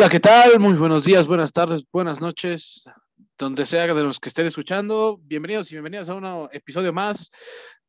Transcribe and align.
Hola, 0.00 0.08
¿qué 0.08 0.18
tal? 0.18 0.58
Muy 0.58 0.72
buenos 0.72 1.04
días, 1.04 1.26
buenas 1.26 1.52
tardes, 1.52 1.84
buenas 1.92 2.22
noches, 2.22 2.88
donde 3.36 3.66
sea 3.66 3.92
de 3.92 4.02
los 4.02 4.18
que 4.18 4.30
estén 4.30 4.46
escuchando. 4.46 5.20
Bienvenidos 5.24 5.70
y 5.70 5.74
bienvenidas 5.74 6.08
a 6.08 6.14
un 6.14 6.48
episodio 6.52 6.90
más 6.90 7.30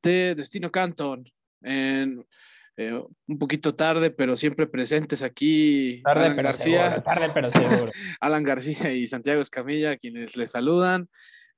de 0.04 0.36
Destino 0.36 0.70
Canton. 0.70 1.24
En, 1.62 2.28
eh, 2.76 3.02
un 3.28 3.40
poquito 3.40 3.76
tarde, 3.76 4.12
pero 4.12 4.36
siempre 4.36 4.68
presentes 4.68 5.22
aquí. 5.22 6.02
Tarde, 6.04 6.26
Alan 6.26 6.36
pero 6.36 6.48
García, 6.50 6.84
seguro, 6.84 7.04
tarde, 7.04 7.32
pero 7.34 7.50
seguro. 7.50 7.92
Alan 8.20 8.44
García 8.44 8.92
y 8.92 9.08
Santiago 9.08 9.42
Escamilla, 9.42 9.96
quienes 9.96 10.36
les 10.36 10.52
saludan. 10.52 11.08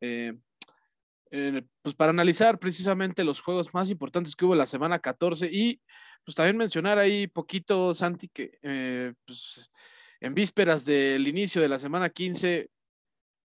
Eh, 0.01 0.33
eh, 1.31 1.63
pues 1.81 1.95
para 1.95 2.11
analizar 2.11 2.59
precisamente 2.59 3.23
los 3.23 3.41
juegos 3.41 3.73
más 3.73 3.89
importantes 3.89 4.35
que 4.35 4.45
hubo 4.45 4.53
la 4.53 4.67
semana 4.67 4.99
14 4.99 5.49
y 5.51 5.81
pues 6.23 6.35
también 6.35 6.57
mencionar 6.57 6.99
ahí 6.99 7.25
poquito, 7.25 7.95
Santi, 7.95 8.27
que 8.27 9.15
pues, 9.25 9.71
en 10.23 10.33
vísperas 10.33 10.85
del 10.85 11.27
inicio 11.27 11.61
de 11.61 11.67
la 11.67 11.77
semana 11.77 12.09
15, 12.09 12.69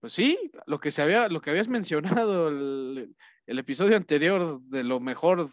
pues 0.01 0.13
sí, 0.13 0.51
lo 0.67 0.81
que, 0.81 0.91
se 0.91 1.01
había, 1.01 1.29
lo 1.29 1.41
que 1.41 1.51
habías 1.51 1.69
mencionado 2.19 2.49
el, 2.49 3.15
episodio 3.47 3.97
anterior 3.97 4.61
de 4.63 4.83
lo 4.83 4.99
mejor 4.99 5.49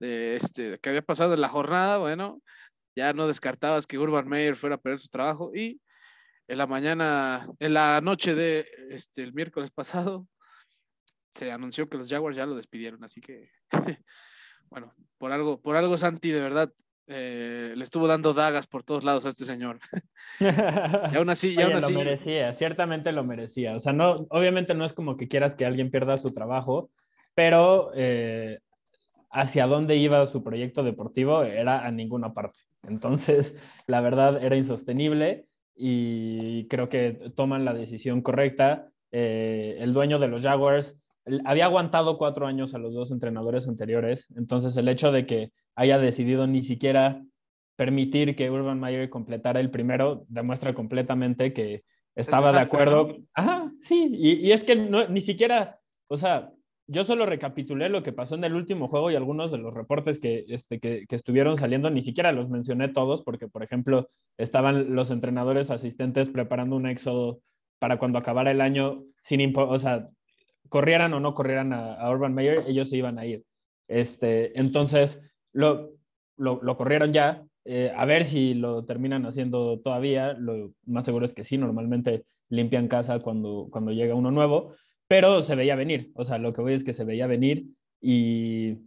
de 0.00 0.36
este, 0.36 0.80
que 0.80 0.88
había 0.88 1.02
pasado 1.02 1.34
en 1.34 1.40
la 1.40 1.48
jornada, 1.48 1.98
bueno, 1.98 2.42
ya 2.96 3.12
no 3.12 3.28
descartabas 3.28 3.86
que 3.86 3.98
Urban 3.98 4.28
Meyer 4.28 4.56
fuera 4.56 4.74
a 4.74 4.80
perder 4.80 4.98
su 4.98 5.08
trabajo 5.08 5.52
y 5.54 5.80
en 6.48 6.58
la 6.58 6.66
mañana, 6.66 7.48
en 7.60 7.72
la 7.72 8.00
noche 8.00 8.34
de 8.34 8.68
este, 8.90 9.22
el 9.22 9.32
miércoles 9.32 9.70
pasado, 9.70 10.26
se 11.32 11.52
anunció 11.52 11.88
que 11.88 11.96
los 11.96 12.08
Jaguars 12.08 12.36
ya 12.36 12.46
lo 12.46 12.56
despidieron, 12.56 13.04
así 13.04 13.20
que, 13.20 13.52
bueno, 14.68 14.92
por 15.16 15.30
algo, 15.30 15.60
por 15.60 15.76
algo 15.76 15.96
Santi, 15.96 16.30
de 16.30 16.40
verdad, 16.40 16.72
eh, 17.12 17.72
le 17.74 17.82
estuvo 17.82 18.06
dando 18.06 18.32
dagas 18.32 18.68
por 18.68 18.84
todos 18.84 19.02
lados 19.02 19.26
a 19.26 19.30
este 19.30 19.44
señor. 19.44 19.80
y 20.38 21.16
aún 21.16 21.28
así, 21.28 21.54
ya 21.56 21.66
aún 21.66 21.74
así. 21.74 21.92
Lo 21.92 21.98
merecía, 21.98 22.52
ciertamente 22.52 23.10
lo 23.10 23.24
merecía. 23.24 23.74
O 23.74 23.80
sea, 23.80 23.92
no, 23.92 24.14
obviamente 24.28 24.74
no 24.74 24.84
es 24.84 24.92
como 24.92 25.16
que 25.16 25.26
quieras 25.26 25.56
que 25.56 25.66
alguien 25.66 25.90
pierda 25.90 26.16
su 26.18 26.30
trabajo, 26.30 26.90
pero 27.34 27.90
eh, 27.96 28.60
hacia 29.28 29.66
dónde 29.66 29.96
iba 29.96 30.24
su 30.26 30.44
proyecto 30.44 30.84
deportivo 30.84 31.42
era 31.42 31.84
a 31.84 31.90
ninguna 31.90 32.32
parte. 32.32 32.60
Entonces, 32.84 33.56
la 33.88 34.00
verdad 34.00 34.42
era 34.42 34.56
insostenible 34.56 35.46
y 35.74 36.68
creo 36.68 36.88
que 36.88 37.32
toman 37.34 37.64
la 37.64 37.74
decisión 37.74 38.22
correcta. 38.22 38.88
Eh, 39.10 39.78
el 39.80 39.92
dueño 39.92 40.20
de 40.20 40.28
los 40.28 40.42
Jaguars 40.42 40.96
había 41.44 41.64
aguantado 41.64 42.18
cuatro 42.18 42.46
años 42.46 42.72
a 42.74 42.78
los 42.78 42.94
dos 42.94 43.10
entrenadores 43.10 43.66
anteriores, 43.66 44.28
entonces 44.36 44.76
el 44.76 44.88
hecho 44.88 45.10
de 45.10 45.26
que 45.26 45.52
haya 45.74 45.98
decidido 45.98 46.46
ni 46.46 46.62
siquiera 46.62 47.22
permitir 47.76 48.36
que 48.36 48.50
Urban 48.50 48.78
Meyer 48.78 49.08
completara 49.08 49.60
el 49.60 49.70
primero 49.70 50.24
demuestra 50.28 50.74
completamente 50.74 51.52
que 51.52 51.84
estaba 52.14 52.52
de 52.52 52.60
acuerdo. 52.60 53.16
Ajá, 53.34 53.72
sí, 53.80 54.10
y, 54.12 54.52
es 54.52 54.64
que 54.64 54.76
ni 54.76 55.20
siquiera, 55.20 55.80
o 56.08 56.16
sea, 56.16 56.52
yo 56.86 57.04
solo 57.04 57.24
recapitulé 57.24 57.88
lo 57.88 58.02
que 58.02 58.12
pasó 58.12 58.34
en 58.34 58.42
el 58.42 58.54
último 58.54 58.88
juego 58.88 59.10
y 59.10 59.14
algunos 59.14 59.52
de 59.52 59.58
los 59.58 59.74
reportes 59.74 60.18
que, 60.18 60.44
este, 60.48 60.80
que, 60.80 61.06
estuvieron 61.08 61.56
saliendo, 61.56 61.88
ni 61.88 62.02
siquiera 62.02 62.32
los 62.32 62.48
mencioné 62.48 62.88
todos, 62.88 63.22
porque, 63.22 63.46
por 63.46 63.62
ejemplo, 63.62 64.08
estaban 64.36 64.96
los 64.96 65.12
entrenadores 65.12 65.70
asistentes 65.70 66.28
preparando 66.28 66.74
un 66.74 66.86
éxodo 66.86 67.40
para 67.78 67.98
cuando 67.98 68.18
acabara 68.18 68.50
el 68.50 68.60
año, 68.60 69.04
sin 69.22 69.56
o 69.56 69.78
sea, 69.78 70.08
corrieran 70.68 71.14
o 71.14 71.20
no 71.20 71.32
corrieran 71.32 71.72
a, 71.72 72.10
Urban 72.10 72.34
Meyer, 72.34 72.64
ellos 72.66 72.90
se 72.90 72.96
iban 72.96 73.20
a 73.20 73.24
ir. 73.24 73.44
Este, 73.86 74.58
entonces, 74.58 75.29
lo, 75.52 75.92
lo, 76.36 76.76
corrieron 76.76 77.12
ya. 77.12 77.44
Eh, 77.64 77.92
a 77.94 78.04
ver 78.06 78.24
si 78.24 78.54
lo 78.54 78.84
terminan 78.84 79.26
haciendo 79.26 79.80
todavía. 79.80 80.32
Lo 80.34 80.72
más 80.86 81.04
seguro 81.04 81.24
es 81.24 81.32
que 81.32 81.44
sí, 81.44 81.58
normalmente 81.58 82.24
limpian 82.48 82.88
casa 82.88 83.20
cuando, 83.20 83.68
cuando 83.70 83.92
llega 83.92 84.14
uno 84.14 84.30
nuevo, 84.30 84.72
pero 85.08 85.42
se 85.42 85.54
veía 85.54 85.76
venir. 85.76 86.10
O 86.14 86.24
sea, 86.24 86.38
lo 86.38 86.52
que 86.52 86.62
voy 86.62 86.74
es 86.74 86.84
que 86.84 86.92
se 86.92 87.04
veía 87.04 87.26
venir 87.26 87.66
y 88.00 88.78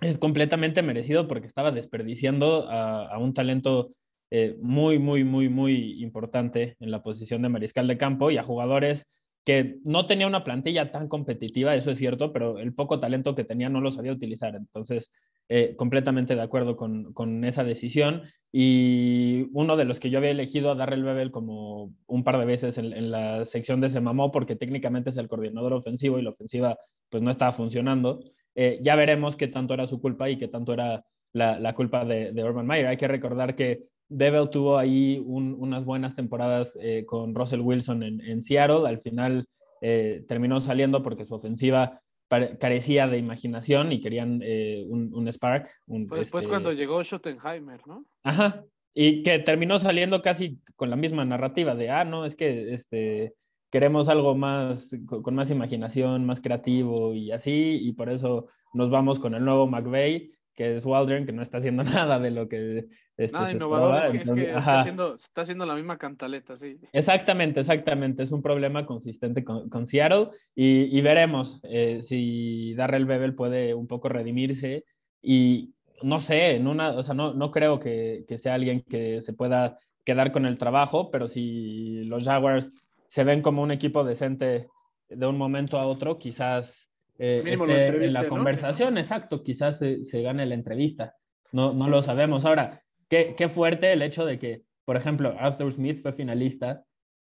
es 0.00 0.18
completamente 0.18 0.82
merecido 0.82 1.26
porque 1.26 1.46
estaba 1.46 1.70
desperdiciando 1.70 2.68
a, 2.70 3.18
un 3.18 3.34
talento 3.34 3.88
eh, 4.30 4.56
muy, 4.60 4.98
muy, 4.98 5.24
muy, 5.24 5.48
muy 5.48 6.02
importante 6.02 6.76
en 6.80 6.90
la 6.90 7.02
posición 7.02 7.42
de 7.42 7.48
mariscal 7.48 7.88
de 7.88 7.98
campo 7.98 8.30
y 8.30 8.36
a 8.36 8.42
jugadores 8.42 9.06
que 9.44 9.78
no 9.84 10.06
tenía 10.06 10.26
una 10.26 10.44
plantilla 10.44 10.92
tan 10.92 11.08
competitiva, 11.08 11.74
eso 11.74 11.90
es 11.90 11.98
cierto, 11.98 12.32
pero 12.32 12.58
el 12.58 12.74
poco 12.74 13.00
talento 13.00 13.34
que 13.34 13.44
tenía 13.44 13.68
no 13.68 13.80
lo 13.80 13.90
sabía 13.90 14.12
utilizar. 14.12 14.54
Entonces, 14.54 15.10
eh, 15.48 15.74
completamente 15.76 16.36
de 16.36 16.42
acuerdo 16.42 16.76
con, 16.76 17.12
con, 17.12 17.44
esa 17.44 17.64
decisión. 17.64 18.22
Y 18.52 19.48
uno 19.52 19.76
de 19.76 19.84
los 19.84 19.98
que 19.98 20.10
yo 20.10 20.18
había 20.18 20.30
elegido 20.30 20.70
a 20.70 20.74
Darrell 20.74 21.02
Bebel 21.02 21.30
como 21.30 21.92
un 22.06 22.22
par 22.24 22.38
de 22.38 22.44
veces 22.44 22.78
en, 22.78 23.10
la 23.10 23.44
sección 23.46 23.80
de 23.80 23.90
Se 23.90 24.00
Mamó, 24.00 24.30
porque 24.30 24.56
técnicamente 24.56 25.10
es 25.10 25.16
el 25.16 25.28
coordinador 25.28 25.72
ofensivo 25.72 26.18
y 26.18 26.22
la 26.22 26.30
ofensiva 26.30 26.78
pues 27.08 27.22
no 27.22 27.30
estaba 27.30 27.52
funcionando. 27.52 28.20
Eh, 28.54 28.78
ya 28.82 28.94
veremos 28.94 29.36
qué 29.36 29.48
tanto 29.48 29.74
era 29.74 29.86
su 29.86 30.00
culpa 30.00 30.30
y 30.30 30.38
qué 30.38 30.48
tanto 30.48 30.72
era 30.72 31.04
la, 31.32 31.74
culpa 31.74 32.04
de, 32.04 32.32
de 32.32 32.44
Urban 32.44 32.66
Meyer. 32.66 32.86
Hay 32.86 32.96
que 32.96 33.08
recordar 33.08 33.56
que 33.56 33.88
Bevel 34.10 34.50
tuvo 34.50 34.76
ahí 34.76 35.22
unas 35.24 35.84
buenas 35.84 36.16
temporadas 36.16 36.76
eh, 36.80 37.04
con 37.06 37.34
Russell 37.34 37.60
Wilson 37.60 38.02
en, 38.02 38.42
Seattle. 38.42 38.86
Al 38.86 38.98
final 38.98 39.46
eh, 39.80 40.24
terminó 40.26 40.60
saliendo 40.60 41.02
porque 41.02 41.24
su 41.24 41.34
ofensiva 41.34 42.02
carecía 42.28 43.08
de 43.08 43.18
imaginación 43.18 43.92
y 43.92 44.00
querían 44.00 44.40
eh, 44.44 44.84
un, 44.88 45.26
Spark. 45.28 45.68
después 45.86 46.44
este 46.44 46.48
cuando 46.48 46.72
llegó 46.72 47.02
Schottenheimer, 47.02 47.86
¿no? 47.86 48.04
Ajá. 48.22 48.64
Y 48.94 49.22
que 49.22 49.38
terminó 49.38 49.78
saliendo 49.78 50.22
casi 50.22 50.60
con 50.76 50.90
la 50.90 50.96
misma 50.96 51.24
narrativa 51.24 51.74
de, 51.74 51.90
ah, 51.90 52.04
no, 52.04 52.24
es 52.24 52.34
que 52.34 52.74
este, 52.74 53.34
queremos 53.70 54.08
algo 54.08 54.34
más, 54.34 54.90
con 55.06 55.34
más 55.34 55.50
imaginación, 55.50 56.26
más 56.26 56.40
creativo 56.40 57.14
y 57.14 57.30
así, 57.30 57.78
y 57.80 57.92
por 57.92 58.10
eso 58.10 58.46
nos 58.74 58.90
vamos 58.90 59.20
con 59.20 59.34
el 59.34 59.44
nuevo 59.44 59.66
McVeigh 59.68 60.32
que 60.60 60.76
es 60.76 60.84
Waldron, 60.84 61.24
que 61.24 61.32
no 61.32 61.40
está 61.40 61.56
haciendo 61.56 61.82
nada 61.84 62.18
de 62.18 62.30
lo 62.30 62.46
que... 62.46 62.84
Este, 63.16 63.34
nada 63.34 63.50
innovador, 63.50 64.14
es 64.14 64.30
que, 64.30 64.42
está, 64.42 64.80
haciendo, 64.80 65.14
está, 65.14 65.40
haciendo, 65.40 65.64
la 65.64 65.74
misma 65.74 65.96
cantaleta, 65.96 66.54
sí. 66.54 66.78
Exactamente, 66.92 67.60
exactamente, 67.60 68.22
es 68.22 68.30
un 68.30 68.42
problema 68.42 68.84
consistente 68.84 69.42
con, 69.42 69.70
con 69.70 69.86
Seattle 69.86 70.28
y, 70.54 71.00
veremos 71.00 71.60
eh, 71.62 72.00
si 72.02 72.74
Darrell 72.74 73.06
Bebel 73.06 73.34
puede 73.34 73.72
un 73.72 73.86
poco 73.86 74.10
redimirse 74.10 74.84
y 75.22 75.72
no 76.02 76.20
sé, 76.20 76.56
en 76.56 76.66
una, 76.66 76.90
o 76.90 77.02
sea, 77.02 77.14
no, 77.14 77.32
no 77.32 77.50
creo 77.50 77.78
que, 77.78 78.26
que 78.28 78.36
sea 78.36 78.52
alguien 78.52 78.82
que 78.82 79.22
se 79.22 79.32
pueda 79.32 79.78
quedar 80.04 80.30
con 80.30 80.44
el 80.44 80.58
trabajo, 80.58 81.10
pero 81.10 81.26
si 81.26 82.04
los 82.04 82.24
Jaguars 82.24 82.70
se 83.08 83.24
ven 83.24 83.40
como 83.40 83.62
un 83.62 83.70
equipo 83.70 84.04
decente 84.04 84.68
de 85.08 85.26
un 85.26 85.38
momento 85.38 85.78
a 85.78 85.86
otro, 85.86 86.18
quizás 86.18 86.89
eh, 87.22 87.42
en 87.44 88.12
la 88.14 88.26
conversación, 88.28 88.96
exacto, 88.96 89.42
quizás 89.42 89.78
se, 89.78 90.22
gane 90.22 90.46
la 90.46 90.54
entrevista, 90.54 91.16
no, 91.52 91.74
no 91.74 91.86
lo 91.86 92.02
sabemos. 92.02 92.46
Ahora, 92.46 92.82
qué, 93.10 93.34
qué 93.36 93.50
fuerte 93.50 93.92
el 93.92 94.00
hecho 94.00 94.24
de 94.24 94.38
que, 94.38 94.62
por 94.86 94.96
ejemplo, 94.96 95.36
Arthur 95.38 95.70
Smith 95.70 96.00
fue 96.00 96.14
finalista 96.14 96.84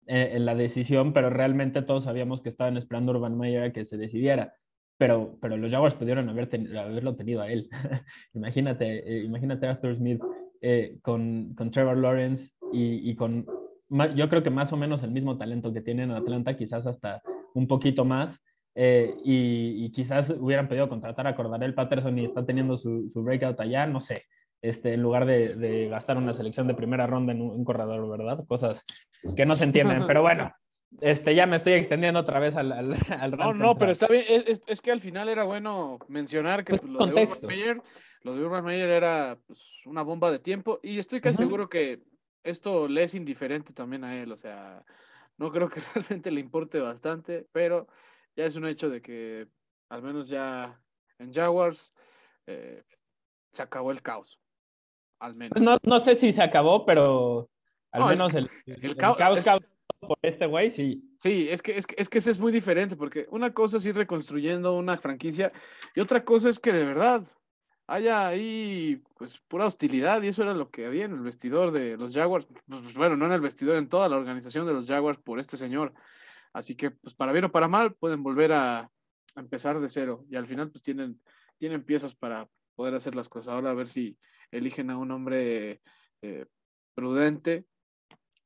eh, 0.07 0.31
en 0.33 0.45
la 0.45 0.55
decisión, 0.55 1.13
pero 1.13 1.29
realmente 1.29 1.83
todos 1.83 2.05
sabíamos 2.05 2.41
que 2.41 2.49
estaban 2.49 2.75
esperando 2.75 3.11
Urban 3.11 3.37
Meyer 3.37 3.65
a 3.65 3.71
que 3.71 3.85
se 3.85 3.97
decidiera. 3.97 4.55
Pero, 4.97 5.37
pero 5.39 5.57
los 5.57 5.71
Jaguars 5.71 5.93
pudieron 5.93 6.27
haber 6.27 6.49
haberlo 6.75 7.15
tenido 7.15 7.43
a 7.43 7.51
él. 7.51 7.69
imagínate, 8.33 8.97
eh, 9.07 9.23
imagínate 9.23 9.67
Arthur 9.67 9.95
Smith 9.95 10.21
con, 11.03 11.53
con, 11.55 11.71
Trevor 11.71 11.97
Lawrence 11.97 12.51
y, 12.71 13.11
y 13.11 13.15
con, 13.15 13.45
yo 14.15 14.29
creo 14.29 14.41
que 14.41 14.49
más 14.49 14.71
o 14.73 14.77
menos 14.77 15.03
el 15.03 15.11
mismo 15.11 15.37
talento 15.37 15.71
que 15.71 15.81
tiene 15.81 16.03
en 16.03 16.11
Atlanta, 16.11 16.55
quizás 16.55 16.87
hasta 16.87 17.21
un 17.53 17.67
poquito 17.67 18.05
más, 18.05 18.41
eh, 18.75 19.15
y, 19.23 19.91
quizás 19.91 20.31
hubieran 20.31 20.67
podido 20.67 20.89
contratar 20.89 21.27
a 21.27 21.35
Cordarel 21.35 21.75
Patterson 21.75 22.17
y 22.17 22.25
está 22.25 22.45
teniendo 22.45 22.77
su, 22.77 23.09
su 23.13 23.23
breakout 23.23 23.59
allá, 23.59 23.85
no 23.85 24.01
sé, 24.01 24.25
este, 24.61 24.93
en 24.93 25.01
lugar 25.01 25.25
de, 25.25 25.55
de, 25.55 25.89
gastar 25.89 26.17
una 26.17 26.33
selección 26.33 26.67
de 26.67 26.73
primera 26.73 27.05
ronda 27.05 27.33
en 27.33 27.41
un, 27.41 27.63
corredor, 27.65 28.09
¿verdad? 28.09 28.45
Cosas 28.47 28.83
que 29.35 29.45
no 29.45 29.55
se 29.55 29.65
entienden, 29.65 30.03
pero 30.07 30.21
bueno. 30.21 30.51
Este, 31.01 31.33
ya 31.33 31.47
me 31.47 31.55
estoy 31.55 31.73
extendiendo 31.73 32.19
otra 32.19 32.39
vez 32.39 32.55
al, 32.55 32.71
al, 32.71 32.91
No, 33.37 33.53
no, 33.53 33.77
pero 33.77 33.91
está 33.91 34.07
bien. 34.07 34.23
Es, 34.29 34.61
es, 34.65 34.81
que 34.81 34.91
al 34.91 35.01
final 35.01 35.27
era 35.27 35.43
bueno 35.43 35.97
mencionar 36.07 36.63
que 36.63 36.77
pues, 36.77 36.83
lo, 36.83 37.07
de 37.07 37.13
Urban 37.13 37.47
Meyer, 37.47 37.81
lo, 38.21 38.35
de 38.35 38.45
Urban 38.45 38.63
Meyer, 38.63 38.89
era 38.89 39.39
pues, 39.47 39.59
una 39.85 40.03
bomba 40.03 40.31
de 40.31 40.37
tiempo 40.37 40.79
y 40.83 40.99
estoy 40.99 41.19
casi 41.19 41.37
seguro 41.37 41.67
que 41.67 42.03
esto 42.43 42.87
le 42.87 43.03
es 43.03 43.15
indiferente 43.15 43.73
también 43.73 44.03
a 44.03 44.15
él, 44.15 44.31
o 44.31 44.35
sea, 44.35 44.83
no 45.37 45.51
creo 45.51 45.67
que 45.67 45.81
realmente 45.95 46.31
le 46.31 46.39
importe 46.39 46.79
bastante, 46.79 47.47
pero 47.51 47.87
ya 48.35 48.45
es 48.45 48.55
un 48.55 48.65
hecho 48.65 48.89
de 48.89 49.01
que 49.01 49.47
al 49.89 50.01
menos 50.01 50.27
ya 50.27 50.79
en 51.19 51.33
Jaguars 51.33 51.93
eh, 52.47 52.83
se 53.51 53.61
acabó 53.61 53.91
el 53.91 54.01
caos. 54.01 54.39
Al 55.19 55.35
menos. 55.35 55.61
No, 55.61 55.77
no 55.83 55.99
sé 56.01 56.15
si 56.15 56.31
se 56.33 56.41
acabó, 56.41 56.85
pero 56.85 57.49
al 57.91 58.09
menos 58.09 58.33
el, 58.33 58.49
el, 58.65 58.95
caos, 58.97 59.17
por 59.99 60.17
este 60.21 60.47
güey, 60.47 60.69
sí. 60.69 61.01
Sí, 61.19 61.47
es 61.49 61.61
que, 61.61 61.77
es, 61.77 61.87
que, 61.87 61.95
es 61.97 62.09
que 62.09 62.17
ese 62.17 62.31
es 62.31 62.39
muy 62.39 62.51
diferente, 62.51 62.95
porque 62.95 63.27
una 63.29 63.53
cosa 63.53 63.77
es 63.77 63.85
ir 63.85 63.95
reconstruyendo 63.95 64.75
una 64.75 64.97
franquicia 64.97 65.51
y 65.95 66.01
otra 66.01 66.25
cosa 66.25 66.49
es 66.49 66.59
que 66.59 66.73
de 66.73 66.85
verdad 66.85 67.23
haya 67.87 68.27
ahí 68.27 69.01
pues 69.17 69.39
pura 69.47 69.67
hostilidad 69.67 70.21
y 70.21 70.27
eso 70.27 70.43
era 70.43 70.53
lo 70.53 70.69
que 70.69 70.85
había 70.85 71.05
en 71.05 71.13
el 71.13 71.21
vestidor 71.21 71.71
de 71.71 71.97
los 71.97 72.13
Jaguars, 72.13 72.45
pues, 72.45 72.61
pues, 72.67 72.93
bueno, 72.95 73.15
no 73.15 73.25
en 73.25 73.33
el 73.33 73.41
vestidor, 73.41 73.77
en 73.77 73.89
toda 73.89 74.09
la 74.09 74.17
organización 74.17 74.65
de 74.65 74.73
los 74.73 74.87
Jaguars 74.87 75.19
por 75.19 75.39
este 75.39 75.57
señor. 75.57 75.93
Así 76.53 76.75
que 76.75 76.91
pues 76.91 77.15
para 77.15 77.31
bien 77.31 77.45
o 77.45 77.51
para 77.51 77.67
mal 77.67 77.95
pueden 77.95 78.23
volver 78.23 78.53
a, 78.53 78.89
empezar 79.35 79.79
de 79.79 79.89
cero 79.89 80.23
y 80.29 80.35
al 80.35 80.45
final 80.45 80.69
pues 80.69 80.83
tienen, 80.83 81.19
tienen 81.57 81.83
piezas 81.83 82.13
para 82.13 82.47
poder 82.75 82.93
hacer 82.93 83.15
las 83.15 83.29
cosas. 83.29 83.51
Ahora 83.51 83.71
a 83.71 83.73
ver 83.73 83.87
si 83.87 84.15
eligen 84.51 84.91
a 84.91 84.97
un 84.97 85.09
hombre 85.09 85.81
eh, 86.21 86.45
prudente 86.93 87.65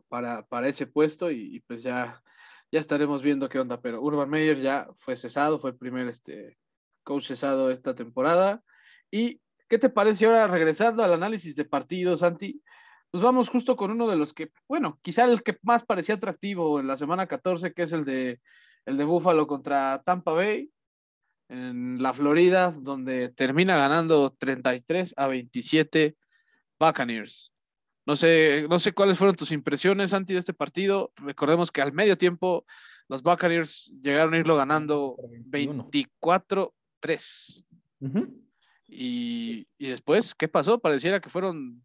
para, 0.07 0.45
para 0.47 0.69
ese 0.69 0.87
puesto 0.87 1.29
y, 1.29 1.59
pues 1.67 1.83
ya, 1.83 2.23
ya 2.71 2.79
estaremos 2.79 3.21
viendo 3.21 3.49
qué 3.49 3.59
onda. 3.59 3.81
Pero 3.81 4.01
Urban 4.01 4.29
Meyer 4.29 4.59
ya 4.61 4.87
fue 4.97 5.15
cesado, 5.15 5.59
fue 5.59 5.71
el 5.71 5.77
primer 5.77 6.07
este, 6.07 6.57
coach 7.03 7.27
cesado 7.27 7.69
esta 7.69 7.93
temporada. 7.93 8.63
¿Y 9.11 9.41
qué 9.67 9.77
te 9.77 9.89
parece 9.89 10.25
ahora 10.25 10.47
regresando 10.47 11.03
al 11.03 11.13
análisis 11.13 11.55
de 11.55 11.65
partidos, 11.65 12.21
Santi? 12.21 12.61
Pues 13.11 13.23
vamos 13.23 13.49
justo 13.49 13.75
con 13.75 13.91
uno 13.91 14.07
de 14.07 14.17
los 14.17 14.33
que, 14.33 14.51
bueno, 14.67 14.99
quizá 15.01 15.25
el 15.25 15.41
que 15.41 15.57
más 15.61 15.85
parecía 15.85 16.15
atractivo 16.15 16.79
en 16.79 16.87
la 16.87 16.97
semana 16.97 17.27
14, 17.27 17.73
que 17.73 17.83
es 17.83 17.91
el 17.93 18.03
de, 18.03 18.41
el 18.85 18.97
de 18.97 19.03
Buffalo 19.05 19.47
contra 19.47 20.01
Tampa 20.03 20.33
Bay 20.33 20.69
en 21.49 22.01
la 22.01 22.13
Florida, 22.13 22.71
donde 22.71 23.29
termina 23.29 23.77
ganando 23.77 24.31
33 24.31 25.13
a 25.17 25.27
27 25.27 26.17
Buccaneers. 26.79 27.51
No 28.05 28.15
sé, 28.15 28.65
no 28.69 28.79
sé 28.79 28.93
cuáles 28.93 29.17
fueron 29.17 29.35
tus 29.35 29.51
impresiones, 29.51 30.11
Santi, 30.11 30.33
de 30.33 30.39
este 30.39 30.53
partido. 30.53 31.11
Recordemos 31.15 31.71
que 31.71 31.81
al 31.81 31.93
medio 31.93 32.17
tiempo 32.17 32.65
los 33.07 33.23
Buccaneers 33.23 33.85
llegaron 34.01 34.33
a 34.33 34.37
irlo 34.37 34.57
ganando 34.57 35.15
24-3. 35.49 37.65
y, 38.87 39.67
y, 39.77 39.87
después, 39.87 40.33
¿qué 40.35 40.47
pasó? 40.47 40.79
Pareciera 40.79 41.19
que 41.19 41.29
fueron 41.29 41.83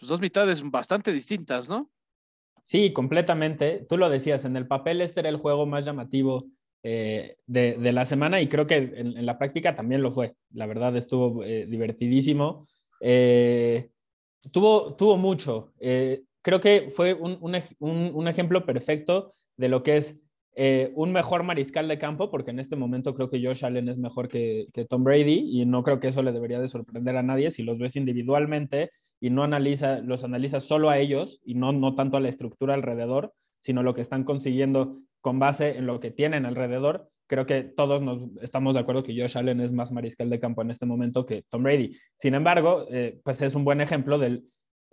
pues, 0.00 0.08
dos 0.08 0.20
mitades 0.20 0.62
bastante 0.68 1.12
distintas, 1.12 1.68
¿no? 1.68 1.90
Sí, 2.64 2.92
completamente. 2.92 3.86
Tú 3.88 3.98
lo 3.98 4.08
decías, 4.08 4.44
en 4.44 4.56
el 4.56 4.66
papel 4.66 5.00
este 5.02 5.20
era 5.20 5.28
el 5.28 5.36
juego 5.36 5.66
más 5.66 5.84
llamativo 5.84 6.46
eh, 6.82 7.36
de, 7.46 7.92
la 7.92 8.06
semana 8.06 8.40
y 8.40 8.48
creo 8.48 8.66
que 8.66 8.76
en, 8.76 9.26
la 9.26 9.38
práctica 9.38 9.76
también 9.76 10.02
lo 10.02 10.12
fue. 10.12 10.34
La 10.52 10.66
verdad 10.66 10.96
estuvo 10.96 11.44
eh, 11.44 11.66
divertidísimo. 11.66 12.66
Eh, 13.00 13.90
tuvo, 14.52 14.94
tuvo 14.94 15.16
mucho. 15.16 15.72
creo 15.78 16.60
que 16.60 16.90
fue 16.94 17.12
un, 17.12 17.38
un, 17.40 18.28
ejemplo 18.28 18.64
perfecto 18.64 19.32
de 19.56 19.68
lo 19.68 19.82
que 19.82 19.98
es 19.98 20.16
un 20.94 21.12
mejor 21.12 21.42
mariscal 21.42 21.88
de 21.88 21.98
campo, 21.98 22.30
porque 22.30 22.50
en 22.50 22.58
este 22.58 22.76
momento 22.76 23.14
creo 23.14 23.28
que 23.28 23.44
Josh 23.44 23.64
Allen 23.64 23.88
es 23.88 23.98
mejor 23.98 24.28
que, 24.28 24.68
que, 24.72 24.84
Tom 24.84 25.04
Brady 25.04 25.60
y 25.60 25.64
no 25.66 25.82
creo 25.82 26.00
que 26.00 26.08
eso 26.08 26.22
le 26.22 26.32
debería 26.32 26.60
de 26.60 26.68
sorprender 26.68 27.16
a 27.16 27.22
nadie 27.22 27.50
si 27.50 27.62
los 27.62 27.78
ves 27.78 27.96
individualmente 27.96 28.90
y 29.20 29.30
no 29.30 29.44
analiza, 29.44 30.00
los 30.00 30.24
analiza 30.24 30.60
solo 30.60 30.90
a 30.90 30.98
ellos 30.98 31.40
y 31.44 31.54
no, 31.54 31.72
no 31.72 31.94
tanto 31.94 32.16
a 32.16 32.20
la 32.20 32.28
estructura 32.28 32.74
alrededor, 32.74 33.32
sino 33.60 33.82
lo 33.82 33.94
que 33.94 34.00
están 34.00 34.24
consiguiendo 34.24 34.96
con 35.20 35.38
base 35.38 35.76
en 35.76 35.86
lo 35.86 36.00
que 36.00 36.10
tienen 36.10 36.46
alrededor, 36.46 37.10
creo 37.30 37.46
que 37.46 37.62
todos 37.62 38.02
nos 38.02 38.22
estamos 38.42 38.74
de 38.74 38.80
acuerdo 38.80 39.04
que 39.04 39.18
Josh 39.18 39.38
Allen 39.38 39.60
es 39.60 39.72
más 39.72 39.92
mariscal 39.92 40.28
de 40.30 40.40
campo 40.40 40.62
en 40.62 40.70
este 40.72 40.84
momento 40.84 41.26
que 41.26 41.44
Tom 41.48 41.62
Brady. 41.62 41.96
Sin 42.16 42.34
embargo, 42.34 42.86
eh, 42.90 43.20
pues 43.22 43.40
es 43.42 43.54
un 43.54 43.64
buen 43.64 43.80
ejemplo 43.80 44.18
del 44.18 44.46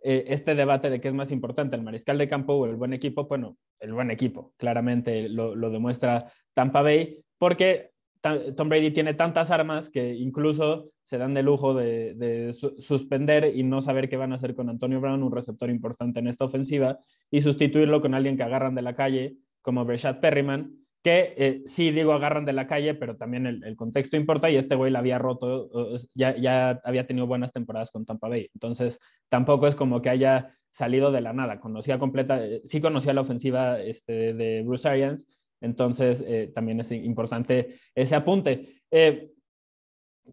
eh, 0.03 0.25
este 0.27 0.53
debate 0.53 0.91
de 0.91 1.01
qué 1.01 1.07
es 1.07 1.15
más 1.15 1.31
importante, 1.31 1.75
el 1.75 1.81
mariscal 1.81 2.17
de 2.19 2.27
campo 2.27 2.53
o 2.53 2.65
el 2.67 2.75
buen 2.75 2.93
equipo. 2.93 3.27
Bueno, 3.27 3.57
el 3.79 3.91
buen 3.91 4.11
equipo, 4.11 4.53
claramente 4.57 5.27
lo, 5.29 5.55
demuestra 5.71 6.31
Tampa 6.53 6.83
Bay, 6.83 7.23
porque 7.39 7.89
Tom 8.21 8.69
Brady 8.69 8.91
tiene 8.91 9.13
tantas 9.13 9.51
armas 9.51 9.89
que 9.89 10.13
incluso 10.15 10.85
se 11.03 11.17
dan 11.17 11.33
de 11.33 11.43
lujo 11.43 11.73
de, 11.73 12.53
suspender 12.79 13.53
y 13.55 13.63
no 13.63 13.81
saber 13.81 14.09
qué 14.09 14.17
van 14.17 14.31
a 14.31 14.35
hacer 14.35 14.55
con 14.55 14.69
Antonio 14.69 14.99
Brown, 14.99 15.23
un 15.23 15.31
receptor 15.31 15.69
importante 15.69 16.19
en 16.19 16.27
esta 16.27 16.45
ofensiva, 16.45 16.99
y 17.31 17.41
sustituirlo 17.41 18.01
con 18.01 18.13
alguien 18.13 18.37
que 18.37 18.43
agarran 18.43 18.75
de 18.75 18.81
la 18.81 18.95
calle 18.95 19.37
como 19.61 19.85
Breshad 19.85 20.19
Perryman, 20.19 20.73
que 21.03 21.33
eh, 21.37 21.61
sí 21.65 21.91
digo 21.91 22.13
agarran 22.13 22.45
de 22.45 22.53
la 22.53 22.67
calle, 22.67 22.93
pero 22.93 23.15
también 23.15 23.45
el, 23.45 23.75
contexto 23.75 24.17
importa 24.17 24.49
y 24.49 24.57
este 24.57 24.75
güey 24.75 24.91
la 24.91 24.99
había 24.99 25.17
roto, 25.19 25.69
ya, 26.13 26.35
ya 26.35 26.81
había 26.83 27.07
tenido 27.07 27.27
buenas 27.27 27.53
temporadas 27.53 27.91
con 27.91 28.05
Tampa 28.05 28.27
Bay. 28.27 28.49
Entonces, 28.53 28.99
tampoco 29.29 29.67
es 29.67 29.75
como 29.75 30.01
que 30.01 30.09
haya 30.09 30.57
salido 30.71 31.11
de 31.11 31.21
la 31.21 31.33
nada. 31.33 31.59
Conocía 31.59 31.97
completa, 31.99 32.43
eh, 32.43 32.61
sí 32.63 32.81
conocía 32.81 33.13
la 33.13 33.21
ofensiva 33.21 33.81
este, 33.81 34.33
de 34.33 34.63
Bruce 34.63 34.87
Arians, 34.87 35.25
entonces 35.61 36.23
eh, 36.27 36.51
también 36.53 36.79
es 36.79 36.91
importante 36.91 37.75
ese 37.95 38.15
apunte. 38.15 38.81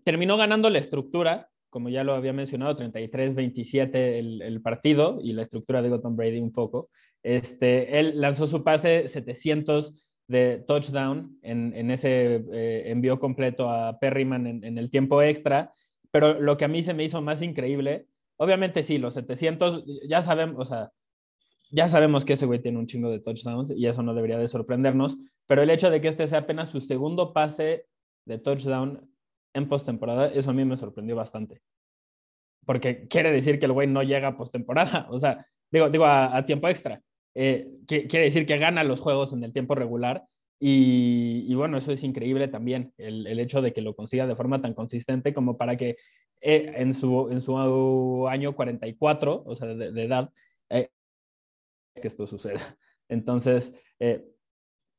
terminó 0.03 0.37
ganando 0.37 0.71
la 0.71 0.79
estructura, 0.79 1.51
como 1.71 1.89
ya 1.89 2.05
lo 2.05 2.15
había 2.15 2.33
mencionado, 2.33 2.77
33-27 2.77 3.95
el, 3.95 4.43
el, 4.43 4.63
partido 4.63 5.19
y 5.23 5.33
la 5.33 5.43
estructura 5.43 5.83
de 5.83 5.99
Tom 5.99 6.17
Brady 6.17 6.41
un 6.41 6.53
poco. 6.53 6.89
Este, 7.23 7.99
él 7.99 8.21
lanzó 8.21 8.47
su 8.47 8.63
pase 8.63 9.09
700 9.09 10.15
de 10.27 10.65
touchdown 10.67 11.39
en, 11.43 11.91
ese 11.91 12.45
eh, 12.53 12.85
envío 12.87 13.19
completo 13.19 13.69
a 13.69 13.99
Perryman 13.99 14.47
en, 14.47 14.79
el 14.79 14.91
tiempo 14.91 15.23
extra, 15.23 15.73
pero 16.11 16.41
lo 16.41 16.57
que 16.57 16.65
a 16.65 16.69
mí 16.69 16.83
se 16.83 16.95
me 16.95 17.05
hizo 17.05 17.21
más 17.21 17.43
increíble, 17.43 18.07
obviamente 18.37 18.83
sí, 18.83 18.99
los 18.99 19.15
700, 19.15 19.85
ya 20.09 20.23
sabemos, 20.23 20.57
o 20.59 20.65
sea, 20.65 20.91
ya 21.75 21.89
sabemos 21.89 22.25
que 22.25 22.35
ese 22.35 22.47
güey 22.47 22.61
tiene 22.61 22.79
un 22.79 22.87
chingo 22.87 23.11
de 23.11 23.21
touchdowns 23.21 23.71
y 23.71 23.87
eso 23.87 24.03
no 24.03 24.15
debería 24.15 24.39
de 24.39 24.49
sorprendernos, 24.49 25.17
pero 25.47 25.63
el 25.63 25.71
hecho 25.71 25.91
de 25.91 26.01
que 26.01 26.09
este 26.09 26.29
sea 26.29 26.41
apenas 26.41 26.69
su 26.69 26.81
segundo 26.81 27.33
pase 27.33 27.87
de 28.27 28.39
touchdown 28.39 29.11
en 29.55 29.69
postemporada, 29.69 30.29
eso 30.29 30.51
a 30.51 30.55
mí 30.55 30.65
me 30.65 30.77
sorprendió 30.77 31.17
bastante. 31.17 31.61
Porque 32.65 33.09
quiere 33.09 33.31
decir 33.31 33.59
que 33.59 33.67
el 33.67 33.73
güey 33.73 33.89
no 33.89 34.03
llega 34.03 34.29
a 34.29 34.37
postemporada, 34.37 35.07
o 35.11 35.19
sea, 35.19 35.47
digo, 35.71 35.91
digo 35.91 36.07
a 36.07 36.45
tiempo 36.47 36.69
extra. 36.69 37.03
Eh, 37.35 37.69
quiere 37.87 38.21
decir 38.21 38.47
que 38.47 38.59
gana 38.59 38.85
los 38.85 39.01
juegos 39.01 39.33
en 39.33 39.43
el 39.45 39.53
tiempo 39.53 39.75
regular. 39.75 40.25
Y, 40.61 41.53
bueno, 41.55 41.77
eso 41.77 41.93
es 41.93 42.03
increíble 42.05 42.49
también, 42.49 42.95
el, 42.97 43.39
hecho 43.39 43.61
de 43.61 43.75
que 43.75 43.83
lo 43.83 43.95
consiga 43.95 44.27
de 44.27 44.37
forma 44.37 44.63
tan 44.63 44.73
consistente 44.73 45.35
como 45.35 45.59
para 45.59 45.77
que 45.77 45.97
eh, 46.41 46.73
en, 46.77 46.95
su, 46.95 47.29
en 47.31 47.43
su 47.43 48.29
año 48.29 48.55
44, 48.55 49.43
o 49.45 49.55
sea, 49.55 49.69
de, 49.69 50.03
edad, 50.03 50.31
eh, 50.71 50.89
que 51.95 52.09
esto 52.09 52.27
suceda. 52.27 52.79
Entonces, 53.09 53.73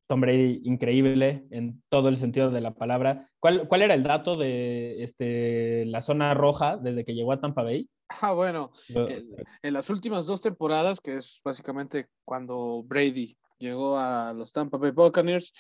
Tom 0.07 0.21
Brady 0.21 0.61
increíble 0.63 1.47
en 1.51 1.83
todo 1.89 2.09
el 2.09 2.17
sentido 2.17 2.51
de 2.51 2.61
la 2.61 2.73
palabra. 2.73 3.31
¿Cuál, 3.39 3.67
cuál 3.67 3.81
era 3.81 3.93
el 3.93 4.03
dato 4.03 4.35
de 4.35 5.03
este, 5.03 5.85
la 5.85 6.01
zona 6.01 6.33
roja 6.33 6.77
desde 6.77 7.05
que 7.05 7.15
llegó 7.15 7.31
a 7.31 7.39
Tampa 7.39 7.63
Bay? 7.63 7.89
Ah, 8.21 8.33
bueno, 8.33 8.71
eh, 8.89 9.23
en 9.63 9.73
las 9.73 9.89
últimas 9.89 10.27
dos 10.27 10.41
temporadas, 10.41 10.99
que 10.99 11.17
es 11.17 11.41
básicamente 11.43 12.07
cuando 12.23 12.83
Brady 12.83 13.35
llegó 13.57 13.97
a 13.97 14.31
los 14.33 14.51
Tampa 14.51 14.77
Bay 14.77 14.91
Buccaneers, 14.91 15.53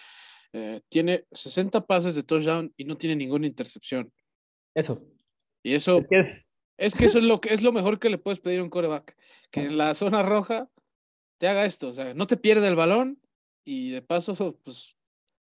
eh, 0.53 0.81
tiene 0.89 1.25
60 1.31 1.81
pases 1.87 2.13
de 2.13 2.21
touchdown 2.21 2.71
y 2.77 2.85
no 2.85 2.97
tiene 2.97 3.15
ninguna 3.15 3.47
intercepción. 3.47 4.11
Eso. 4.75 5.01
Y 5.63 5.73
eso 5.73 5.97
es 5.97 6.07
que, 6.07 6.19
es... 6.77 6.93
que 6.93 7.05
eso 7.05 7.17
es 7.17 7.23
lo 7.23 7.41
que 7.41 7.51
es 7.51 7.63
lo 7.63 7.71
mejor 7.71 7.97
que 7.97 8.11
le 8.11 8.19
puedes 8.19 8.39
pedir 8.39 8.59
a 8.59 8.63
un 8.63 8.69
coreback, 8.69 9.17
que 9.49 9.61
en 9.61 9.77
la 9.77 9.95
zona 9.95 10.21
roja 10.21 10.69
te 11.45 11.49
haga 11.49 11.65
esto, 11.65 11.89
o 11.89 11.93
sea, 11.93 12.15
no 12.15 12.25
te 12.25 12.37
pierde 12.37 12.67
el 12.67 12.75
balón 12.75 13.19
y 13.63 13.91
de 13.91 14.01
paso, 14.01 14.33
pues 14.63 14.95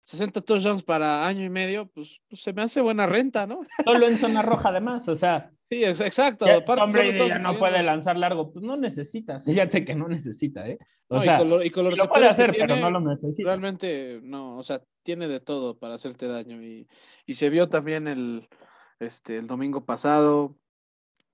60 0.01 0.41
touchdowns 0.41 0.81
para 0.81 1.27
año 1.27 1.45
y 1.45 1.49
medio, 1.51 1.87
pues, 1.89 2.21
pues, 2.27 2.41
se 2.41 2.53
me 2.53 2.63
hace 2.63 2.81
buena 2.81 3.05
renta, 3.05 3.45
¿no? 3.45 3.61
Solo 3.85 4.07
en 4.07 4.17
zona 4.17 4.41
roja 4.41 4.69
además, 4.69 5.07
o 5.07 5.15
sea. 5.15 5.51
Sí, 5.69 5.85
exacto. 5.85 6.45
Aparte, 6.47 7.13
ya 7.29 7.37
no 7.37 7.57
puede 7.59 7.83
lanzar 7.83 8.17
largo, 8.17 8.51
pues 8.51 8.65
no 8.65 8.77
necesita, 8.77 9.39
fíjate 9.41 9.85
que 9.85 9.93
no 9.93 10.07
necesita, 10.07 10.67
¿eh? 10.67 10.79
O 11.07 11.21
sea, 11.21 11.39
y 11.63 11.69
con, 11.69 11.95
lo 11.95 12.09
puede 12.09 12.27
hacer, 12.27 12.51
pero 12.57 12.77
no 12.77 12.89
lo 12.89 12.99
necesita. 13.01 13.49
Realmente, 13.49 14.21
no, 14.23 14.57
o 14.57 14.63
sea, 14.63 14.81
tiene 15.03 15.27
de 15.27 15.39
todo 15.39 15.77
para 15.77 15.95
hacerte 15.95 16.27
daño 16.27 16.63
y, 16.63 16.87
y 17.27 17.33
se 17.35 17.49
vio 17.49 17.69
también 17.69 18.07
el, 18.07 18.47
este, 18.99 19.37
el 19.37 19.45
domingo 19.45 19.85
pasado, 19.85 20.57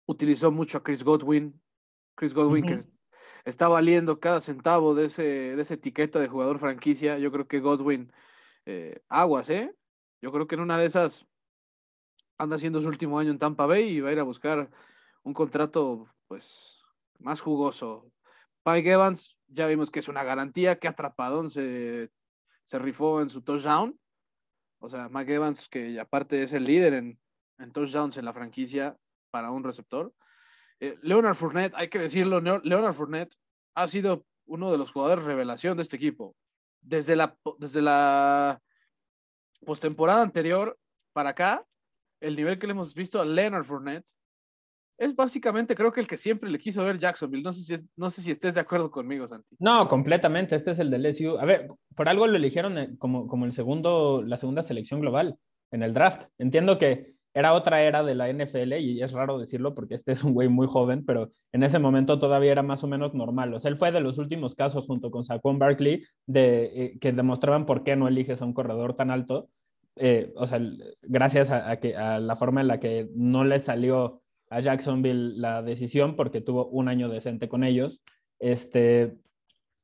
utilizó 0.07 0.51
mucho 0.51 0.79
a 0.79 0.83
Chris 0.83 1.03
Godwin, 1.03 1.61
Chris 2.15 2.33
Godwin 2.33 2.65
que 2.65 2.79
está 3.47 3.69
valiendo 3.69 4.19
cada 4.19 4.41
centavo 4.41 4.93
de, 4.93 5.05
ese, 5.05 5.55
de 5.55 5.61
esa 5.61 5.75
etiqueta 5.75 6.19
de 6.19 6.27
jugador 6.27 6.59
franquicia, 6.59 7.17
yo 7.17 7.31
creo 7.31 7.47
que 7.47 7.61
Godwin 7.61 8.11
eh, 8.65 9.01
aguas, 9.07 9.49
¿eh? 9.49 9.73
Yo 10.21 10.33
creo 10.33 10.47
que 10.47 10.55
en 10.55 10.61
una 10.61 10.77
de 10.77 10.85
esas 10.85 11.25
anda 12.37 12.57
haciendo 12.57 12.81
su 12.81 12.89
último 12.89 13.19
año 13.19 13.31
en 13.31 13.39
Tampa 13.39 13.65
Bay 13.65 13.85
y 13.85 14.01
va 14.01 14.09
a 14.09 14.11
ir 14.11 14.19
a 14.19 14.23
buscar 14.23 14.69
un 15.23 15.33
contrato, 15.33 16.07
pues, 16.27 16.81
más 17.19 17.39
jugoso 17.41 18.11
Spike 18.57 18.91
Evans, 18.91 19.37
ya 19.47 19.65
vimos 19.65 19.89
que 19.91 19.99
es 19.99 20.09
una 20.09 20.25
garantía, 20.25 20.77
que 20.77 20.89
atrapadón 20.89 21.49
se, 21.49 22.11
se 22.65 22.79
rifó 22.79 23.21
en 23.21 23.29
su 23.29 23.41
touchdown. 23.41 23.97
O 24.79 24.89
sea, 24.89 25.07
Mike 25.07 25.35
Evans, 25.35 25.69
que 25.69 25.97
aparte 26.01 26.43
es 26.43 26.51
el 26.51 26.65
líder 26.65 26.93
en 26.93 27.71
touchdowns 27.71 28.17
en 28.17 28.25
la 28.25 28.33
franquicia 28.33 28.97
para 29.31 29.51
un 29.51 29.63
receptor. 29.63 30.13
Eh, 30.79 30.97
Leonard 31.01 31.35
Fournette, 31.35 31.73
hay 31.75 31.89
que 31.89 31.99
decirlo, 31.99 32.39
Leonard 32.39 32.93
Fournette 32.93 33.35
ha 33.75 33.87
sido 33.87 34.25
uno 34.45 34.71
de 34.71 34.77
los 34.77 34.91
jugadores 34.91 35.25
revelación 35.25 35.77
de 35.77 35.83
este 35.83 35.95
equipo. 35.95 36.35
Desde 36.81 37.15
la, 37.15 37.37
desde 37.57 37.81
la 37.81 38.61
postemporada 39.65 40.21
anterior 40.21 40.77
para 41.13 41.31
acá, 41.31 41.65
el 42.21 42.35
nivel 42.35 42.57
que 42.57 42.67
le 42.67 42.71
hemos 42.71 42.93
visto 42.93 43.19
a 43.19 43.25
Leonard 43.25 43.65
Fournette 43.65 44.07
es 44.97 45.15
básicamente, 45.15 45.75
creo 45.75 45.91
que 45.91 45.99
el 45.99 46.07
que 46.07 46.17
siempre 46.17 46.49
le 46.49 46.57
quiso 46.57 46.83
ver 46.83 46.97
Jacksonville. 46.97 47.43
No 47.43 47.53
sé 47.53 47.63
si, 47.63 47.83
no 47.95 48.09
sé 48.09 48.21
si 48.21 48.31
estés 48.31 48.55
de 48.55 48.61
acuerdo 48.61 48.89
conmigo, 48.89 49.27
Santi. 49.27 49.55
No, 49.59 49.87
completamente. 49.87 50.55
Este 50.55 50.71
es 50.71 50.79
el 50.79 50.89
de 50.89 50.97
LSU. 50.97 51.37
A 51.37 51.45
ver, 51.45 51.67
por 51.95 52.09
algo 52.09 52.25
lo 52.25 52.35
eligieron 52.35 52.77
eh, 52.79 52.95
como, 52.97 53.27
como 53.27 53.45
el 53.45 53.51
segundo, 53.51 54.23
la 54.23 54.37
segunda 54.37 54.63
selección 54.63 54.99
global 54.99 55.37
en 55.71 55.83
el 55.83 55.93
draft. 55.93 56.25
Entiendo 56.39 56.79
que 56.79 57.16
era 57.37 57.53
otra 57.53 57.83
era 57.83 58.03
de 58.03 58.15
la 58.15 58.29
NFL 58.33 58.73
y 58.79 59.03
es 59.03 59.11
raro 59.11 59.37
decirlo 59.37 59.75
porque 59.75 59.93
este 59.93 60.11
es 60.11 60.23
un 60.23 60.33
güey 60.33 60.47
muy 60.47 60.65
joven, 60.65 61.05
pero 61.05 61.29
en 61.51 61.61
ese 61.61 61.77
momento 61.77 62.17
todavía 62.17 62.51
era 62.51 62.63
más 62.63 62.83
o 62.83 62.87
menos 62.87 63.13
normal. 63.13 63.53
O 63.53 63.59
sea, 63.59 63.69
él 63.69 63.77
fue 63.77 63.91
de 63.91 63.99
los 63.99 64.17
últimos 64.17 64.55
casos 64.55 64.87
junto 64.87 65.11
con 65.11 65.23
Saquon 65.23 65.59
Barkley 65.59 66.03
de, 66.25 66.63
eh, 66.73 66.97
que 66.99 67.11
demostraban 67.11 67.67
por 67.67 67.83
qué 67.83 67.95
no 67.95 68.07
eliges 68.07 68.41
a 68.41 68.45
un 68.45 68.53
corredor 68.53 68.95
tan 68.95 69.11
alto. 69.11 69.49
Eh, 69.97 70.33
o 70.35 70.47
sea, 70.47 70.59
gracias 71.03 71.51
a, 71.51 71.77
que, 71.79 71.95
a 71.95 72.19
la 72.19 72.35
forma 72.37 72.61
en 72.61 72.69
la 72.69 72.79
que 72.79 73.07
no 73.13 73.43
le 73.43 73.59
salió 73.59 74.19
a 74.49 74.59
Jacksonville 74.59 75.37
la 75.37 75.61
decisión 75.61 76.15
porque 76.15 76.41
tuvo 76.41 76.65
un 76.65 76.87
año 76.87 77.07
decente 77.07 77.47
con 77.47 77.63
ellos. 77.63 78.01
Este, 78.39 79.15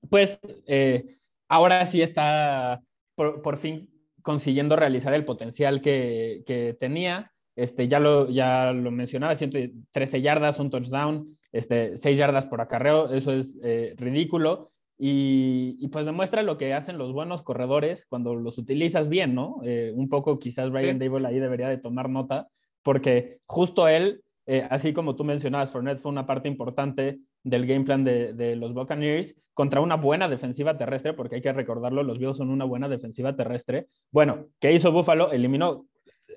pues 0.10 0.40
eh, 0.66 1.20
ahora 1.50 1.86
sí 1.86 2.02
está 2.02 2.82
por, 3.14 3.58
fin 3.60 3.92
consiguiendo 4.24 4.76
realizar 4.76 5.14
el 5.14 5.24
potencial 5.24 5.82
que, 5.82 6.42
que, 6.48 6.76
tenía. 6.80 7.33
Este, 7.56 7.88
ya, 7.88 8.00
lo, 8.00 8.30
ya 8.30 8.72
lo 8.74 8.92
mencionaba, 8.92 9.36
113 9.36 10.22
yardas, 10.22 10.60
un 10.60 10.70
touchdown, 10.70 11.26
este, 11.52 11.98
6 11.98 12.18
yardas 12.18 12.46
por 12.46 12.62
acarreo, 12.62 13.12
eso 13.14 13.32
es 13.32 13.60
eh, 13.64 13.94
ridículo. 13.98 14.68
Y, 14.98 15.76
y, 15.80 15.88
pues 15.88 16.06
demuestra 16.06 16.44
lo 16.44 16.58
que 16.58 16.74
hacen 16.74 16.98
los 16.98 17.14
buenos 17.14 17.42
corredores 17.42 18.06
cuando 18.08 18.36
los 18.36 18.58
utilizas 18.58 19.10
bien, 19.10 19.34
¿no? 19.36 19.60
Eh, 19.64 19.92
un 19.96 20.08
poco 20.08 20.40
quizás 20.40 20.70
Brian 20.70 21.00
Dable 21.00 21.28
ahí 21.28 21.40
debería 21.40 21.68
de 21.68 21.78
tomar 21.78 22.10
nota, 22.10 22.48
porque 22.84 23.40
justo 23.46 23.88
él 23.88 24.24
eh, 24.46 24.68
así 24.70 24.94
como 24.94 25.16
tú 25.16 25.24
mencionabas, 25.24 25.72
Fournette 25.72 26.00
fue 26.00 26.12
una 26.12 26.26
parte 26.26 26.48
importante 26.48 27.20
del 27.44 27.66
game 27.66 27.86
plan 27.86 28.04
de, 28.04 28.56
los 28.56 28.74
Buccaneers 28.74 29.36
contra 29.54 29.82
una 29.82 29.96
buena 29.96 30.28
defensiva 30.30 30.78
terrestre, 30.78 31.14
porque 31.14 31.36
hay 31.36 31.42
que 31.42 31.54
recordarlo, 31.54 32.04
los 32.04 32.20
Bills 32.20 32.38
son 32.38 32.50
una 32.50 32.66
buena 32.66 32.90
defensiva 32.90 33.36
terrestre. 33.36 33.88
Bueno, 34.12 34.48
¿qué 34.60 34.74
hizo 34.74 34.92
Buffalo? 34.92 35.32
Eliminó, 35.32 35.86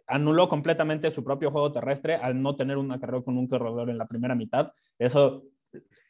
anuló 0.07 0.49
completamente 0.49 1.11
su 1.11 1.25
propio 1.25 1.51
juego 1.51 1.73
terrestre 1.73 2.15
al 2.15 2.41
no 2.41 2.57
tener 2.57 2.77
una 2.77 2.99
carrera 2.99 3.23
con 3.23 3.37
un 3.37 3.49
corredor 3.49 3.91
en 3.91 3.99
la 3.99 4.07
primera 4.07 4.35
mitad. 4.35 4.73
Eso 4.99 5.45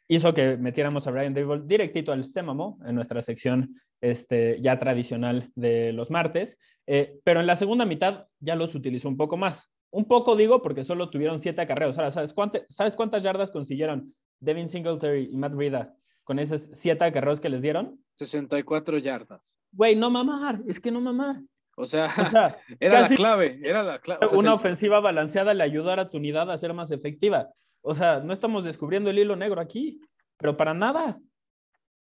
hizo 0.07 0.33
que 0.33 0.57
metiéramos 0.57 1.05
a 1.07 1.11
Brian 1.11 1.33
Dable 1.33 1.63
directito 1.65 2.11
al 2.11 2.23
Semamo 2.23 2.79
en 2.85 2.95
nuestra 2.95 3.21
sección 3.21 3.75
este, 4.01 4.59
ya 4.61 4.79
tradicional 4.79 5.51
de 5.55 5.91
los 5.93 6.09
martes, 6.09 6.57
eh, 6.85 7.19
pero 7.23 7.39
en 7.39 7.47
la 7.47 7.55
segunda 7.55 7.85
mitad 7.85 8.27
ya 8.39 8.55
los 8.55 8.73
utilizó 8.75 9.09
un 9.09 9.17
poco 9.17 9.37
más. 9.37 9.69
Un 9.89 10.05
poco 10.05 10.35
digo 10.35 10.61
porque 10.61 10.83
solo 10.83 11.09
tuvieron 11.09 11.39
siete 11.39 11.61
acarreos. 11.61 11.97
Ahora, 11.97 12.11
¿sabes, 12.11 12.33
¿sabes 12.69 12.95
cuántas 12.95 13.23
yardas 13.23 13.51
consiguieron 13.51 14.13
Devin 14.39 14.67
Singletary 14.67 15.29
y 15.31 15.37
Matt 15.37 15.53
Rida 15.53 15.93
con 16.23 16.39
esos 16.39 16.69
siete 16.73 17.05
acarreos 17.05 17.39
que 17.39 17.49
les 17.49 17.61
dieron? 17.61 17.99
64 18.15 18.97
yardas. 18.97 19.57
Güey, 19.71 19.95
no 19.95 20.09
mamar, 20.09 20.61
es 20.67 20.79
que 20.79 20.91
no 20.91 21.01
mamar. 21.01 21.41
O 21.79 21.85
sea, 21.85 22.07
era 22.79 23.01
la 23.01 23.07
clave, 23.09 23.59
era 23.63 23.83
la 23.83 23.99
clave. 23.99 24.25
una 24.33 24.55
ofensiva 24.55 24.99
balanceada 24.99 25.53
le 25.53 25.63
ayudara 25.63 26.03
a 26.03 26.09
tu 26.09 26.17
unidad 26.17 26.49
a 26.49 26.57
ser 26.57 26.73
más 26.73 26.89
efectiva. 26.89 27.49
O 27.81 27.93
sea, 27.93 28.19
no 28.19 28.33
estamos 28.33 28.63
descubriendo 28.63 29.11
el 29.11 29.19
hilo 29.19 29.35
negro 29.35 29.61
aquí, 29.61 30.01
pero 30.37 30.57
para 30.57 30.73
nada. 30.73 31.19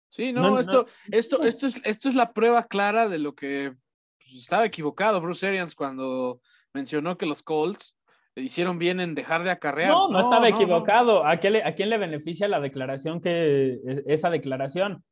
Sí, 0.08 0.32
no, 0.32 0.58
esto, 0.58 0.86
Esto, 1.10 1.42
esto, 1.42 1.66
es, 1.66 1.80
esto 1.84 2.08
es 2.08 2.14
la 2.14 2.32
prueba 2.32 2.66
clara 2.66 3.06
de 3.08 3.18
lo 3.18 3.34
que 3.34 3.74
pues, 4.18 4.34
estaba 4.34 4.64
equivocado 4.64 5.20
Bruce 5.20 5.46
Arians 5.46 5.74
cuando 5.74 6.40
mencionó 6.72 7.18
que 7.18 7.26
los 7.26 7.42
Colts 7.42 7.94
hicieron 8.36 8.78
bien 8.78 8.98
en 8.98 9.14
dejar 9.14 9.44
de 9.44 9.50
acarrear. 9.50 9.92
No, 9.92 10.08
no, 10.08 10.20
estaba 10.20 10.48
equivocado. 10.48 11.26
¿A, 11.26 11.36
quién 11.36 11.52
le, 11.52 11.64
¿A 11.64 11.74
quién 11.74 11.90
le 11.90 11.98
beneficia 11.98 12.48
la 12.48 12.60
declaración 12.60 13.20
que 13.20 13.78
esa 14.06 14.30
declaración? 14.30 15.04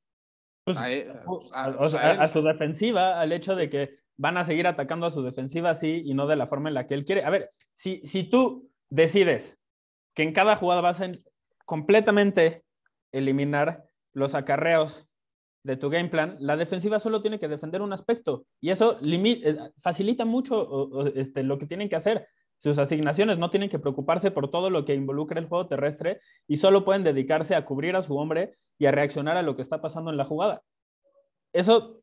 Pues, 0.64 0.78
a, 1.52 2.28
su 2.32 2.42
defensiva, 2.42 3.20
al 3.20 3.32
hecho 3.32 3.54
de 3.54 3.68
que 3.68 4.07
van 4.18 4.36
a 4.36 4.44
seguir 4.44 4.66
atacando 4.66 5.06
a 5.06 5.10
su 5.10 5.22
defensiva 5.22 5.70
así 5.70 6.02
y 6.04 6.12
no 6.12 6.26
de 6.26 6.36
la 6.36 6.46
forma 6.46 6.68
en 6.68 6.74
la 6.74 6.86
que 6.86 6.94
él 6.94 7.04
quiere. 7.04 7.24
A 7.24 7.30
ver, 7.30 7.50
si, 7.72 8.02
si 8.04 8.24
tú 8.24 8.68
decides 8.90 9.58
que 10.14 10.24
en 10.24 10.32
cada 10.32 10.56
jugada 10.56 10.80
vas 10.80 11.00
a 11.00 11.10
completamente 11.64 12.64
eliminar 13.12 13.84
los 14.12 14.34
acarreos 14.34 15.08
de 15.62 15.76
tu 15.76 15.88
game 15.88 16.08
plan, 16.08 16.36
la 16.40 16.56
defensiva 16.56 16.98
solo 16.98 17.20
tiene 17.20 17.38
que 17.38 17.48
defender 17.48 17.80
un 17.80 17.92
aspecto 17.92 18.46
y 18.60 18.70
eso 18.70 18.98
eh, 19.02 19.56
facilita 19.78 20.24
mucho 20.24 21.06
este, 21.14 21.42
lo 21.42 21.58
que 21.58 21.66
tienen 21.66 21.88
que 21.88 21.96
hacer. 21.96 22.26
Sus 22.58 22.78
asignaciones 22.78 23.38
no 23.38 23.50
tienen 23.50 23.70
que 23.70 23.78
preocuparse 23.78 24.32
por 24.32 24.50
todo 24.50 24.68
lo 24.68 24.84
que 24.84 24.94
involucra 24.94 25.38
el 25.38 25.46
juego 25.46 25.68
terrestre 25.68 26.20
y 26.48 26.56
solo 26.56 26.84
pueden 26.84 27.04
dedicarse 27.04 27.54
a 27.54 27.64
cubrir 27.64 27.94
a 27.94 28.02
su 28.02 28.16
hombre 28.16 28.54
y 28.78 28.86
a 28.86 28.90
reaccionar 28.90 29.36
a 29.36 29.42
lo 29.42 29.54
que 29.54 29.62
está 29.62 29.80
pasando 29.80 30.10
en 30.10 30.16
la 30.16 30.24
jugada. 30.24 30.62
Eso 31.52 32.00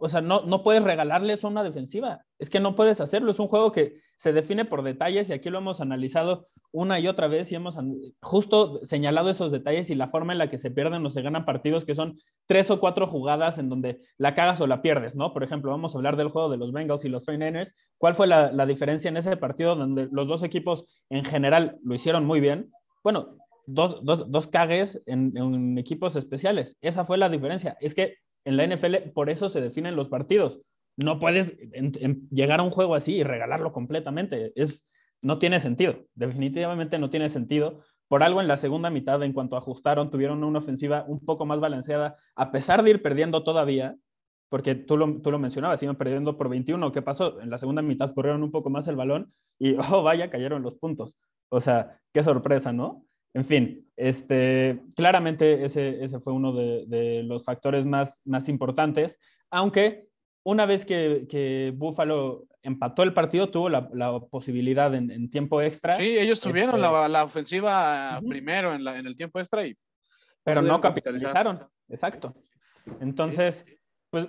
o 0.00 0.08
sea, 0.08 0.20
no, 0.20 0.42
no 0.42 0.62
puedes 0.62 0.82
regalarle 0.82 1.32
eso 1.32 1.46
a 1.46 1.50
una 1.50 1.64
defensiva. 1.64 2.24
Es 2.38 2.50
que 2.50 2.60
no 2.60 2.76
puedes 2.76 3.00
hacerlo. 3.00 3.30
Es 3.30 3.40
un 3.40 3.48
juego 3.48 3.72
que 3.72 3.96
se 4.16 4.32
define 4.32 4.64
por 4.64 4.82
detalles 4.82 5.28
y 5.28 5.32
aquí 5.32 5.48
lo 5.50 5.58
hemos 5.58 5.80
analizado 5.80 6.44
una 6.72 7.00
y 7.00 7.08
otra 7.08 7.28
vez 7.28 7.50
y 7.50 7.54
hemos 7.54 7.76
justo 8.20 8.84
señalado 8.84 9.30
esos 9.30 9.52
detalles 9.52 9.90
y 9.90 9.94
la 9.94 10.08
forma 10.08 10.32
en 10.32 10.38
la 10.38 10.48
que 10.48 10.58
se 10.58 10.70
pierden 10.70 11.04
o 11.06 11.10
se 11.10 11.22
ganan 11.22 11.44
partidos 11.44 11.84
que 11.84 11.94
son 11.94 12.16
tres 12.46 12.70
o 12.70 12.80
cuatro 12.80 13.06
jugadas 13.06 13.58
en 13.58 13.68
donde 13.68 14.00
la 14.18 14.34
cagas 14.34 14.60
o 14.60 14.66
la 14.66 14.82
pierdes, 14.82 15.14
¿no? 15.14 15.32
Por 15.32 15.44
ejemplo, 15.44 15.70
vamos 15.70 15.94
a 15.94 15.98
hablar 15.98 16.16
del 16.16 16.28
juego 16.28 16.48
de 16.48 16.58
los 16.58 16.72
Bengals 16.72 17.04
y 17.04 17.08
los 17.08 17.26
49ers. 17.26 17.72
¿Cuál 17.96 18.14
fue 18.14 18.26
la, 18.26 18.66
diferencia 18.66 19.08
en 19.08 19.16
ese 19.16 19.36
partido 19.36 19.76
donde 19.76 20.08
los 20.10 20.26
dos 20.26 20.42
equipos 20.42 21.04
en 21.10 21.24
general 21.24 21.78
lo 21.82 21.94
hicieron 21.94 22.24
muy 22.24 22.40
bien? 22.40 22.72
Bueno, 23.02 23.36
dos, 23.66 24.00
dos, 24.02 24.30
dos 24.30 24.46
cagues 24.48 25.00
en 25.06 25.78
equipos 25.78 26.16
especiales. 26.16 26.76
Esa 26.80 27.04
fue 27.04 27.18
la 27.18 27.28
diferencia. 27.28 27.76
Es 27.80 27.94
que 27.94 28.16
en 28.48 28.56
la 28.56 28.66
NFL 28.66 29.10
por 29.12 29.28
eso 29.28 29.50
se 29.50 29.60
definen 29.60 29.94
los 29.94 30.08
partidos. 30.08 30.62
No 30.96 31.20
puedes 31.20 31.54
llegar 32.30 32.60
a 32.60 32.62
un 32.62 32.70
juego 32.70 32.94
así 32.94 33.16
y 33.16 33.22
regalarlo 33.22 33.72
completamente. 33.72 34.52
Es, 34.56 34.86
no 35.22 35.38
tiene 35.38 35.60
sentido. 35.60 36.06
Definitivamente 36.14 36.98
no 36.98 37.10
tiene 37.10 37.28
sentido. 37.28 37.80
Por 38.08 38.22
algo 38.22 38.40
en 38.40 38.48
la 38.48 38.56
segunda 38.56 38.88
mitad, 38.88 39.22
en 39.22 39.34
cuanto 39.34 39.56
ajustaron, 39.56 40.10
tuvieron 40.10 40.42
una 40.44 40.60
ofensiva 40.60 41.04
un 41.06 41.20
poco 41.20 41.44
más 41.44 41.60
balanceada, 41.60 42.16
a 42.34 42.50
pesar 42.50 42.82
de 42.82 42.90
ir 42.90 43.02
perdiendo 43.02 43.44
todavía, 43.44 43.96
porque 44.48 44.74
tú 44.74 44.96
lo, 44.96 45.20
tú 45.20 45.30
lo 45.30 45.38
mencionabas, 45.38 45.82
iban 45.82 45.96
perdiendo 45.96 46.38
por 46.38 46.48
21. 46.48 46.90
¿Qué 46.90 47.02
pasó? 47.02 47.42
En 47.42 47.50
la 47.50 47.58
segunda 47.58 47.82
mitad 47.82 48.14
corrieron 48.14 48.42
un 48.42 48.50
poco 48.50 48.70
más 48.70 48.88
el 48.88 48.96
balón 48.96 49.26
y, 49.58 49.76
oh, 49.92 50.02
vaya, 50.02 50.30
cayeron 50.30 50.62
los 50.62 50.74
puntos. 50.76 51.18
O 51.50 51.60
sea, 51.60 52.00
qué 52.14 52.22
sorpresa, 52.22 52.72
¿no? 52.72 53.04
En 53.34 53.44
fin, 53.44 53.86
este, 53.96 54.80
claramente 54.96 55.64
ese, 55.64 56.02
ese 56.02 56.20
fue 56.20 56.32
uno 56.32 56.52
de, 56.52 57.22
los 57.24 57.44
factores 57.44 57.86
más, 57.86 58.20
más 58.24 58.48
importantes, 58.48 59.18
aunque 59.50 60.08
una 60.44 60.66
vez 60.66 60.86
que, 60.86 61.26
que 61.28 61.72
Buffalo 61.76 62.46
empató 62.62 63.02
el 63.02 63.12
partido, 63.12 63.50
tuvo 63.50 63.68
la, 63.68 63.88
la 63.92 64.18
posibilidad 64.18 64.94
en, 64.94 65.30
tiempo 65.30 65.60
extra. 65.60 65.96
Sí, 65.96 66.18
ellos 66.18 66.40
tuvieron 66.40 66.76
este 66.76 66.90
la, 66.90 67.08
la, 67.08 67.24
ofensiva 67.24 68.20
primero 68.26 68.74
en, 68.74 68.86
en, 68.86 69.06
el 69.06 69.16
tiempo 69.16 69.38
extra 69.38 69.66
y... 69.66 69.76
Pero 70.42 70.62
no 70.62 70.80
capitalizaron, 70.80 71.66
exacto. 71.88 72.34
Entonces, 73.00 73.66
pues 74.10 74.28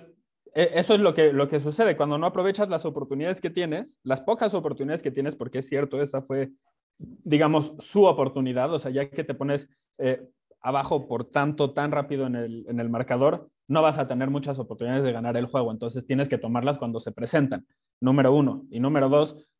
e, 0.54 0.70
eso 0.74 0.94
es 0.94 1.00
lo 1.00 1.14
que, 1.14 1.32
lo 1.32 1.48
que 1.48 1.60
sucede 1.60 1.96
cuando 1.96 2.18
no 2.18 2.26
aprovechas 2.26 2.68
las 2.68 2.84
oportunidades 2.84 3.40
que 3.40 3.50
tienes, 3.50 3.98
las 4.02 4.20
pocas 4.20 4.54
oportunidades 4.54 5.02
que 5.02 5.10
tienes, 5.10 5.36
porque 5.36 5.58
es 5.58 5.68
cierto, 5.68 6.00
esa 6.02 6.22
fue 6.22 6.50
digamos, 6.98 7.74
su 7.78 8.04
oportunidad, 8.04 8.72
o 8.72 8.78
sea, 8.78 8.90
ya 8.90 9.08
que 9.10 9.24
te 9.24 9.34
pones 9.34 9.68
eh, 9.98 10.28
abajo 10.60 11.06
por 11.06 11.24
tanto, 11.24 11.72
tan 11.72 11.90
rápido 11.90 12.26
en 12.26 12.36
el, 12.36 12.66
en 12.68 12.80
el 12.80 12.90
marcador, 12.90 13.48
no 13.68 13.82
vas 13.82 13.98
a 13.98 14.08
tener 14.08 14.30
muchas 14.30 14.58
oportunidades 14.58 15.04
de 15.04 15.12
ganar 15.12 15.36
el 15.36 15.46
juego, 15.46 15.70
entonces 15.70 16.06
tienes 16.06 16.28
que 16.28 16.38
tomarlas 16.38 16.78
cuando 16.78 17.00
se 17.00 17.12
presentan, 17.12 17.66
número 18.00 18.34
uno. 18.34 18.66
Y 18.70 18.80
número 18.80 19.08
dos, 19.08 19.50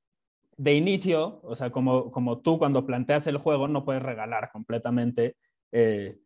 de 0.57 0.75
inicio, 0.75 1.41
o 1.43 1.55
sea, 1.55 1.71
como, 1.71 2.11
como 2.11 2.41
tú 2.41 2.59
cuando 2.59 2.85
planteas 2.85 3.27
el 3.27 3.39
juego, 3.39 3.69
no 3.69 3.85
puedes 3.85 4.03
regalar 4.03 4.51
completamente 4.53 5.37
eh, 5.73 6.19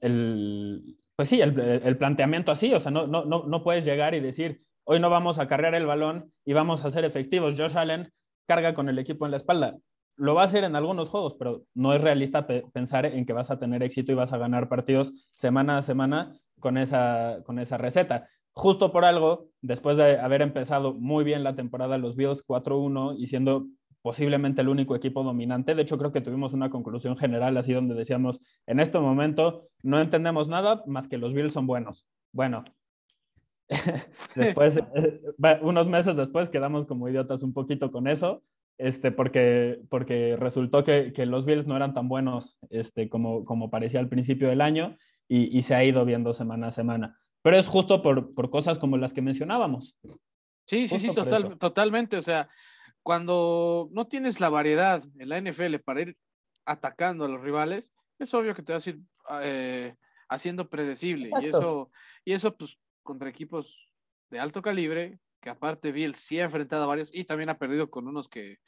el, 0.00 0.98
pues 1.16 1.28
sí, 1.28 1.40
el, 1.40 1.96
planteamiento 1.96 2.52
así, 2.52 2.74
o 2.74 2.80
sea, 2.80 2.90
no, 2.90 3.06
no, 3.06 3.24
no, 3.24 3.44
no 3.44 3.62
puedes 3.62 3.84
llegar 3.84 4.14
y 4.14 4.20
decir, 4.20 4.60
hoy 4.84 5.00
no 5.00 5.08
vamos 5.08 5.38
a 5.38 5.48
cargar 5.48 5.74
el 5.74 5.86
balón 5.86 6.32
y 6.44 6.52
vamos 6.52 6.84
a 6.84 6.90
ser 6.90 7.04
efectivos. 7.04 7.54
Josh 7.56 7.76
Allen 7.76 8.12
carga 8.46 8.74
con 8.74 8.88
el 8.88 8.98
equipo 8.98 9.24
en 9.24 9.30
la 9.30 9.36
espalda 9.36 9.78
lo 10.20 10.34
va 10.34 10.42
a 10.42 10.44
hacer 10.44 10.64
en 10.64 10.76
algunos 10.76 11.08
juegos, 11.08 11.34
pero 11.34 11.64
no 11.74 11.94
es 11.94 12.02
realista 12.02 12.46
pensar 12.46 13.06
en 13.06 13.24
que 13.24 13.32
vas 13.32 13.50
a 13.50 13.58
tener 13.58 13.82
éxito 13.82 14.12
y 14.12 14.14
vas 14.14 14.34
a 14.34 14.38
ganar 14.38 14.68
partidos 14.68 15.30
semana 15.34 15.78
a 15.78 15.82
semana 15.82 16.38
con 16.60 16.76
esa, 16.76 17.38
con 17.46 17.58
esa 17.58 17.78
receta. 17.78 18.28
Justo 18.52 18.92
por 18.92 19.06
algo, 19.06 19.48
después 19.62 19.96
de 19.96 20.20
haber 20.20 20.42
empezado 20.42 20.92
muy 20.92 21.24
bien 21.24 21.42
la 21.42 21.56
temporada 21.56 21.96
los 21.96 22.16
Bills 22.16 22.46
4-1 22.46 23.14
y 23.16 23.28
siendo 23.28 23.66
posiblemente 24.02 24.60
el 24.60 24.68
único 24.68 24.94
equipo 24.94 25.22
dominante. 25.22 25.74
De 25.74 25.82
hecho, 25.82 25.96
creo 25.96 26.12
que 26.12 26.20
tuvimos 26.20 26.52
una 26.52 26.68
conclusión 26.68 27.16
general 27.16 27.56
así 27.56 27.72
donde 27.72 27.94
decíamos, 27.94 28.40
en 28.66 28.78
este 28.78 28.98
momento 28.98 29.68
no 29.82 30.00
entendemos 30.00 30.48
nada 30.48 30.82
más 30.86 31.08
que 31.08 31.16
los 31.16 31.32
Bills 31.32 31.54
son 31.54 31.66
buenos. 31.66 32.06
Bueno, 32.32 32.64
después, 34.36 34.76
eh, 34.76 35.20
unos 35.62 35.88
meses 35.88 36.14
después 36.14 36.50
quedamos 36.50 36.84
como 36.84 37.08
idiotas 37.08 37.42
un 37.42 37.54
poquito 37.54 37.90
con 37.90 38.06
eso, 38.06 38.42
este, 38.80 39.12
porque, 39.12 39.80
porque 39.90 40.36
resultó 40.36 40.82
que, 40.82 41.12
que 41.12 41.26
los 41.26 41.44
Bills 41.44 41.66
no 41.66 41.76
eran 41.76 41.94
tan 41.94 42.08
buenos 42.08 42.58
este, 42.70 43.08
como, 43.08 43.44
como 43.44 43.70
parecía 43.70 44.00
al 44.00 44.08
principio 44.08 44.48
del 44.48 44.60
año 44.60 44.96
y, 45.28 45.56
y, 45.56 45.62
se 45.62 45.74
ha 45.74 45.84
ido 45.84 46.04
viendo 46.04 46.32
semana 46.32 46.68
a 46.68 46.72
semana. 46.72 47.16
Pero 47.42 47.56
es 47.56 47.66
justo 47.66 48.02
por, 48.02 48.34
por 48.34 48.50
cosas 48.50 48.78
como 48.78 48.96
las 48.96 49.12
que 49.12 49.22
mencionábamos. 49.22 49.96
Sí, 50.66 50.88
sí, 50.88 50.98
sí, 50.98 51.14
total, 51.14 51.58
totalmente. 51.58 52.16
O 52.16 52.22
sea, 52.22 52.48
cuando 53.02 53.88
no 53.92 54.06
tienes 54.06 54.40
la 54.40 54.48
variedad 54.48 55.02
en 55.18 55.28
la 55.28 55.40
NFL 55.40 55.76
para 55.84 56.02
ir 56.02 56.16
atacando 56.64 57.26
a 57.26 57.28
los 57.28 57.40
rivales, 57.40 57.92
es 58.18 58.32
obvio 58.34 58.54
que 58.54 58.62
te 58.62 58.72
vas 58.72 58.86
a 58.86 58.90
ir 58.90 59.00
eh, 59.42 59.94
haciendo 60.28 60.68
predecible. 60.68 61.30
Y 61.40 61.46
eso, 61.46 61.90
y 62.24 62.32
eso, 62.32 62.56
pues, 62.56 62.78
contra 63.02 63.28
equipos 63.28 63.90
de 64.30 64.38
alto 64.38 64.62
calibre, 64.62 65.18
que 65.40 65.50
aparte 65.50 65.92
Bill 65.92 66.14
sí 66.14 66.38
ha 66.38 66.44
enfrentado 66.44 66.84
a 66.84 66.86
varios 66.86 67.10
y 67.12 67.24
también 67.24 67.48
ha 67.48 67.58
perdido 67.58 67.90
con 67.90 68.06
unos 68.06 68.28
que, 68.28 68.58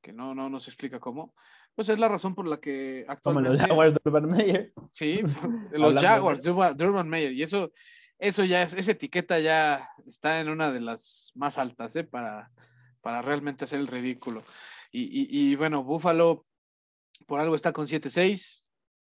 que 0.00 0.12
no, 0.12 0.34
no 0.34 0.48
nos 0.48 0.68
explica 0.68 1.00
cómo. 1.00 1.34
Pues 1.74 1.88
es 1.88 1.98
la 1.98 2.08
razón 2.08 2.34
por 2.34 2.46
la 2.46 2.58
que 2.58 3.04
actualmente... 3.08 3.48
Como 3.48 3.58
los 3.58 3.68
Jaguars 3.68 3.94
de 3.94 4.00
Urban 4.04 4.30
Meyer. 4.30 4.72
Sí, 4.90 5.20
los 5.72 5.96
Jaguars 5.96 6.42
de 6.42 6.50
Urban 6.50 7.08
Meyer. 7.08 7.32
Y 7.32 7.42
eso, 7.42 7.72
eso 8.18 8.44
ya 8.44 8.62
es, 8.62 8.74
esa 8.74 8.92
etiqueta 8.92 9.38
ya 9.38 9.88
está 10.06 10.40
en 10.40 10.48
una 10.50 10.70
de 10.70 10.80
las 10.80 11.32
más 11.34 11.58
altas, 11.58 11.96
¿eh? 11.96 12.04
Para, 12.04 12.50
para 13.00 13.22
realmente 13.22 13.64
hacer 13.64 13.80
el 13.80 13.86
ridículo. 13.86 14.44
Y, 14.92 15.54
bueno, 15.54 15.84
Buffalo 15.84 16.46
por 17.26 17.40
algo 17.40 17.54
está 17.54 17.72
con 17.72 17.86
7-6. 17.86 18.60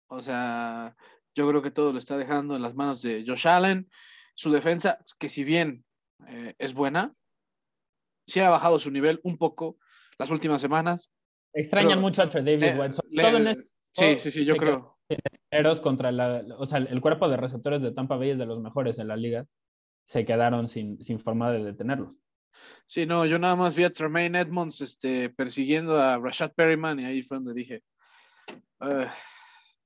O 0.08 0.22
sea, 0.22 0.96
yo 1.36 1.48
creo 1.50 1.62
que 1.62 1.72
todo 1.72 1.92
lo 1.92 2.00
está 2.00 2.18
dejando 2.18 2.56
en 2.56 2.62
las 2.62 2.76
manos 2.76 3.02
de 3.02 3.26
Josh 3.28 3.48
Allen. 3.48 3.90
Su 4.34 4.52
defensa, 4.52 4.98
que 5.20 5.30
si 5.30 5.44
bien 5.44 5.85
eh, 6.28 6.54
es 6.58 6.74
buena, 6.74 7.14
sí 8.28 8.40
ha 8.40 8.50
bajado 8.50 8.80
su 8.80 8.92
nivel 8.92 9.20
un 9.24 9.38
poco 9.38 9.78
las 10.18 10.30
últimas 10.32 10.62
semanas. 10.62 11.12
Extrañan 11.54 12.02
mucho 12.02 12.22
a 12.22 12.26
David 12.28 12.78
Watson. 12.78 13.06
sí, 13.92 14.20
sí, 14.20 14.32
sí, 14.32 14.46
yo 14.46 14.56
creo. 14.58 14.98
Contra 15.82 16.12
la, 16.12 16.44
o 16.58 16.66
sea, 16.66 16.80
el 16.80 17.00
cuerpo 17.00 17.30
de 17.30 17.38
receptores 17.38 17.82
de 17.82 17.94
Tampa 17.94 18.18
Bay 18.18 18.32
es 18.32 18.38
de 18.38 18.46
los 18.46 18.60
mejores 18.60 19.00
en 19.00 19.08
la 19.08 19.16
liga. 19.16 19.46
Se 20.08 20.26
quedaron 20.26 20.68
sin, 20.68 21.02
sin 21.04 21.20
forma 21.20 21.52
de 21.52 21.64
detenerlos. 21.64 22.20
Sí, 22.86 23.06
no, 23.06 23.26
yo 23.26 23.40
nada 23.40 23.56
más 23.56 23.76
vi 23.76 23.84
a 23.84 23.92
Tremaine 23.92 24.40
Edmonds 24.40 24.82
este, 24.82 25.30
persiguiendo 25.30 26.00
a 26.00 26.18
Rashad 26.18 26.54
Perryman 26.54 27.00
y 27.00 27.06
ahí 27.06 27.22
fue 27.22 27.38
donde 27.38 27.54
dije, 27.54 27.84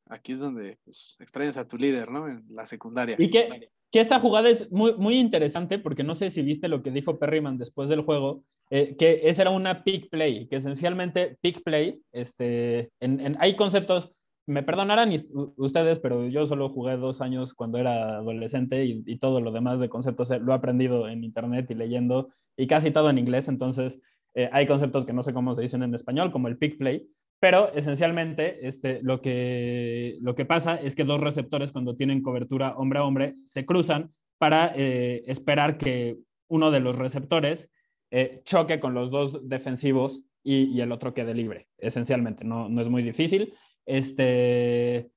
aquí 0.08 0.34
es 0.34 0.40
donde 0.40 0.78
pues, 0.84 1.16
extrañas 1.20 1.58
a 1.58 1.68
tu 1.68 1.78
líder, 1.78 2.10
¿no? 2.12 2.28
En 2.28 2.46
la 2.50 2.66
secundaria. 2.66 3.16
Y 3.20 3.30
que, 3.30 3.72
que, 3.92 4.00
esa 4.00 4.20
jugada 4.20 4.50
es 4.50 4.72
muy, 4.72 4.94
muy 4.96 5.20
interesante 5.20 5.80
porque 5.80 6.04
no 6.04 6.16
sé 6.16 6.30
si 6.30 6.42
viste 6.42 6.68
lo 6.68 6.84
que 6.84 6.92
dijo 6.92 7.20
Perryman 7.20 7.58
después 7.58 7.90
del 7.90 8.02
juego, 8.02 8.44
eh, 8.70 8.96
que 8.98 9.22
esa 9.24 9.44
era 9.44 9.52
una 9.52 9.84
pick 9.84 10.10
play, 10.10 10.48
que 10.48 10.58
esencialmente 10.58 11.38
pick 11.42 11.64
play, 11.64 12.02
este, 12.12 12.92
en, 13.00 13.38
hay 13.40 13.56
conceptos 13.56 14.12
me 14.50 14.64
perdonarán 14.64 15.14
ustedes, 15.58 16.00
pero 16.00 16.28
yo 16.28 16.48
solo 16.48 16.70
jugué 16.70 16.98
dos 16.98 17.22
años 17.22 17.54
cuando 17.54 17.78
era 17.78 18.18
adolescente 18.18 18.84
y, 18.84 19.18
todo 19.20 19.42
lo 19.42 19.52
demás 19.52 19.80
de 19.80 19.90
conceptos 19.90 20.32
lo 20.42 20.52
he 20.52 20.56
aprendido 20.56 21.08
en 21.08 21.24
internet 21.24 21.68
y 21.70 21.76
leyendo 21.76 22.30
y 22.58 22.66
casi 22.66 22.90
todo 22.90 23.12
en 23.12 23.20
inglés, 23.20 23.48
entonces 23.48 24.02
eh, 24.34 24.50
hay 24.52 24.66
conceptos 24.66 25.06
que 25.06 25.14
no 25.14 25.22
sé 25.22 25.34
cómo 25.34 25.54
se 25.54 25.62
dicen 25.62 25.84
en 25.84 25.94
español, 25.94 26.32
como 26.32 26.48
el 26.48 26.58
pick 26.58 26.80
play, 26.80 27.08
pero 27.40 27.72
esencialmente 27.74 28.68
este, 28.68 29.02
lo, 29.02 29.22
que, 29.22 30.18
lo 30.22 30.36
que 30.36 30.46
pasa 30.46 30.76
es 30.76 30.96
que 30.96 31.06
dos 31.06 31.22
receptores 31.22 31.72
cuando 31.72 31.96
tienen 31.96 32.22
cobertura 32.22 32.74
hombre 32.76 33.00
a 33.00 33.04
hombre 33.04 33.36
se 33.46 33.66
cruzan 33.66 34.12
para 34.38 34.74
eh, 34.76 35.24
esperar 35.28 35.78
que 35.78 36.18
uno 36.48 36.72
de 36.72 36.80
los 36.80 36.98
receptores 36.98 37.70
eh, 38.12 38.42
choque 38.44 38.80
con 38.80 38.94
los 38.94 39.12
dos 39.12 39.48
defensivos 39.48 40.24
y, 40.44 40.64
y, 40.64 40.82
el 40.82 40.92
otro 40.92 41.14
quede 41.14 41.34
libre, 41.36 41.68
esencialmente, 41.78 42.44
no, 42.44 42.70
no 42.70 42.82
es 42.82 42.90
muy 42.90 43.04
difícil. 43.04 43.54
Este, 43.86 45.12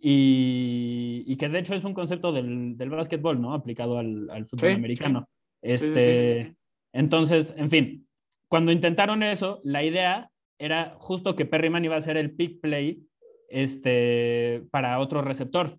y, 0.00 1.36
que 1.36 1.48
de 1.48 1.58
hecho 1.58 1.74
es 1.74 1.84
un 1.84 1.94
concepto 1.94 2.32
del, 2.32 2.76
del 2.76 2.90
básquetbol, 2.90 3.40
¿no? 3.40 3.54
Aplicado 3.54 3.98
al, 3.98 4.28
al 4.30 4.46
fútbol 4.46 4.72
americano. 4.72 5.28
Este, 5.60 6.56
entonces, 6.92 7.54
en 7.56 7.70
fin, 7.70 8.08
cuando 8.48 8.72
intentaron 8.72 9.22
eso, 9.22 9.60
la 9.62 9.84
idea 9.84 10.31
era 10.62 10.94
justo 11.00 11.34
que 11.34 11.44
Perryman 11.44 11.84
iba 11.84 11.96
a 11.96 12.00
ser 12.00 12.16
el 12.16 12.36
pick 12.36 12.60
play 12.60 13.04
este, 13.48 14.62
para 14.70 15.00
otro 15.00 15.20
receptor, 15.20 15.76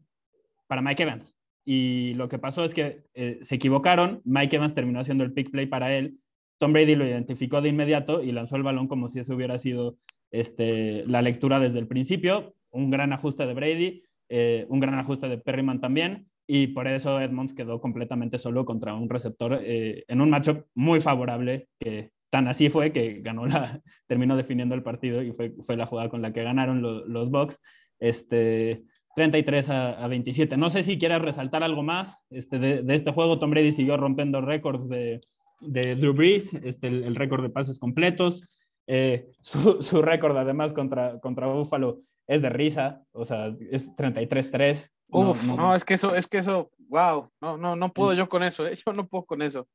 para 0.67 0.81
Mike 0.81 1.03
Evans. 1.03 1.37
Y 1.65 2.13
lo 2.15 2.27
que 2.27 2.37
pasó 2.37 2.65
es 2.65 2.73
que 2.73 3.05
eh, 3.13 3.39
se 3.43 3.55
equivocaron, 3.55 4.21
Mike 4.25 4.57
Evans 4.57 4.73
terminó 4.73 4.99
haciendo 4.99 5.23
el 5.23 5.31
pick 5.31 5.51
play 5.51 5.67
para 5.67 5.95
él, 5.95 6.17
Tom 6.59 6.73
Brady 6.73 6.95
lo 6.95 7.07
identificó 7.07 7.61
de 7.61 7.69
inmediato 7.69 8.21
y 8.21 8.33
lanzó 8.33 8.57
el 8.57 8.63
balón 8.63 8.89
como 8.89 9.07
si 9.07 9.19
ese 9.19 9.33
hubiera 9.33 9.57
sido 9.57 9.97
este, 10.31 11.05
la 11.07 11.21
lectura 11.21 11.61
desde 11.61 11.79
el 11.79 11.87
principio, 11.87 12.53
un 12.69 12.89
gran 12.89 13.13
ajuste 13.13 13.45
de 13.45 13.53
Brady, 13.53 14.03
eh, 14.29 14.65
un 14.67 14.81
gran 14.81 14.99
ajuste 14.99 15.29
de 15.29 15.37
Perryman 15.37 15.79
también, 15.79 16.27
y 16.45 16.67
por 16.67 16.89
eso 16.89 17.21
Edmonds 17.21 17.53
quedó 17.53 17.79
completamente 17.79 18.37
solo 18.37 18.65
contra 18.65 18.93
un 18.95 19.09
receptor 19.09 19.61
eh, 19.63 20.03
en 20.09 20.19
un 20.19 20.29
matchup 20.29 20.65
muy 20.75 20.99
favorable, 20.99 21.69
que 21.79 22.11
tan 22.33 22.47
así 22.47 22.71
fue 22.71 22.91
que 22.91 23.21
ganó 23.21 23.45
la, 23.45 23.79
terminó 24.07 24.35
definiendo 24.35 24.73
el 24.73 24.81
partido 24.81 25.21
y 25.21 25.33
fue, 25.33 25.53
fue 25.67 25.77
la 25.77 25.85
jugada 25.85 26.09
con 26.09 26.23
la 26.23 26.33
que 26.33 26.41
ganaron 26.41 26.81
los 26.81 27.29
Bucks. 27.29 27.61
Este, 27.99 28.83
33 29.15 29.69
a, 29.69 30.07
27. 30.07 30.57
No 30.57 30.71
sé 30.71 30.81
si 30.81 30.97
quieras 30.97 31.21
resaltar 31.21 31.61
algo 31.61 31.83
más 31.83 32.25
este, 32.31 32.57
de, 32.57 32.95
este 32.95 33.11
juego. 33.11 33.37
Tom 33.37 33.51
Brady 33.51 33.71
siguió 33.71 33.97
rompiendo 33.97 34.41
récords 34.41 34.89
de, 34.89 35.21
de 35.61 35.95
Drew 35.95 36.13
Brees, 36.13 36.55
este, 36.55 36.87
el 36.87 37.15
récord 37.15 37.43
de 37.43 37.51
pases 37.51 37.77
completos. 37.77 38.43
Eh, 38.87 39.27
su, 39.41 40.01
récord 40.01 40.35
además 40.35 40.73
contra, 40.73 41.19
contra 41.19 41.45
Buffalo 41.45 41.99
es 42.25 42.41
de 42.41 42.49
risa, 42.49 43.03
o 43.11 43.25
sea, 43.25 43.53
es 43.69 43.95
33-3. 43.95 44.89
Uf, 45.09 45.43
no, 45.45 45.75
es 45.75 45.83
que 45.83 45.93
eso, 45.93 46.15
es 46.15 46.25
que 46.25 46.39
eso, 46.39 46.71
wow, 46.89 47.29
no, 47.39 47.57
no, 47.57 47.75
no 47.75 47.93
puedo 47.93 48.13
mm. 48.13 48.17
yo 48.17 48.27
con 48.27 48.41
eso, 48.41 48.65
¿eh? 48.65 48.75
yo 48.83 48.91
no 48.93 49.07
puedo 49.07 49.25
con 49.25 49.43
eso. 49.43 49.67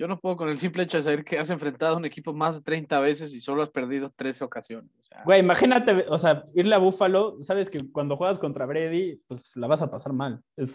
Yo 0.00 0.08
no 0.08 0.18
puedo 0.18 0.34
con 0.34 0.48
el 0.48 0.56
simple 0.56 0.84
hecho 0.84 0.96
de 0.96 1.02
saber 1.02 1.24
que 1.26 1.38
has 1.38 1.50
enfrentado 1.50 1.92
a 1.92 1.98
un 1.98 2.06
equipo 2.06 2.32
más 2.32 2.56
de 2.56 2.62
30 2.62 3.00
veces 3.00 3.34
y 3.34 3.40
solo 3.40 3.60
has 3.60 3.68
perdido 3.68 4.08
13 4.08 4.44
ocasiones. 4.44 4.90
Güey, 5.26 5.40
imagínate, 5.40 6.06
o 6.08 6.16
sea, 6.16 6.46
irle 6.54 6.74
a 6.74 6.78
Buffalo, 6.78 7.36
sabes 7.42 7.68
que 7.68 7.80
cuando 7.92 8.16
juegas 8.16 8.38
contra 8.38 8.64
Brady, 8.64 9.20
pues 9.28 9.54
la 9.56 9.66
vas 9.66 9.82
a 9.82 9.90
pasar 9.90 10.14
mal. 10.14 10.40
Es, 10.56 10.74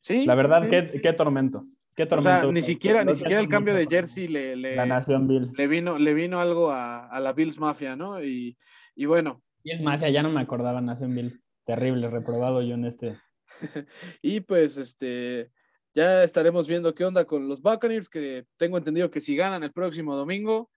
sí. 0.00 0.26
La 0.26 0.36
verdad, 0.36 0.68
Qué, 0.68 1.00
qué 1.02 1.12
tormento. 1.12 1.66
O 1.98 2.22
sea, 2.22 2.44
ni 2.44 2.62
siquiera, 2.62 3.02
ni 3.02 3.14
siquiera 3.14 3.40
el 3.40 3.48
cambio 3.48 3.74
de 3.74 3.84
jersey 3.90 4.28
le, 4.28 4.54
le, 4.54 4.76
le, 4.76 5.66
vino, 5.66 5.98
le 5.98 6.14
vino 6.14 6.38
algo 6.38 6.70
a, 6.70 7.08
a, 7.08 7.18
la 7.18 7.32
Bills 7.32 7.58
Mafia, 7.58 7.96
¿no? 7.96 8.22
Y, 8.22 8.56
y 8.94 9.06
bueno. 9.06 9.42
Bills 9.64 9.82
Mafia, 9.82 10.08
ya 10.10 10.22
no 10.22 10.30
me 10.30 10.40
acordaba 10.40 10.80
Nación 10.80 11.16
Bill. 11.16 11.42
Terrible, 11.64 12.08
reprobado 12.10 12.62
yo 12.62 12.74
en 12.74 12.84
este. 12.84 13.18
y 14.22 14.38
pues, 14.42 14.76
este, 14.76 15.50
ya 15.96 16.22
estaremos 16.24 16.68
viendo 16.68 16.94
qué 16.94 17.06
onda 17.06 17.24
con 17.24 17.48
los 17.48 17.62
Buccaneers, 17.62 18.10
que 18.10 18.46
tengo 18.58 18.76
entendido 18.76 19.10
que 19.10 19.22
si 19.22 19.34
ganan 19.34 19.62
el 19.62 19.72
próximo 19.72 20.14
domingo, 20.14 20.70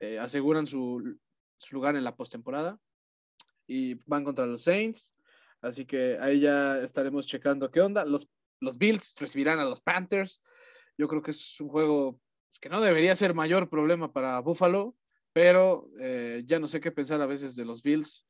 eh, 0.00 0.18
aseguran 0.18 0.66
su, 0.66 1.18
su, 1.56 1.74
lugar 1.74 1.96
en 1.96 2.04
la 2.04 2.14
postemporada 2.14 2.78
y 3.66 3.94
van 4.04 4.22
contra 4.22 4.44
los 4.44 4.64
Saints. 4.64 5.14
Así 5.62 5.86
que 5.86 6.18
ahí 6.20 6.40
ya 6.40 6.78
estaremos 6.80 7.26
checando 7.26 7.70
qué 7.70 7.80
onda. 7.80 8.04
Los, 8.04 8.28
los 8.60 8.76
Bills 8.76 9.14
recibirán 9.18 9.58
a 9.60 9.64
los 9.64 9.80
Panthers. 9.80 10.42
Yo 10.98 11.08
creo 11.08 11.22
que 11.22 11.30
es 11.30 11.58
un 11.58 11.68
juego 11.68 12.20
que 12.60 12.68
no 12.68 12.82
debería 12.82 13.16
ser 13.16 13.32
mayor 13.32 13.70
problema 13.70 14.12
para 14.12 14.40
Buffalo, 14.40 14.94
pero 15.32 15.88
eh, 15.98 16.42
ya 16.44 16.58
no 16.58 16.68
sé 16.68 16.80
qué 16.80 16.92
pensar 16.92 17.22
a 17.22 17.26
veces 17.26 17.56
de 17.56 17.64
los 17.64 17.82
Bills. 17.82 18.26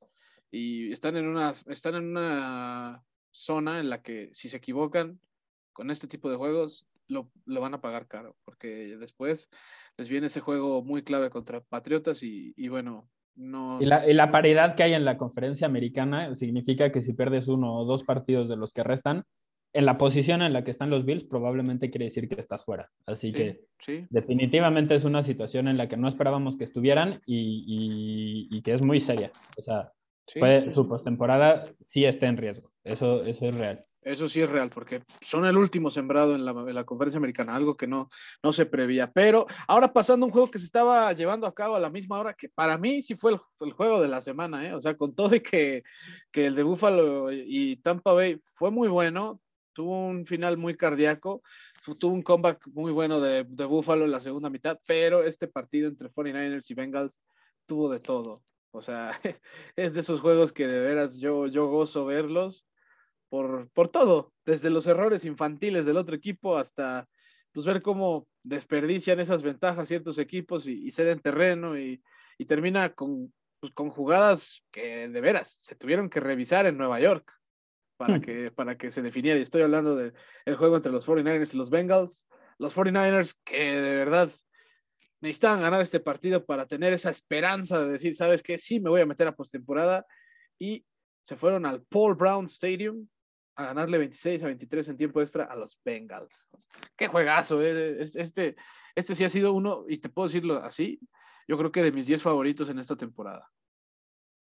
Y 0.52 0.92
están 0.92 1.16
en, 1.16 1.26
una, 1.26 1.50
están 1.50 1.96
en 1.96 2.04
una 2.04 3.04
zona 3.32 3.80
en 3.80 3.90
la 3.90 4.00
que 4.00 4.30
si 4.32 4.48
se 4.48 4.58
equivocan 4.58 5.20
con 5.76 5.90
este 5.90 6.08
tipo 6.08 6.30
de 6.30 6.36
juegos, 6.36 6.86
lo, 7.06 7.30
lo 7.44 7.60
van 7.60 7.74
a 7.74 7.82
pagar 7.82 8.06
caro, 8.08 8.34
porque 8.46 8.96
después 8.96 9.50
les 9.98 10.08
viene 10.08 10.28
ese 10.28 10.40
juego 10.40 10.82
muy 10.82 11.02
clave 11.02 11.28
contra 11.28 11.60
Patriotas 11.60 12.22
y, 12.22 12.54
y 12.56 12.68
bueno, 12.68 13.10
no... 13.34 13.78
Y 13.78 13.84
la, 13.84 14.08
y 14.08 14.14
la, 14.14 14.30
paridad 14.30 14.74
que 14.74 14.84
hay 14.84 14.94
en 14.94 15.04
la 15.04 15.18
conferencia 15.18 15.66
americana 15.66 16.34
significa 16.34 16.90
que 16.90 17.02
si 17.02 17.12
pierdes 17.12 17.46
uno 17.46 17.74
o 17.76 17.84
dos 17.84 18.04
partidos 18.04 18.48
de 18.48 18.56
los 18.56 18.72
que 18.72 18.84
restan, 18.84 19.24
en 19.74 19.84
la 19.84 19.98
posición 19.98 20.40
en 20.40 20.54
la 20.54 20.64
que 20.64 20.70
están 20.70 20.88
los 20.88 21.04
Bills, 21.04 21.24
probablemente 21.24 21.90
quiere 21.90 22.06
decir 22.06 22.26
que 22.26 22.40
estás 22.40 22.64
fuera. 22.64 22.90
Así 23.04 23.34
que 23.34 23.66
definitivamente 24.08 24.94
es 24.94 25.04
una 25.04 25.22
situación 25.22 25.68
en 25.68 25.76
la 25.76 25.88
que 25.88 25.98
no 25.98 26.08
esperábamos 26.08 26.56
que 26.56 26.64
estuvieran 26.64 27.20
y, 27.26 28.62
que 28.62 28.72
es 28.72 28.80
muy 28.80 29.00
seria. 29.00 29.30
O 29.58 29.62
sea, 29.62 29.92
su 30.72 30.88
postemporada 30.88 31.70
sí 31.82 32.06
está 32.06 32.28
en 32.28 32.38
riesgo. 32.38 32.72
Eso, 32.82 33.22
eso 33.24 33.48
es 33.48 33.58
real. 33.58 33.84
Eso 34.06 34.28
sí 34.28 34.40
es 34.40 34.48
real, 34.48 34.70
porque 34.70 35.02
son 35.20 35.46
el 35.46 35.56
último 35.56 35.90
sembrado 35.90 36.36
en 36.36 36.44
la, 36.44 36.84
conferencia 36.84 37.18
americana, 37.18 37.56
algo 37.56 37.76
que 37.76 37.88
no, 37.88 38.08
no 38.40 38.52
se 38.52 38.64
prevía. 38.64 39.10
Pero 39.12 39.48
ahora 39.66 39.92
pasando 39.92 40.26
un 40.26 40.30
juego 40.30 40.48
que 40.48 40.60
se 40.60 40.64
estaba 40.64 41.12
llevando 41.12 41.44
a 41.44 41.52
cabo 41.52 41.74
a 41.74 41.80
la 41.80 41.90
misma 41.90 42.20
hora, 42.20 42.32
que 42.32 42.48
para 42.48 42.78
mí 42.78 43.02
sí 43.02 43.16
fue 43.16 43.32
el, 43.32 43.72
juego 43.72 44.00
de 44.00 44.06
la 44.06 44.20
semana, 44.20 44.64
¿eh? 44.64 44.74
o 44.74 44.80
sea, 44.80 44.96
con 44.96 45.12
todo 45.16 45.34
y 45.34 45.40
que, 45.40 45.82
que 46.30 46.46
el 46.46 46.54
de 46.54 46.62
Buffalo 46.62 47.32
y 47.32 47.78
Tampa 47.78 48.12
Bay 48.12 48.40
fue 48.52 48.70
muy 48.70 48.86
bueno, 48.86 49.40
tuvo 49.72 50.06
un 50.06 50.24
final 50.24 50.56
muy 50.56 50.76
cardíaco, 50.76 51.42
tuvo 51.98 52.14
un 52.14 52.22
comeback 52.22 52.64
muy 52.68 52.92
bueno 52.92 53.18
de, 53.18 53.42
de 53.42 53.64
Buffalo 53.64 54.04
en 54.04 54.12
la 54.12 54.20
segunda 54.20 54.50
mitad, 54.50 54.78
pero 54.86 55.24
este 55.24 55.48
partido 55.48 55.88
entre 55.88 56.12
49ers 56.12 56.70
y 56.70 56.74
Bengals 56.74 57.20
tuvo 57.66 57.90
de 57.90 57.98
todo. 57.98 58.44
O 58.70 58.82
sea, 58.82 59.10
es 59.74 59.94
de 59.94 60.00
esos 60.00 60.20
juegos 60.20 60.52
que 60.52 60.68
de 60.68 60.78
veras 60.78 61.18
yo, 61.18 61.48
yo 61.48 61.66
gozo 61.66 62.04
verlos 62.04 62.65
por, 63.36 63.68
por 63.72 63.88
todo, 63.88 64.32
desde 64.46 64.70
los 64.70 64.86
errores 64.86 65.26
infantiles 65.26 65.84
del 65.84 65.98
otro 65.98 66.16
equipo 66.16 66.56
hasta 66.56 67.06
pues 67.52 67.66
ver 67.66 67.82
cómo 67.82 68.26
desperdician 68.42 69.20
esas 69.20 69.42
ventajas 69.42 69.88
ciertos 69.88 70.16
equipos 70.16 70.66
y, 70.66 70.90
ceden 70.90 71.20
terreno 71.20 71.78
y, 71.78 72.02
y 72.38 72.46
termina 72.46 72.94
con, 72.94 73.30
pues, 73.60 73.74
con 73.74 73.90
jugadas 73.90 74.62
que 74.70 75.08
de 75.08 75.20
veras 75.20 75.54
se 75.60 75.74
tuvieron 75.74 76.08
que 76.08 76.20
revisar 76.20 76.64
en 76.64 76.78
Nueva 76.78 76.98
York 76.98 77.30
para, 77.98 78.16
hmm. 78.16 78.20
que, 78.22 78.50
para 78.52 78.78
que 78.78 78.90
se 78.90 79.02
definiera. 79.02 79.38
Y 79.38 79.42
estoy 79.42 79.60
hablando 79.60 79.96
del 79.96 80.56
juego 80.56 80.76
entre 80.76 80.92
los 80.92 81.06
49ers 81.06 81.52
y 81.52 81.58
los 81.58 81.68
Bengals. 81.68 82.26
Los 82.56 82.74
49ers 82.74 83.34
que 83.44 83.82
de 83.82 83.96
verdad 83.96 84.30
necesitaban 85.20 85.60
ganar 85.60 85.82
este 85.82 86.00
partido 86.00 86.46
para 86.46 86.64
tener 86.64 86.94
esa 86.94 87.10
esperanza 87.10 87.80
de 87.80 87.92
decir, 87.92 88.16
¿sabes 88.16 88.42
qué? 88.42 88.56
Sí, 88.56 88.80
me 88.80 88.88
voy 88.88 89.02
a 89.02 89.06
meter 89.06 89.28
a 89.28 89.36
postemporada. 89.36 90.06
Y 90.58 90.86
se 91.22 91.36
fueron 91.36 91.66
al 91.66 91.82
Paul 91.82 92.14
Brown 92.14 92.46
Stadium 92.46 93.06
a 93.56 93.64
ganarle 93.64 93.98
26 93.98 94.42
a 94.42 94.46
23 94.46 94.88
en 94.88 94.96
tiempo 94.96 95.20
extra 95.20 95.44
a 95.44 95.56
los 95.56 95.80
Bengals. 95.82 96.46
Qué 96.96 97.08
juegazo, 97.08 97.62
¿eh? 97.62 98.02
Este, 98.02 98.54
este 98.94 99.14
sí 99.14 99.24
ha 99.24 99.30
sido 99.30 99.52
uno, 99.54 99.84
y 99.88 99.98
te 99.98 100.10
puedo 100.10 100.28
decirlo 100.28 100.62
así, 100.62 101.00
yo 101.48 101.56
creo 101.56 101.72
que 101.72 101.82
de 101.82 101.92
mis 101.92 102.06
10 102.06 102.22
favoritos 102.22 102.68
en 102.68 102.78
esta 102.78 102.96
temporada. 102.96 103.48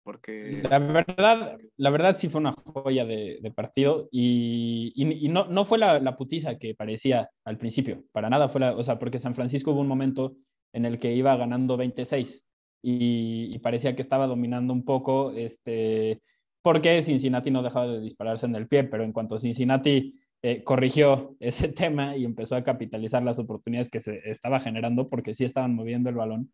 Porque... 0.03 0.62
La 0.68 0.79
verdad, 0.79 1.59
la 1.77 1.90
verdad 1.90 2.16
sí 2.18 2.29
fue 2.29 2.40
una 2.40 2.53
joya 2.53 3.07
de, 3.07 3.53
partido 3.55 4.09
y, 4.11 4.92
y, 4.94 5.29
no, 5.29 5.46
no, 5.46 5.64
fue 5.64 5.79
la, 5.79 6.16
putiza 6.16 6.59
que 6.59 6.74
parecía 6.74 7.31
al 7.44 7.57
principio, 7.57 8.05
para 8.12 8.29
nada 8.29 8.48
fue 8.48 8.61
la, 8.61 8.72
o 8.77 8.83
sea, 8.83 8.98
porque 8.98 9.18
San 9.18 9.35
Francisco 9.35 9.70
hubo 9.70 9.81
un 9.81 9.88
momento 9.88 10.37
en 10.74 10.85
el 10.85 10.98
que 10.98 11.14
iba 11.14 11.37
ganando 11.37 11.77
26 11.79 12.44
y, 12.83 13.55
y 13.55 13.59
parecía 13.61 13.96
que 13.96 14.03
estaba 14.03 14.27
dominando 14.27 14.74
un 14.74 14.85
poco, 14.85 15.31
este, 15.33 16.20
porque 16.64 17.03
Cincinnati 17.03 17.50
no 17.50 17.62
dejaba 17.62 17.87
de 17.87 18.00
dispararse 18.00 18.46
en 18.46 18.57
el 18.57 18.66
pie, 18.66 18.85
pero 18.85 19.05
en 19.05 19.12
cuanto 19.12 19.37
Cincinnati 19.37 20.18
eh, 20.42 20.64
corrigió 20.64 21.37
ese 21.38 21.68
tema 21.68 22.16
y 22.16 22.24
empezó 22.24 22.57
a 22.57 22.64
capitalizar 22.64 23.22
las 23.22 23.38
oportunidades 23.38 23.90
que 23.90 24.00
se 24.00 24.22
estaba 24.31 24.61
generando, 24.61 25.11
porque 25.11 25.35
sí 25.35 25.44
estaban 25.44 25.74
moviendo 25.74 26.09
el 26.09 26.16
balón, 26.16 26.50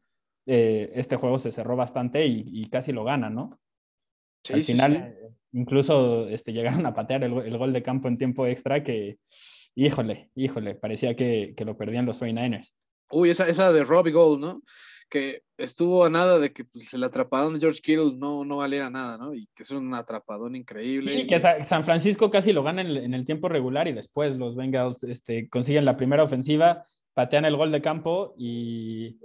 eh, 0.47 0.91
este 0.97 1.15
juego 1.15 1.39
se 1.39 1.53
cerró 1.53 1.77
bastante 1.77 2.27
y, 2.27 2.69
casi 2.71 2.91
lo 2.91 3.05
gana, 3.05 3.31
¿no? 3.31 3.61
Al 4.53 4.65
final, 4.65 5.15
incluso 5.53 6.29
este, 6.29 6.53
llegaron 6.53 6.85
a 6.87 6.95
patear 6.95 7.23
el, 7.23 7.57
gol 7.57 7.73
de 7.73 7.85
campo 7.85 8.09
en 8.09 8.19
tiempo 8.19 8.49
extra 8.49 8.83
que, 8.83 9.19
híjole, 9.77 10.31
híjole, 10.35 10.75
parecía 10.75 11.15
que, 11.15 11.55
lo 11.65 11.77
perdían 11.77 12.07
los 12.07 12.21
49ers. 12.21 12.73
Uy, 13.13 13.31
esa, 13.31 13.47
esa 13.47 13.73
de 13.73 13.85
Robbie 13.85 14.13
Gold, 14.13 14.41
¿no? 14.41 14.63
Que 15.11 15.43
estuvo 15.59 16.05
a 16.05 16.11
nada 16.11 16.39
de 16.39 16.53
que 16.53 16.65
pues, 16.65 16.95
el 16.95 17.05
atrapadón 17.05 17.55
de 17.55 17.61
George 17.61 17.81
Kittle 17.83 18.15
no, 18.17 18.45
no 18.45 18.59
valiera 18.59 18.89
nada, 18.89 19.19
¿no? 19.19 19.35
Y 19.35 19.49
que 19.55 19.65
es 19.65 19.71
un 19.71 19.93
atrapadón 19.93 20.57
increíble. 20.57 21.15
Y 21.15 21.27
que 21.27 21.39
San 21.39 21.85
Francisco 21.85 22.31
casi 22.31 22.53
lo 22.53 22.63
gana 22.63 22.83
en 22.83 23.13
el, 23.13 23.25
tiempo 23.25 23.49
regular 23.49 23.89
y 23.89 23.93
después 23.93 24.37
los 24.37 24.57
Bengals 24.57 25.03
este, 25.05 25.49
consiguen 25.49 25.85
la 25.85 25.97
primera 25.97 26.23
ofensiva, 26.23 26.85
patean 27.13 27.45
el 27.45 27.57
gol 27.57 27.73
de 27.73 27.83
campo 27.83 28.35
y 28.39 29.19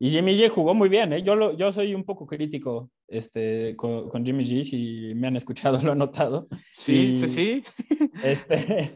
y 0.00 0.10
Jimmy 0.10 0.38
G 0.38 0.48
jugó 0.48 0.74
muy 0.74 0.88
bien, 0.88 1.12
¿eh? 1.12 1.22
yo, 1.22 1.56
yo 1.56 1.72
soy 1.72 1.92
un 1.92 2.04
poco 2.04 2.24
crítico 2.24 2.90
este, 3.08 3.74
con, 3.74 4.24
Jimmy 4.24 4.44
G, 4.44 4.62
si 4.62 5.12
me 5.16 5.26
han 5.26 5.36
escuchado 5.36 5.80
lo 5.82 5.92
he 5.92 5.96
notado. 5.96 6.46
Sí, 6.74 7.18
sí, 7.18 7.28
sí. 7.28 7.64
Este, 8.22 8.92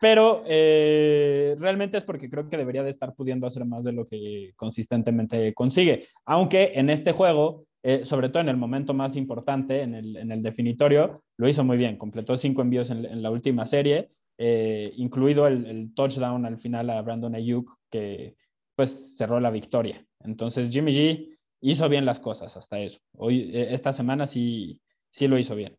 pero 0.00 0.42
eh, 0.46 1.56
realmente 1.58 1.96
es 1.96 2.04
porque 2.04 2.28
creo 2.28 2.48
que 2.48 2.56
debería 2.56 2.82
de 2.82 2.90
estar 2.90 3.14
pudiendo 3.14 3.46
hacer 3.46 3.64
más 3.64 3.84
de 3.84 3.92
lo 3.92 4.04
que 4.04 4.52
consistentemente 4.56 5.54
consigue. 5.54 6.08
Aunque 6.26 6.72
en 6.74 6.90
este 6.90 7.12
juego, 7.12 7.64
eh, 7.82 8.04
sobre 8.04 8.28
todo 8.28 8.40
en 8.42 8.50
el 8.50 8.56
momento 8.56 8.92
más 8.92 9.16
importante, 9.16 9.82
en 9.82 9.94
el, 9.94 10.16
en 10.16 10.32
el 10.32 10.42
definitorio, 10.42 11.22
lo 11.38 11.48
hizo 11.48 11.64
muy 11.64 11.78
bien. 11.78 11.96
Completó 11.96 12.36
cinco 12.36 12.62
envíos 12.62 12.90
en, 12.90 13.22
la 13.22 13.30
última 13.30 13.64
serie, 13.64 14.10
eh, 14.38 14.92
incluido 14.96 15.46
el, 15.46 15.94
touchdown 15.94 16.44
al 16.44 16.58
final 16.58 16.90
a 16.90 17.00
Brandon 17.00 17.34
Ayuk, 17.34 17.78
que 17.90 18.36
pues 18.74 19.16
cerró 19.16 19.40
la 19.40 19.50
victoria. 19.50 20.04
Entonces 20.20 20.70
Jimmy 20.70 20.92
G 20.92 21.38
hizo 21.62 21.88
bien 21.88 22.04
las 22.04 22.20
cosas 22.20 22.54
hasta 22.58 22.78
eso. 22.80 23.00
Hoy, 23.16 23.50
esta 23.54 23.94
semana 23.94 24.26
sí, 24.26 24.78
sí 25.10 25.26
lo 25.26 25.38
hizo 25.38 25.54
bien. 25.54 25.74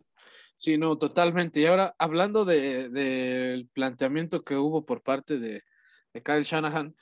Sí, 0.57 0.77
no, 0.77 0.97
totalmente. 0.97 1.59
Y 1.59 1.65
ahora, 1.67 1.95
hablando 1.99 2.43
del 2.43 3.69
planteamiento 3.73 4.43
que 4.43 4.55
hubo 4.55 4.85
por 4.85 5.03
parte 5.03 5.37
de, 5.39 5.63
de, 6.13 6.23
Kyle 6.23 6.43
Shanahan, 6.43 6.95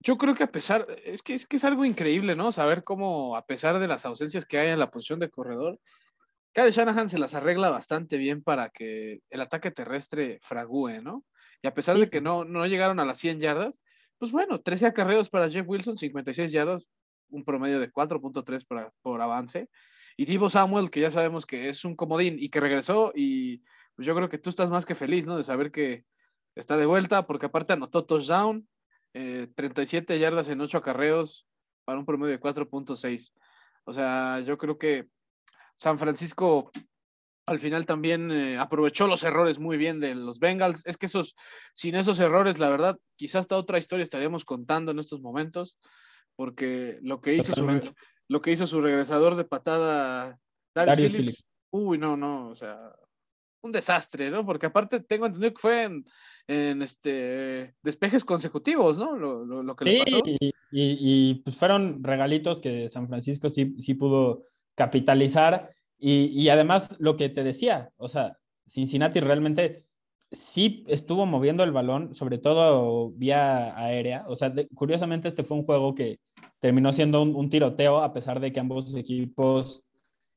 yo 0.00 0.18
creo 0.18 0.34
que 0.34 0.44
a 0.44 0.52
pesar, 0.52 0.86
es 1.04 1.22
que, 1.22 1.34
es 1.34 1.46
que 1.46 1.56
es 1.56 1.64
algo 1.64 1.84
increíble, 1.86 2.36
¿no? 2.36 2.52
Saber 2.52 2.84
cómo, 2.84 3.36
a 3.36 3.46
pesar 3.46 3.78
de 3.78 3.88
las 3.88 4.04
ausencias 4.04 4.44
que 4.44 4.58
hay 4.58 4.68
en 4.68 4.78
la 4.78 4.90
posición 4.90 5.18
de 5.18 5.30
corredor, 5.30 5.80
Kyle 6.52 6.70
Shanahan 6.70 7.08
se 7.08 7.18
las 7.18 7.34
arregla 7.34 7.70
bastante 7.70 8.18
bien 8.18 8.42
para 8.42 8.68
que 8.70 9.20
el 9.30 9.40
ataque 9.40 9.70
terrestre 9.70 10.38
fragúe, 10.42 11.02
¿no? 11.02 11.24
Y 11.62 11.68
a 11.68 11.74
pesar 11.74 11.98
de 11.98 12.10
que 12.10 12.20
no, 12.20 12.44
no 12.44 12.66
llegaron 12.66 13.00
a 13.00 13.06
las 13.06 13.18
100 13.18 13.40
yardas, 13.40 13.80
pues 14.18 14.30
bueno, 14.30 14.60
13 14.60 14.86
acarreos 14.86 15.30
para 15.30 15.50
Jeff 15.50 15.66
Wilson, 15.66 15.96
56 15.96 16.52
yardas, 16.52 16.86
un 17.30 17.44
promedio 17.44 17.80
de 17.80 17.90
4.3 17.90 18.66
por, 18.66 18.92
por 19.02 19.22
avance. 19.22 19.70
Y 20.16 20.26
Divo 20.26 20.48
Samuel, 20.48 20.90
que 20.90 21.00
ya 21.00 21.10
sabemos 21.10 21.46
que 21.46 21.68
es 21.68 21.84
un 21.84 21.96
comodín 21.96 22.36
y 22.38 22.48
que 22.48 22.60
regresó, 22.60 23.12
y 23.14 23.62
pues 23.96 24.06
yo 24.06 24.14
creo 24.14 24.28
que 24.28 24.38
tú 24.38 24.50
estás 24.50 24.70
más 24.70 24.84
que 24.84 24.94
feliz, 24.94 25.26
¿no? 25.26 25.36
De 25.36 25.44
saber 25.44 25.72
que 25.72 26.04
está 26.54 26.76
de 26.76 26.86
vuelta, 26.86 27.26
porque 27.26 27.46
aparte 27.46 27.72
anotó 27.72 28.04
touchdown, 28.04 28.68
eh, 29.12 29.48
37 29.54 30.18
yardas 30.18 30.48
en 30.48 30.60
8 30.60 30.78
acarreos 30.78 31.46
para 31.84 31.98
un 31.98 32.06
promedio 32.06 32.32
de 32.32 32.40
4.6. 32.40 33.32
O 33.84 33.92
sea, 33.92 34.40
yo 34.40 34.56
creo 34.58 34.78
que 34.78 35.08
San 35.74 35.98
Francisco 35.98 36.70
al 37.46 37.58
final 37.58 37.84
también 37.84 38.30
eh, 38.30 38.56
aprovechó 38.58 39.06
los 39.06 39.22
errores 39.22 39.58
muy 39.58 39.76
bien 39.76 40.00
de 40.00 40.14
los 40.14 40.38
Bengals. 40.38 40.84
Es 40.86 40.96
que 40.96 41.06
esos, 41.06 41.34
sin 41.74 41.94
esos 41.94 42.18
errores, 42.18 42.58
la 42.58 42.70
verdad, 42.70 42.98
quizás 43.16 43.40
hasta 43.40 43.56
otra 43.56 43.78
historia 43.78 44.02
estaríamos 44.02 44.44
contando 44.44 44.92
en 44.92 44.98
estos 44.98 45.20
momentos, 45.20 45.78
porque 46.36 46.98
lo 47.02 47.20
que 47.20 47.34
hizo, 47.34 47.54
su, 47.54 47.64
lo 48.28 48.42
que 48.42 48.52
hizo 48.52 48.66
su 48.66 48.80
regresador 48.80 49.36
de 49.36 49.44
patada, 49.44 50.38
Darius, 50.74 51.12
Phillips, 51.12 51.44
uy, 51.70 51.98
no, 51.98 52.16
no, 52.16 52.48
o 52.48 52.54
sea, 52.54 52.92
un 53.62 53.72
desastre, 53.72 54.30
¿no? 54.30 54.44
Porque 54.44 54.66
aparte 54.66 55.00
tengo 55.00 55.26
entendido 55.26 55.52
que 55.54 55.60
fue 55.60 55.84
en, 56.46 56.82
este 56.82 57.74
despejes 57.82 58.24
consecutivos, 58.24 58.98
¿no? 58.98 59.16
Lo, 59.16 59.76
que 59.76 59.84
le 59.84 59.98
pasó. 60.04 60.22
Y, 60.26 60.52
y, 60.70 61.34
pues 61.36 61.56
fueron 61.56 62.02
regalitos 62.02 62.60
que 62.60 62.88
San 62.88 63.08
Francisco 63.08 63.48
sí, 63.48 63.76
sí 63.78 63.94
pudo 63.94 64.42
capitalizar 64.74 65.70
y, 66.06 66.50
además, 66.50 66.94
lo 66.98 67.16
que 67.16 67.30
te 67.30 67.42
decía, 67.42 67.90
o 67.96 68.08
sea, 68.08 68.38
Cincinnati 68.68 69.20
realmente 69.20 69.86
sí 70.32 70.84
estuvo 70.88 71.26
moviendo 71.26 71.64
el 71.64 71.72
balón, 71.72 72.14
sobre 72.14 72.38
todo 72.38 73.10
vía 73.12 73.78
aérea. 73.78 74.24
O 74.28 74.36
sea, 74.36 74.52
curiosamente 74.74 75.28
este 75.28 75.44
fue 75.44 75.56
un 75.56 75.64
juego 75.64 75.94
que 75.94 76.18
terminó 76.60 76.92
siendo 76.92 77.22
un, 77.22 77.50
tiroteo, 77.50 77.98
a 78.00 78.12
pesar 78.12 78.40
de 78.40 78.52
que 78.52 78.60
ambos 78.60 78.94
equipos 78.94 79.82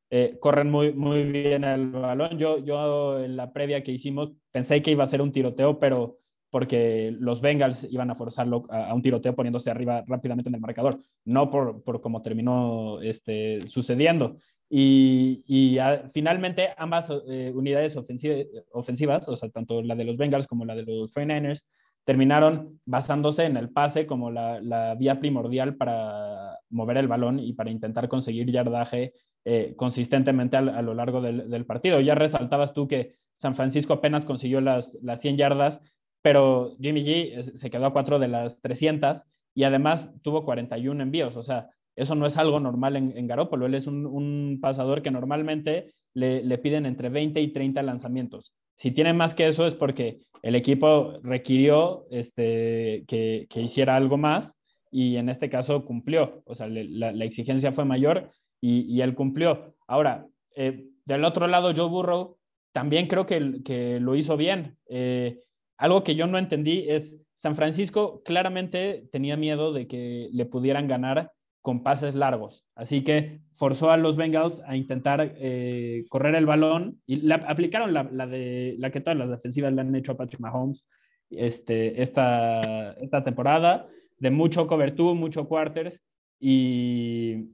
eh, 0.10 0.38
corren 0.40 0.70
muy, 0.70 0.94
muy 0.94 1.24
bien 1.24 1.64
el 1.64 1.90
balón. 1.92 2.38
Yo, 2.38 2.60
yo 2.60 3.20
en 3.24 3.36
la 3.38 3.54
previa 3.54 3.84
que 3.84 3.92
hicimos 3.92 4.32
pensé 4.52 4.82
que 4.82 4.92
iba 4.92 5.04
a 5.04 5.08
ser 5.08 5.22
un 5.22 5.32
tiroteo, 5.32 5.80
pero 5.80 6.20
porque 6.50 7.14
los 7.20 7.42
Bengals 7.42 7.86
iban 7.90 8.10
a 8.10 8.16
forzarlo 8.16 8.64
a, 8.70 8.94
un 8.94 9.02
tiroteo 9.02 9.36
poniéndose 9.36 9.70
arriba 9.70 10.04
rápidamente 10.08 10.50
en 10.50 10.56
el 10.56 10.62
marcador, 10.62 10.98
no 11.26 11.50
por, 11.52 11.84
por 11.84 12.02
cómo 12.02 12.22
terminó 12.22 13.02
este, 13.02 13.68
sucediendo. 13.68 14.38
Y, 14.70 15.44
y 15.48 15.78
finalmente 16.12 16.70
ambas 16.78 17.10
eh, 17.28 17.52
unidades 17.56 17.96
ofensivas, 17.96 19.30
o 19.30 19.38
sea, 19.38 19.50
tanto 19.50 19.82
la 19.82 19.96
de 19.96 20.04
los 20.04 20.18
Bengals 20.18 20.48
como 20.48 20.66
la 20.66 20.76
de 20.76 20.84
los 20.84 21.10
49ers, 21.12 21.66
terminaron 22.04 22.80
basándose 22.86 23.44
en 23.44 23.58
el 23.58 23.70
pase 23.70 24.06
como 24.06 24.32
la, 24.32 24.96
vía 24.98 25.20
primordial 25.20 25.76
para 25.76 26.58
mover 26.70 26.98
el 26.98 27.10
balón 27.10 27.40
y 27.40 27.52
para 27.52 27.70
intentar 27.70 28.08
conseguir 28.08 28.50
yardaje 28.50 29.14
eh, 29.44 29.74
consistentemente 29.76 30.56
a, 30.56 30.82
lo 30.82 30.94
largo 30.94 31.22
del, 31.22 31.66
partido. 31.66 32.00
Ya 32.00 32.16
resaltabas 32.16 32.74
tú 32.74 32.88
que 32.88 33.12
San 33.36 33.56
Francisco 33.56 33.94
apenas 33.94 34.24
consiguió 34.24 34.62
las, 34.62 34.98
las 35.02 35.20
100 35.20 35.36
yardas, 35.38 35.82
pero 36.22 36.78
Jimmy 36.80 37.04
G 37.04 37.58
se 37.58 37.70
quedó 37.70 37.88
a 37.88 37.94
cuatro 37.94 38.20
de 38.20 38.30
las 38.30 38.60
300 38.62 39.24
y 39.54 39.66
además 39.66 40.10
tuvo 40.22 40.46
41 40.46 41.04
envíos. 41.04 41.36
O 41.36 41.44
sea, 41.44 41.70
eso 41.98 42.14
no 42.14 42.28
es 42.28 42.38
algo 42.38 42.60
normal 42.60 42.96
en, 42.96 43.18
en 43.18 43.28
Garópolo. 43.28 43.66
Él 43.66 43.74
es 43.74 43.88
un, 43.88 44.60
pasador 44.62 45.02
que 45.02 45.10
normalmente 45.10 45.92
le, 46.14 46.58
piden 46.60 46.86
entre 46.86 47.10
20 47.10 47.42
y 47.42 47.52
30 47.52 47.82
lanzamientos. 47.82 48.54
Si 48.76 48.92
tiene 48.92 49.14
más 49.14 49.34
que 49.34 49.48
eso 49.48 49.66
es 49.66 49.74
porque 49.74 50.20
el 50.44 50.56
equipo 50.56 51.20
requirió 51.24 52.06
este, 52.12 53.04
que, 53.08 53.48
hiciera 53.56 53.96
algo 53.96 54.18
más 54.18 54.60
y 54.92 55.16
en 55.18 55.28
este 55.28 55.50
caso 55.50 55.86
cumplió. 55.86 56.44
O 56.46 56.54
sea, 56.54 56.68
la, 56.70 57.26
exigencia 57.26 57.72
fue 57.72 57.84
mayor 57.84 58.30
y, 58.62 59.02
él 59.02 59.16
cumplió. 59.16 59.74
Ahora, 59.88 60.28
eh, 60.56 60.86
del 61.04 61.26
otro 61.26 61.48
lado, 61.48 61.74
Joe 61.76 61.90
Burrow 61.90 62.38
también 62.74 63.08
creo 63.08 63.26
que, 63.26 63.64
que 63.66 64.00
lo 64.00 64.16
hizo 64.16 64.38
bien. 64.38 64.78
Eh, 64.88 65.40
algo 65.78 66.04
que 66.04 66.14
yo 66.14 66.28
no 66.28 66.38
entendí 66.38 66.86
es, 66.88 67.20
San 67.36 67.56
Francisco 67.56 68.22
claramente 68.24 69.08
tenía 69.12 69.36
miedo 69.36 69.74
de 69.74 69.88
que 69.88 70.30
le 70.32 70.46
pudieran 70.46 70.88
ganar 70.88 71.32
con 71.68 71.84
pases 71.84 72.16
largos. 72.16 72.66
Así 72.76 73.04
que 73.04 73.42
forzó 73.52 73.92
a 73.92 73.98
los 73.98 74.16
Bengals 74.16 74.62
a 74.68 74.78
intentar 74.78 75.34
eh, 75.36 76.06
correr 76.08 76.34
el 76.36 76.46
balón 76.46 77.02
y 77.06 77.18
la, 77.18 77.36
aplicaron 77.36 77.94
la, 77.94 78.06
de, 78.06 78.76
la 78.80 78.90
que 78.90 79.02
todas 79.02 79.20
las 79.20 79.30
defensivas 79.30 79.74
le 79.74 79.82
han 79.82 79.94
hecho 79.94 80.14
a 80.14 80.16
Patrick 80.16 80.40
Mahomes 80.40 80.88
este, 81.30 82.02
esta, 82.02 82.94
esta 83.02 83.22
temporada, 83.26 83.86
de 84.18 84.32
mucho 84.32 84.66
cobertura, 84.66 85.14
mucho 85.14 85.50
quarters 85.50 86.02
y, 86.40 87.50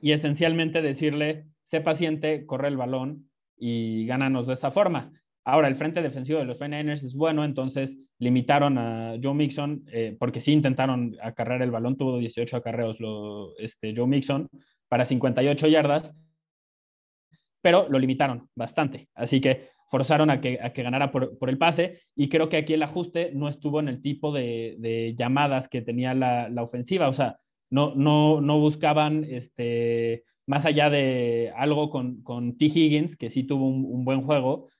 y 0.00 0.10
esencialmente 0.10 0.82
decirle, 0.82 1.46
sé 1.62 1.80
paciente, 1.80 2.46
corre 2.46 2.66
el 2.66 2.76
balón 2.76 3.30
y 3.56 4.06
gánanos 4.06 4.48
de 4.48 4.54
esa 4.54 4.72
forma. 4.72 5.12
Ahora, 5.48 5.68
el 5.68 5.76
frente 5.76 6.02
defensivo 6.02 6.40
de 6.40 6.44
los 6.44 6.58
49ers 6.58 7.04
es 7.04 7.14
bueno, 7.14 7.44
entonces 7.44 7.96
limitaron 8.18 8.78
a 8.78 9.14
Joe 9.22 9.32
Mixon, 9.32 9.84
eh, 9.92 10.16
porque 10.18 10.40
sí 10.40 10.50
intentaron 10.50 11.16
acarrear 11.22 11.62
el 11.62 11.70
balón, 11.70 11.96
tuvo 11.96 12.18
18 12.18 12.56
acarreos 12.56 12.98
lo, 12.98 13.56
este, 13.58 13.94
Joe 13.96 14.08
Mixon 14.08 14.48
para 14.88 15.04
58 15.04 15.68
yardas, 15.68 16.12
pero 17.62 17.86
lo 17.88 17.96
limitaron 18.00 18.48
bastante. 18.56 19.08
Así 19.14 19.40
que 19.40 19.68
forzaron 19.88 20.30
a 20.30 20.40
que, 20.40 20.58
a 20.60 20.72
que 20.72 20.82
ganara 20.82 21.12
por, 21.12 21.38
por, 21.38 21.48
el 21.48 21.58
pase 21.58 22.00
y 22.16 22.28
creo 22.28 22.48
que 22.48 22.56
aquí 22.56 22.74
el 22.74 22.82
ajuste 22.82 23.30
no 23.32 23.48
estuvo 23.48 23.78
en 23.78 23.86
el 23.86 24.02
tipo 24.02 24.32
de, 24.32 25.14
llamadas 25.16 25.68
que 25.68 25.80
tenía 25.80 26.12
la, 26.12 26.50
ofensiva. 26.60 27.08
O 27.08 27.12
sea, 27.12 27.38
no, 27.70 27.94
no, 27.94 28.40
no 28.40 28.58
buscaban 28.58 29.22
este, 29.22 30.24
más 30.44 30.66
allá 30.66 30.90
de 30.90 31.52
algo 31.54 31.88
con, 31.88 32.56
T. 32.58 32.64
Higgins, 32.64 33.16
que 33.16 33.30
sí 33.30 33.44
tuvo 33.44 33.68
un 33.68 34.04
buen 34.04 34.22
juego, 34.22 34.70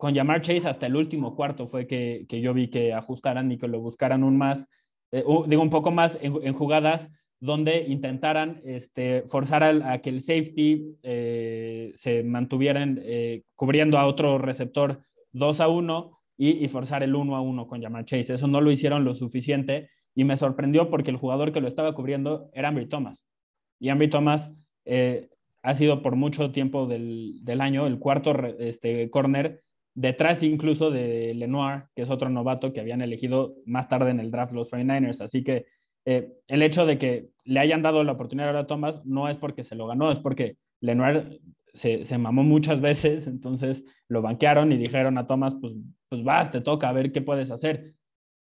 con 0.00 0.14
Jamar 0.14 0.40
Chase 0.40 0.66
hasta 0.66 0.86
el 0.86 0.96
último 0.96 1.36
cuarto 1.36 1.68
fue 1.68 1.86
que, 1.86 2.24
que, 2.26 2.40
yo 2.40 2.54
vi 2.54 2.68
que 2.68 2.94
ajustaran 2.94 3.52
y 3.52 3.58
que 3.58 3.68
lo 3.68 3.80
buscaran 3.80 4.24
un 4.24 4.38
más, 4.38 4.66
eh, 5.12 5.22
digo, 5.46 5.62
un 5.62 5.68
poco 5.68 5.90
más 5.90 6.18
en, 6.22 6.54
jugadas 6.54 7.10
donde 7.38 7.84
intentaran 7.86 8.62
este, 8.64 9.24
forzar 9.28 9.62
a, 9.62 9.98
que 10.00 10.08
el 10.08 10.22
safety 10.22 10.96
eh, 11.02 11.92
se 11.96 12.22
mantuvieran 12.22 12.98
eh, 13.02 13.42
cubriendo 13.54 13.98
a 13.98 14.06
otro 14.06 14.38
receptor 14.38 15.02
2 15.32 15.60
a 15.60 15.68
1 15.68 16.18
y, 16.38 16.66
forzar 16.68 17.02
el 17.02 17.14
1 17.14 17.36
a 17.36 17.42
1 17.42 17.66
con 17.66 17.82
Jamar 17.82 18.06
Chase. 18.06 18.32
Eso 18.32 18.46
no 18.46 18.62
lo 18.62 18.70
hicieron 18.70 19.04
lo 19.04 19.12
suficiente 19.12 19.90
y 20.14 20.24
me 20.24 20.38
sorprendió 20.38 20.88
porque 20.88 21.10
el 21.10 21.18
jugador 21.18 21.52
que 21.52 21.60
lo 21.60 21.68
estaba 21.68 21.94
cubriendo 21.94 22.48
era 22.54 22.68
Ambry 22.68 22.86
Thomas. 22.86 23.26
Y 23.78 23.90
Ambry 23.90 24.08
Thomas 24.08 24.50
ha 25.62 25.74
sido 25.74 26.00
por 26.00 26.16
mucho 26.16 26.52
tiempo 26.52 26.86
del, 26.86 27.44
del 27.44 27.60
año 27.60 27.86
el 27.86 27.98
cuarto 27.98 28.34
este, 28.58 29.10
corner 29.10 29.62
detrás 30.00 30.42
incluso 30.42 30.90
de 30.90 31.34
Lenoir, 31.34 31.84
que 31.94 32.02
es 32.02 32.10
otro 32.10 32.30
novato 32.30 32.72
que 32.72 32.80
habían 32.80 33.02
elegido 33.02 33.54
más 33.66 33.88
tarde 33.88 34.10
en 34.10 34.18
el 34.18 34.30
draft 34.30 34.54
los 34.54 34.70
49ers. 34.70 35.20
Así 35.20 35.44
que 35.44 35.66
eh, 36.06 36.32
el 36.48 36.62
hecho 36.62 36.86
de 36.86 36.98
que 36.98 37.28
le 37.44 37.60
hayan 37.60 37.82
dado 37.82 38.02
la 38.02 38.12
oportunidad 38.12 38.56
a 38.56 38.66
Thomas 38.66 39.04
no 39.04 39.28
es 39.28 39.36
porque 39.36 39.62
se 39.62 39.74
lo 39.74 39.86
ganó, 39.86 40.10
es 40.10 40.18
porque 40.18 40.56
Lenoir 40.80 41.40
se, 41.74 42.06
se, 42.06 42.16
mamó 42.16 42.42
muchas 42.42 42.80
veces, 42.80 43.26
entonces 43.26 43.84
lo 44.08 44.22
banquearon 44.22 44.72
y 44.72 44.78
dijeron 44.78 45.18
a 45.18 45.26
Thomas, 45.26 45.54
pues, 45.60 45.74
pues 46.08 46.24
vas, 46.24 46.50
te 46.50 46.62
toca 46.62 46.88
a 46.88 46.92
ver 46.92 47.12
qué 47.12 47.20
puedes 47.20 47.50
hacer. 47.50 47.94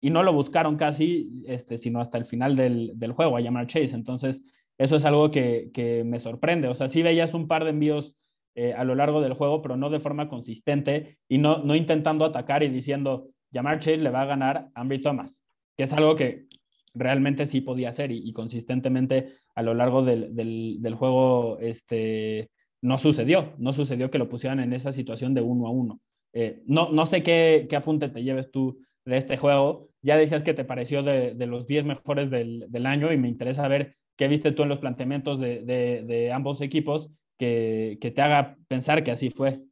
Y 0.02 0.10
no 0.10 0.22
lo 0.22 0.34
buscaron 0.34 0.76
casi, 0.76 1.44
este, 1.46 1.78
sino 1.78 2.00
hasta 2.02 2.18
el 2.18 2.26
final 2.26 2.56
del, 2.56 2.92
del 2.96 3.12
juego, 3.12 3.36
a 3.36 3.40
llamar 3.40 3.66
Chase. 3.66 3.96
Entonces, 3.96 4.44
eso 4.76 4.96
es 4.96 5.04
algo 5.06 5.30
que, 5.30 5.70
que 5.72 6.04
me 6.04 6.20
sorprende. 6.20 6.68
O 6.68 6.74
sea, 6.74 6.88
sí 6.88 7.02
veías 7.02 7.32
un 7.34 7.48
par 7.48 7.64
de 7.64 7.70
envíos 7.70 8.16
eh, 8.60 8.74
a 8.74 8.82
lo 8.82 8.96
largo 8.96 9.20
del 9.20 9.34
juego, 9.34 9.62
pero 9.62 9.76
no 9.76 9.88
de 9.88 10.00
forma 10.00 10.28
consistente 10.28 11.16
y 11.28 11.38
no, 11.38 11.58
no 11.58 11.76
intentando 11.76 12.24
atacar 12.24 12.64
y 12.64 12.68
diciendo, 12.68 13.28
Jamar 13.52 13.78
Chase 13.78 13.98
le 13.98 14.10
va 14.10 14.22
a 14.22 14.26
ganar 14.26 14.68
a 14.74 14.80
Ambry 14.80 15.00
Thomas, 15.00 15.44
que 15.76 15.84
es 15.84 15.92
algo 15.92 16.16
que 16.16 16.46
realmente 16.92 17.46
sí 17.46 17.60
podía 17.60 17.90
hacer 17.90 18.10
y, 18.10 18.32
consistentemente 18.32 19.28
a 19.54 19.62
lo 19.62 19.74
largo 19.74 20.04
del, 20.04 20.34
del, 20.34 20.94
juego 20.96 21.60
este, 21.60 22.50
no 22.82 22.98
sucedió, 22.98 23.54
no 23.58 23.72
sucedió 23.72 24.10
que 24.10 24.18
lo 24.18 24.28
pusieran 24.28 24.58
en 24.58 24.72
esa 24.72 24.90
situación 24.90 25.34
de 25.34 25.40
uno 25.42 25.68
a 25.68 25.70
uno. 25.70 26.00
Eh, 26.32 26.64
no, 26.66 26.90
no 26.90 27.06
sé 27.06 27.22
qué, 27.22 27.68
qué, 27.70 27.76
apunte 27.76 28.08
te 28.08 28.24
lleves 28.24 28.50
tú 28.50 28.80
de 29.04 29.18
este 29.18 29.36
juego. 29.36 29.88
Ya 30.02 30.16
decías 30.16 30.42
que 30.42 30.54
te 30.54 30.64
pareció 30.64 31.04
de, 31.04 31.32
de 31.32 31.46
los 31.46 31.68
10 31.68 31.84
mejores 31.84 32.28
del, 32.28 32.66
del, 32.68 32.86
año 32.86 33.12
y 33.12 33.18
me 33.18 33.28
interesa 33.28 33.68
ver 33.68 33.94
qué 34.16 34.26
viste 34.26 34.50
tú 34.50 34.64
en 34.64 34.68
los 34.68 34.80
planteamientos 34.80 35.38
de, 35.38 35.62
de 35.62 36.32
ambos 36.32 36.60
equipos 36.60 37.12
que, 37.38 37.98
te 38.00 38.22
haga 38.22 38.56
pensar 38.68 39.02
que 39.04 39.10
así 39.10 39.30
fue. 39.30 39.62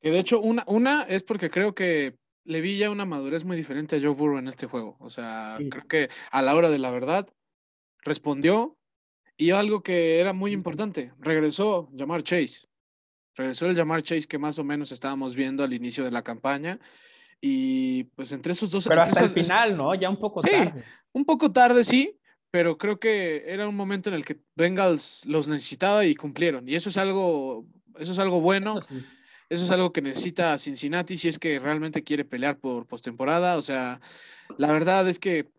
Que 0.00 0.10
de 0.10 0.18
hecho, 0.18 0.40
una, 0.40 0.64
una 0.66 1.02
es 1.02 1.22
porque 1.22 1.50
creo 1.50 1.74
que 1.74 2.16
le 2.44 2.60
vi 2.60 2.78
ya 2.78 2.90
una 2.90 3.06
madurez 3.06 3.44
muy 3.44 3.56
diferente 3.56 3.96
a 3.96 4.00
Joe 4.00 4.10
Burrow 4.10 4.38
en 4.38 4.48
este 4.48 4.66
juego. 4.66 4.96
O 5.00 5.10
sea, 5.10 5.58
creo 5.70 5.86
que 5.86 6.08
a 6.30 6.42
la 6.42 6.54
hora 6.54 6.70
de 6.70 6.78
la 6.78 6.90
verdad 6.90 7.28
respondió 8.02 8.76
y 9.36 9.50
algo 9.50 9.82
que 9.82 10.20
era 10.20 10.32
muy 10.32 10.52
importante, 10.52 11.12
regresó 11.18 11.88
llamar 11.92 12.22
Chase. 12.22 12.68
Regresó 13.34 13.66
el 13.66 13.76
llamar 13.76 14.02
Chase 14.02 14.26
que 14.26 14.38
más 14.38 14.58
o 14.58 14.64
menos 14.64 14.92
estábamos 14.92 15.36
viendo 15.36 15.62
al 15.62 15.74
inicio 15.74 16.04
de 16.04 16.10
la 16.10 16.22
campaña. 16.22 16.78
Y 17.40 18.04
pues 18.14 18.32
entre 18.32 18.52
esos 18.52 18.70
dos. 18.70 18.88
Pero 18.88 19.02
hasta 19.02 19.24
el 19.24 19.30
final, 19.30 19.76
¿no? 19.76 19.94
Ya 19.94 20.08
un 20.08 20.18
poco 20.18 20.40
tarde. 20.40 20.84
Un 21.12 21.24
poco 21.24 21.52
tarde, 21.52 21.84
sí, 21.84 22.18
pero 22.56 22.78
creo 22.78 22.98
que 22.98 23.44
era 23.46 23.68
un 23.68 23.76
momento 23.76 24.08
en 24.08 24.14
el 24.14 24.24
que 24.24 24.40
Bengals 24.54 25.26
los 25.26 25.46
necesitaba 25.46 26.06
y 26.06 26.14
cumplieron. 26.14 26.66
Y 26.66 26.74
eso 26.74 26.88
es 26.88 26.96
algo, 26.96 27.66
eso 27.98 28.12
es 28.12 28.18
algo 28.18 28.40
bueno. 28.40 28.78
Eso 29.50 29.66
es 29.66 29.70
algo 29.70 29.92
que 29.92 30.00
necesita 30.00 30.58
Cincinnati 30.58 31.18
si 31.18 31.28
es 31.28 31.38
que 31.38 31.58
realmente 31.58 32.02
quiere 32.02 32.24
pelear 32.24 32.58
por 32.58 32.86
postemporada. 32.86 33.58
O 33.58 33.62
sea, 33.62 34.00
la 34.56 34.72
verdad 34.72 35.06
es 35.06 35.18
que 35.18 35.50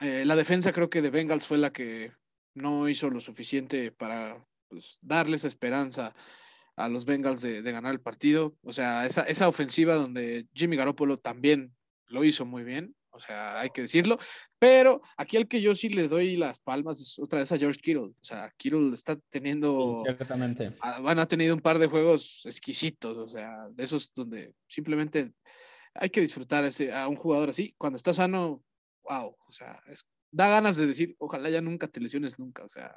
eh, 0.00 0.24
la 0.24 0.34
defensa 0.34 0.72
creo 0.72 0.88
que 0.88 1.02
de 1.02 1.10
Bengals 1.10 1.46
fue 1.46 1.58
la 1.58 1.74
que 1.74 2.12
no 2.54 2.88
hizo 2.88 3.10
lo 3.10 3.20
suficiente 3.20 3.92
para 3.92 4.42
pues, 4.70 4.98
darle 5.02 5.36
esa 5.36 5.48
esperanza 5.48 6.14
a 6.74 6.88
los 6.88 7.04
Bengals 7.04 7.42
de, 7.42 7.60
de, 7.60 7.70
ganar 7.70 7.92
el 7.92 8.00
partido. 8.00 8.56
O 8.62 8.72
sea, 8.72 9.04
esa, 9.04 9.24
esa 9.24 9.46
ofensiva 9.46 9.94
donde 9.94 10.46
Jimmy 10.54 10.76
Garoppolo 10.76 11.18
también 11.18 11.76
lo 12.06 12.24
hizo 12.24 12.46
muy 12.46 12.64
bien 12.64 12.95
o 13.16 13.20
sea, 13.20 13.60
hay 13.60 13.70
que 13.70 13.82
decirlo. 13.82 14.18
Pero 14.58 15.00
aquí 15.16 15.36
al 15.36 15.48
que 15.48 15.60
yo 15.60 15.74
sí 15.74 15.88
le 15.88 16.08
doy 16.08 16.36
las 16.36 16.58
palmas 16.60 17.00
es 17.00 17.18
otra 17.18 17.40
vez 17.40 17.50
a 17.52 17.58
George 17.58 17.80
Kittle. 17.80 18.12
O 18.20 18.24
sea, 18.24 18.52
Kittle 18.56 18.94
está 18.94 19.16
teniendo. 19.28 20.02
ciertamente. 20.04 20.76
Bueno, 21.00 21.22
ha 21.22 21.26
tenido 21.26 21.54
un 21.54 21.60
par 21.60 21.78
de 21.78 21.86
juegos 21.86 22.42
exquisitos, 22.46 23.16
o 23.16 23.28
sea, 23.28 23.68
de 23.70 23.84
esos 23.84 24.12
donde 24.14 24.54
simplemente 24.68 25.32
hay 25.94 26.10
que 26.10 26.20
disfrutar 26.20 26.64
ese, 26.64 26.92
a 26.92 27.08
un 27.08 27.16
jugador 27.16 27.50
así. 27.50 27.74
Cuando 27.78 27.96
está 27.96 28.14
sano, 28.14 28.62
wow, 29.08 29.36
o 29.46 29.52
sea, 29.52 29.80
da 30.30 30.48
ganas 30.48 30.76
de 30.76 30.86
decir, 30.86 31.16
ojalá 31.18 31.50
ya 31.50 31.60
nunca 31.60 31.88
te 31.88 32.00
lesiones 32.00 32.38
nunca, 32.38 32.64
o 32.64 32.68
sea, 32.68 32.96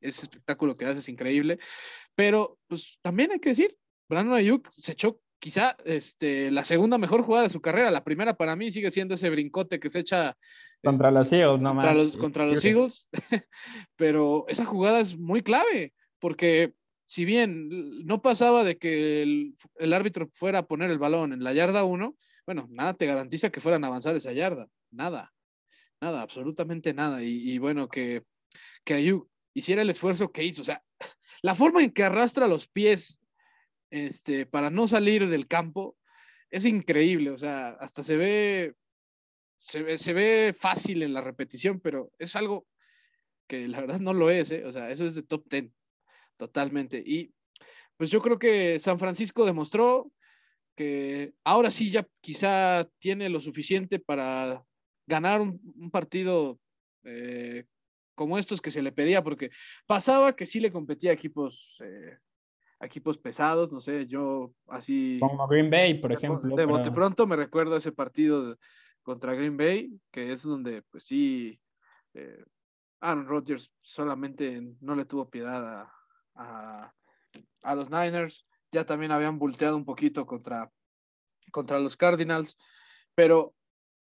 ese 0.00 0.22
espectáculo 0.22 0.76
que 0.76 0.84
haces 0.84 0.98
es 0.98 1.08
increíble. 1.08 1.58
Pero, 2.14 2.58
pues 2.66 2.98
también 3.02 3.32
hay 3.32 3.38
que 3.38 3.50
decir, 3.50 3.76
Brandon 4.08 4.34
Ayuk 4.34 4.68
se 4.72 4.92
echó 4.92 5.21
quizá 5.42 5.76
este, 5.84 6.52
la 6.52 6.62
segunda 6.62 6.98
mejor 6.98 7.24
jugada 7.24 7.42
de 7.42 7.50
su 7.50 7.60
carrera. 7.60 7.90
La 7.90 8.04
primera 8.04 8.34
para 8.36 8.54
mí 8.54 8.70
sigue 8.70 8.92
siendo 8.92 9.16
ese 9.16 9.28
brincote 9.28 9.80
que 9.80 9.90
se 9.90 9.98
echa 9.98 10.36
contra 10.84 11.08
este, 11.08 11.18
los 11.18 11.32
Eagles, 11.32 11.60
no 11.60 11.70
contra 11.70 11.94
Los, 11.94 12.16
contra 12.16 12.46
los 12.46 12.64
Eagles. 12.64 13.08
Pero 13.96 14.44
esa 14.46 14.64
jugada 14.64 15.00
es 15.00 15.18
muy 15.18 15.42
clave 15.42 15.94
porque 16.20 16.74
si 17.04 17.24
bien 17.24 18.06
no 18.06 18.22
pasaba 18.22 18.62
de 18.62 18.78
que 18.78 19.22
el, 19.22 19.92
árbitro 19.92 20.28
fuera 20.32 20.60
a 20.60 20.66
poner 20.68 20.92
el 20.92 21.00
balón 21.00 21.32
en 21.32 21.42
la 21.42 21.52
yarda 21.52 21.82
1, 21.82 22.16
bueno, 22.46 22.68
nada 22.70 22.94
te 22.94 23.06
garantiza 23.06 23.50
que 23.50 23.60
fueran 23.60 23.82
a 23.82 23.88
avanzar 23.88 24.14
esa 24.14 24.32
yarda. 24.32 24.68
Nada, 24.92 25.32
nada, 26.00 26.22
absolutamente 26.22 26.94
nada. 26.94 27.20
Y, 27.24 27.50
y 27.50 27.58
bueno, 27.58 27.88
que, 27.88 28.22
que 28.84 28.94
Ayuk 28.94 29.28
hiciera 29.54 29.82
el 29.82 29.90
esfuerzo 29.90 30.30
que 30.30 30.44
hizo. 30.44 30.62
O 30.62 30.64
sea, 30.64 30.84
la 31.42 31.56
forma 31.56 31.82
en 31.82 31.90
que 31.90 32.04
arrastra 32.04 32.46
los 32.46 32.68
pies 32.68 33.18
este, 33.92 34.46
para 34.46 34.70
no 34.70 34.88
salir 34.88 35.28
del 35.28 35.46
campo, 35.46 35.96
es 36.50 36.64
increíble, 36.64 37.30
o 37.30 37.38
sea, 37.38 37.70
hasta 37.72 38.02
se 38.02 38.16
ve, 38.16 38.74
se 39.58 39.82
ve, 39.82 39.98
se 39.98 40.12
ve 40.14 40.54
fácil 40.58 41.02
en 41.02 41.12
la 41.12 41.20
repetición, 41.20 41.78
pero 41.78 42.10
es 42.18 42.34
algo 42.34 42.66
que 43.46 43.68
la 43.68 43.80
verdad 43.80 44.00
no 44.00 44.14
lo 44.14 44.30
es, 44.30 44.50
¿eh? 44.50 44.64
o 44.64 44.72
sea, 44.72 44.90
eso 44.90 45.04
es 45.04 45.14
de 45.14 45.22
top 45.22 45.44
10. 45.48 45.70
totalmente. 46.38 47.02
Y 47.04 47.34
pues 47.98 48.10
yo 48.10 48.22
creo 48.22 48.38
que 48.38 48.80
San 48.80 48.98
Francisco 48.98 49.44
demostró 49.44 50.10
que 50.74 51.34
ahora 51.44 51.70
sí 51.70 51.90
ya 51.90 52.08
quizá 52.22 52.88
tiene 52.98 53.28
lo 53.28 53.42
suficiente 53.42 53.98
para 53.98 54.64
ganar 55.06 55.42
un, 55.42 55.90
partido 55.90 56.58
eh, 57.04 57.64
como 58.14 58.38
estos 58.38 58.62
que 58.62 58.70
se 58.70 58.82
le 58.82 58.90
pedía, 58.90 59.22
porque 59.22 59.50
pasaba 59.86 60.34
que 60.34 60.46
sí 60.46 60.60
le 60.60 60.72
competía 60.72 61.12
equipos, 61.12 61.76
eh, 61.84 62.16
equipos 62.82 63.16
pesados, 63.16 63.72
no 63.72 63.80
sé, 63.80 64.06
yo 64.06 64.52
así... 64.68 65.18
Como 65.20 65.46
Green 65.46 65.70
Bay, 65.70 65.94
por 65.94 66.12
ejemplo. 66.12 66.54
De 66.54 66.66
bote 66.66 66.90
pronto 66.90 67.26
me 67.26 67.36
recuerdo 67.36 67.76
ese 67.76 67.92
partido 67.92 68.58
contra 69.02 69.34
Green 69.34 69.56
Bay, 69.56 69.98
que 70.10 70.32
es 70.32 70.42
donde 70.42 70.82
pues 70.82 71.04
sí, 71.04 71.60
eh, 72.14 72.44
Aaron 73.00 73.26
Rodgers 73.26 73.72
solamente 73.80 74.62
no 74.80 74.94
le 74.94 75.04
tuvo 75.04 75.30
piedad 75.30 75.88
a, 76.34 76.94
a, 77.62 77.74
los 77.74 77.90
Niners, 77.90 78.46
ya 78.70 78.84
también 78.84 79.12
habían 79.12 79.38
volteado 79.38 79.76
un 79.76 79.84
poquito 79.84 80.26
contra, 80.26 80.70
contra 81.50 81.78
los 81.78 81.96
Cardinals, 81.96 82.56
pero 83.14 83.54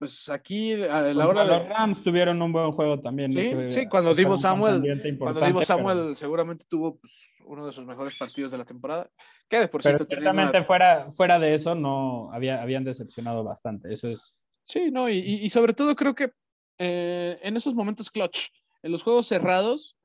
pues 0.02 0.28
aquí 0.30 0.72
a 0.72 1.00
la 1.14 1.28
hora 1.28 1.44
de... 1.44 1.58
Los 1.58 1.68
Rams 1.68 2.02
tuvieron 2.02 2.42
un 2.42 2.50
buen 2.50 2.72
juego 2.72 2.98
también. 2.98 3.30
Sí, 3.30 3.52
sí 3.70 3.88
cuando 3.88 4.16
Divo 4.16 4.36
Samuel, 4.36 4.82
cuando 5.16 5.46
Divo 5.46 5.62
Samuel 5.62 6.16
seguramente 6.16 6.64
tuvo 6.68 6.96
pues, 6.96 7.36
uno 7.44 7.64
de 7.64 7.70
sus 7.70 7.86
mejores 7.86 8.16
partidos 8.16 8.50
de 8.50 8.58
la 8.58 8.64
temporada. 8.64 9.08
Que 9.48 9.60
de 9.60 9.68
por 9.68 9.80
cierto 9.80 10.04
ciertamente 10.04 10.64
fuera, 10.64 11.12
fuera 11.12 11.38
de 11.38 11.54
eso 11.54 11.76
no 11.76 12.32
había, 12.32 12.60
habían 12.60 12.82
decepcionado 12.82 13.44
bastante. 13.44 13.92
Eso 13.92 14.08
es. 14.08 14.40
Sí, 14.64 14.90
no, 14.90 15.08
y, 15.08 15.18
y 15.18 15.48
sobre 15.50 15.72
todo 15.72 15.94
creo 15.94 16.16
que 16.16 16.32
eh, 16.78 17.38
en 17.40 17.56
esos 17.56 17.72
momentos 17.72 18.10
clutch, 18.10 18.48
en 18.82 18.90
los 18.90 19.04
juegos 19.04 19.28
cerrados, 19.28 19.96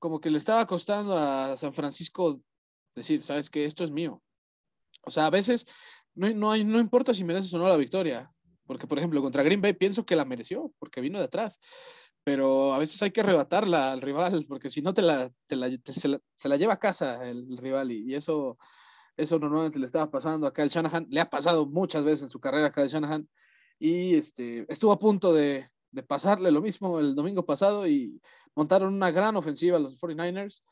como 0.00 0.20
que 0.20 0.30
le 0.30 0.38
estaba 0.38 0.66
costando 0.66 1.16
a 1.16 1.56
San 1.56 1.72
Francisco 1.72 2.40
decir, 2.96 3.22
sabes 3.22 3.48
que 3.48 3.64
esto 3.64 3.84
es 3.84 3.92
mío. 3.92 4.20
O 5.02 5.12
sea, 5.12 5.26
a 5.26 5.30
veces 5.30 5.68
no, 6.16 6.28
no, 6.30 6.50
hay, 6.50 6.64
no 6.64 6.80
importa 6.80 7.14
si 7.14 7.22
mereces 7.22 7.54
o 7.54 7.58
no 7.58 7.68
la 7.68 7.76
victoria 7.76 8.28
porque, 8.70 8.86
por 8.86 8.98
ejemplo, 8.98 9.20
contra 9.20 9.42
Green 9.42 9.60
Bay 9.60 9.72
pienso 9.72 10.06
que 10.06 10.14
la 10.14 10.24
mereció, 10.24 10.72
porque 10.78 11.00
vino 11.00 11.18
de 11.18 11.24
atrás. 11.24 11.58
Pero 12.22 12.72
a 12.72 12.78
veces 12.78 13.02
hay 13.02 13.10
que 13.10 13.20
arrebatarla 13.20 13.90
al 13.90 14.00
rival, 14.00 14.46
porque 14.48 14.70
si 14.70 14.80
no 14.80 14.94
te 14.94 15.02
la, 15.02 15.28
se, 15.48 16.48
la, 16.48 16.56
lleva 16.56 16.74
a 16.74 16.78
casa 16.78 17.28
el, 17.28 17.58
rival. 17.58 17.90
Y, 17.90 18.14
eso, 18.14 18.58
eso 19.16 19.40
normalmente 19.40 19.80
le 19.80 19.86
estaba 19.86 20.08
pasando 20.08 20.46
acá 20.46 20.62
al 20.62 20.68
Shanahan. 20.68 21.08
Le 21.10 21.18
ha 21.20 21.28
pasado 21.28 21.66
muchas 21.66 22.04
veces 22.04 22.22
en 22.22 22.28
su 22.28 22.38
carrera 22.38 22.68
acá 22.68 22.82
al 22.82 22.88
Shanahan. 22.88 23.28
Y 23.80 24.14
este, 24.14 24.66
estuvo 24.72 24.92
a 24.92 25.00
punto 25.00 25.32
de, 25.32 25.68
de 25.90 26.02
pasarle 26.04 26.52
lo 26.52 26.62
mismo 26.62 27.00
el 27.00 27.16
domingo 27.16 27.44
pasado 27.44 27.88
y 27.88 28.22
montaron 28.54 28.94
una 28.94 29.10
gran 29.10 29.34
ofensiva 29.34 29.78
a 29.78 29.80
los 29.80 30.00
49ers, 30.00 30.62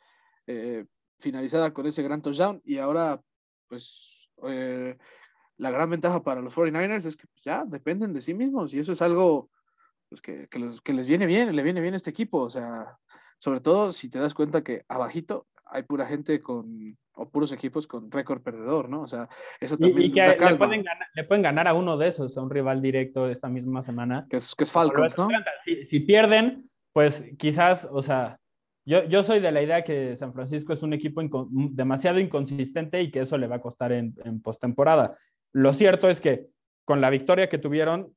eh, 0.46 0.84
finalizada 1.18 1.72
con 1.72 1.84
ese 1.84 2.04
gran 2.04 2.22
touchdown. 2.22 2.62
Y 2.64 2.78
ahora, 2.78 3.20
pues, 3.66 4.30
eh, 4.44 4.96
la 5.58 5.70
gran 5.70 5.90
ventaja 5.90 6.22
para 6.22 6.40
los 6.40 6.54
49ers 6.54 7.04
es 7.04 7.16
que 7.16 7.26
pues, 7.26 7.42
ya 7.44 7.64
dependen 7.66 8.12
de 8.12 8.20
sí 8.20 8.32
mismos 8.32 8.72
y 8.72 8.78
eso 8.78 8.92
es 8.92 9.02
algo 9.02 9.50
pues, 10.08 10.22
que, 10.22 10.48
que, 10.48 10.92
les 10.92 11.06
viene 11.06 11.26
bien, 11.26 11.54
le 11.54 11.62
viene 11.62 11.80
bien 11.80 11.94
a 11.94 11.96
este 11.96 12.10
equipo. 12.10 12.38
O 12.38 12.50
sea, 12.50 12.96
sobre 13.38 13.60
todo 13.60 13.92
si 13.92 14.08
te 14.08 14.18
das 14.18 14.34
cuenta 14.34 14.62
que 14.62 14.84
abajito 14.88 15.46
hay 15.70 15.82
pura 15.82 16.06
gente 16.06 16.40
con, 16.40 16.96
o 17.12 17.28
puros 17.28 17.52
equipos 17.52 17.86
con 17.86 18.10
récord 18.10 18.42
perdedor, 18.42 18.88
¿no? 18.88 19.02
O 19.02 19.06
sea, 19.06 19.28
eso 19.60 19.76
también. 19.76 20.10
Y, 20.10 20.12
que 20.12 20.22
le, 20.22 20.56
pueden 20.56 20.82
ganar, 20.82 21.06
le, 21.14 21.24
pueden 21.24 21.42
ganar, 21.42 21.68
a 21.68 21.74
uno 21.74 21.98
de 21.98 22.08
esos, 22.08 22.38
a 22.38 22.42
un 22.42 22.50
rival 22.50 22.80
directo 22.80 23.28
esta 23.28 23.48
misma 23.48 23.82
semana. 23.82 24.26
Que 24.30 24.38
es, 24.38 24.54
que 24.54 24.64
es 24.64 24.72
Falcons, 24.72 25.18
¿no? 25.18 25.28
Si, 25.62 25.84
si, 25.84 26.00
pierden, 26.00 26.70
pues 26.92 27.26
quizás, 27.36 27.86
o 27.90 28.00
sea, 28.00 28.40
yo, 28.86 29.04
yo 29.04 29.22
soy 29.22 29.40
de 29.40 29.52
la 29.52 29.60
idea 29.60 29.84
que 29.84 30.16
San 30.16 30.32
Francisco 30.32 30.72
es 30.72 30.82
un 30.82 30.94
equipo 30.94 31.20
demasiado 31.50 32.18
inconsistente 32.18 33.02
y 33.02 33.10
que 33.10 33.20
eso 33.20 33.36
le 33.36 33.46
va 33.46 33.56
a 33.56 33.60
costar 33.60 33.92
en, 33.92 34.14
en 34.24 34.40
postemporada. 34.40 35.18
Lo 35.52 35.72
cierto 35.72 36.08
es 36.08 36.20
que 36.20 36.48
con 36.84 37.00
la 37.00 37.10
victoria 37.10 37.48
que 37.48 37.58
tuvieron, 37.58 38.14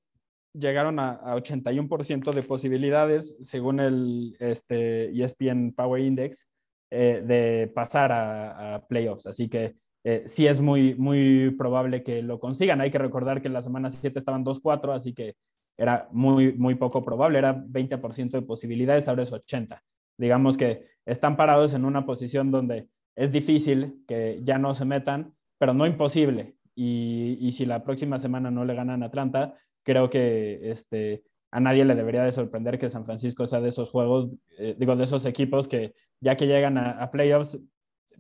llegaron 0.54 1.00
a, 1.00 1.22
81% 1.36 2.34
de 2.34 2.44
posibilidades, 2.44 3.38
según 3.42 3.80
el 3.80 4.36
este, 4.40 5.12
ESPN 5.12 5.74
Power 5.74 6.02
Index, 6.02 6.48
eh, 6.90 7.24
de 7.26 7.72
pasar 7.74 8.12
a, 8.12 8.86
playoffs. 8.88 9.28
Así 9.28 9.48
que 9.48 9.76
eh, 10.04 10.24
sí 10.26 10.48
es 10.48 10.60
muy, 10.60 10.96
muy 10.96 11.52
probable 11.52 12.04
que 12.04 12.22
lo 12.22 12.40
consigan. 12.40 12.82
Hay 12.82 12.92
que 12.92 12.98
recordar 12.98 13.42
que 13.42 13.48
en 13.48 13.54
la 13.54 13.62
semana 13.62 13.90
7 13.90 14.18
estaban 14.18 14.44
2-4, 14.44 14.94
así 14.94 15.14
que 15.14 15.36
era 15.78 16.10
muy, 16.12 16.54
muy 16.54 16.76
poco 16.76 17.04
probable. 17.04 17.40
Era 17.40 17.56
20% 17.56 18.32
de 18.32 18.42
posibilidades, 18.42 19.08
ahora 19.08 19.24
es 19.24 19.32
80%. 19.32 19.80
Digamos 20.18 20.58
que 20.58 20.86
están 21.06 21.36
parados 21.36 21.74
en 21.74 21.86
una 21.86 22.06
posición 22.06 22.52
donde 22.52 22.88
es 23.16 23.32
difícil 23.32 24.04
que 24.08 24.40
ya 24.44 24.58
no 24.58 24.74
se 24.74 24.86
metan, 24.86 25.34
pero 25.58 25.74
no 25.74 25.86
imposible. 25.86 26.56
Y, 26.76 27.52
si 27.52 27.66
la 27.66 27.84
próxima 27.84 28.20
semana 28.20 28.50
no 28.50 28.66
le 28.66 28.76
ganan 28.76 29.04
a 29.04 29.08
Atlanta, 29.08 29.54
creo 29.84 30.10
que 30.10 30.70
este, 30.70 31.24
a 31.52 31.60
nadie 31.60 31.86
le 31.86 31.96
debería 31.96 32.24
de 32.24 32.32
sorprender 32.32 32.80
que 32.80 32.90
San 32.90 33.06
Francisco 33.06 33.46
sea 33.48 33.62
de 33.62 33.70
esos 33.70 33.90
juegos, 33.90 34.30
eh, 34.58 34.76
digo, 34.78 34.96
de 34.96 35.04
esos 35.04 35.26
equipos 35.26 35.68
que 35.68 35.94
ya 36.22 36.38
que 36.38 36.48
llegan 36.48 36.78
a, 36.78 37.10
playoffs, 37.12 37.60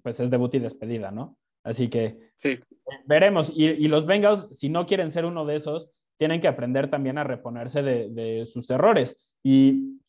pues 0.04 0.20
es 0.20 0.30
debut 0.30 0.54
y 0.56 0.60
despedida, 0.60 1.12
¿no? 1.12 1.38
Así 1.64 1.88
que 1.88 2.32
veremos. 3.06 3.52
Y, 3.56 3.88
los 3.88 4.06
Bengals, 4.06 4.48
si 4.52 4.70
no 4.70 4.86
quieren 4.88 5.12
ser 5.12 5.26
uno 5.26 5.46
de 5.46 5.56
esos, 5.56 5.92
tienen 6.18 6.42
que 6.42 6.48
aprender 6.48 6.90
también 6.90 7.18
a 7.18 7.24
reponerse 7.24 7.84
de, 7.84 8.46
sus 8.46 8.70
errores 8.70 9.36
y 9.44 10.00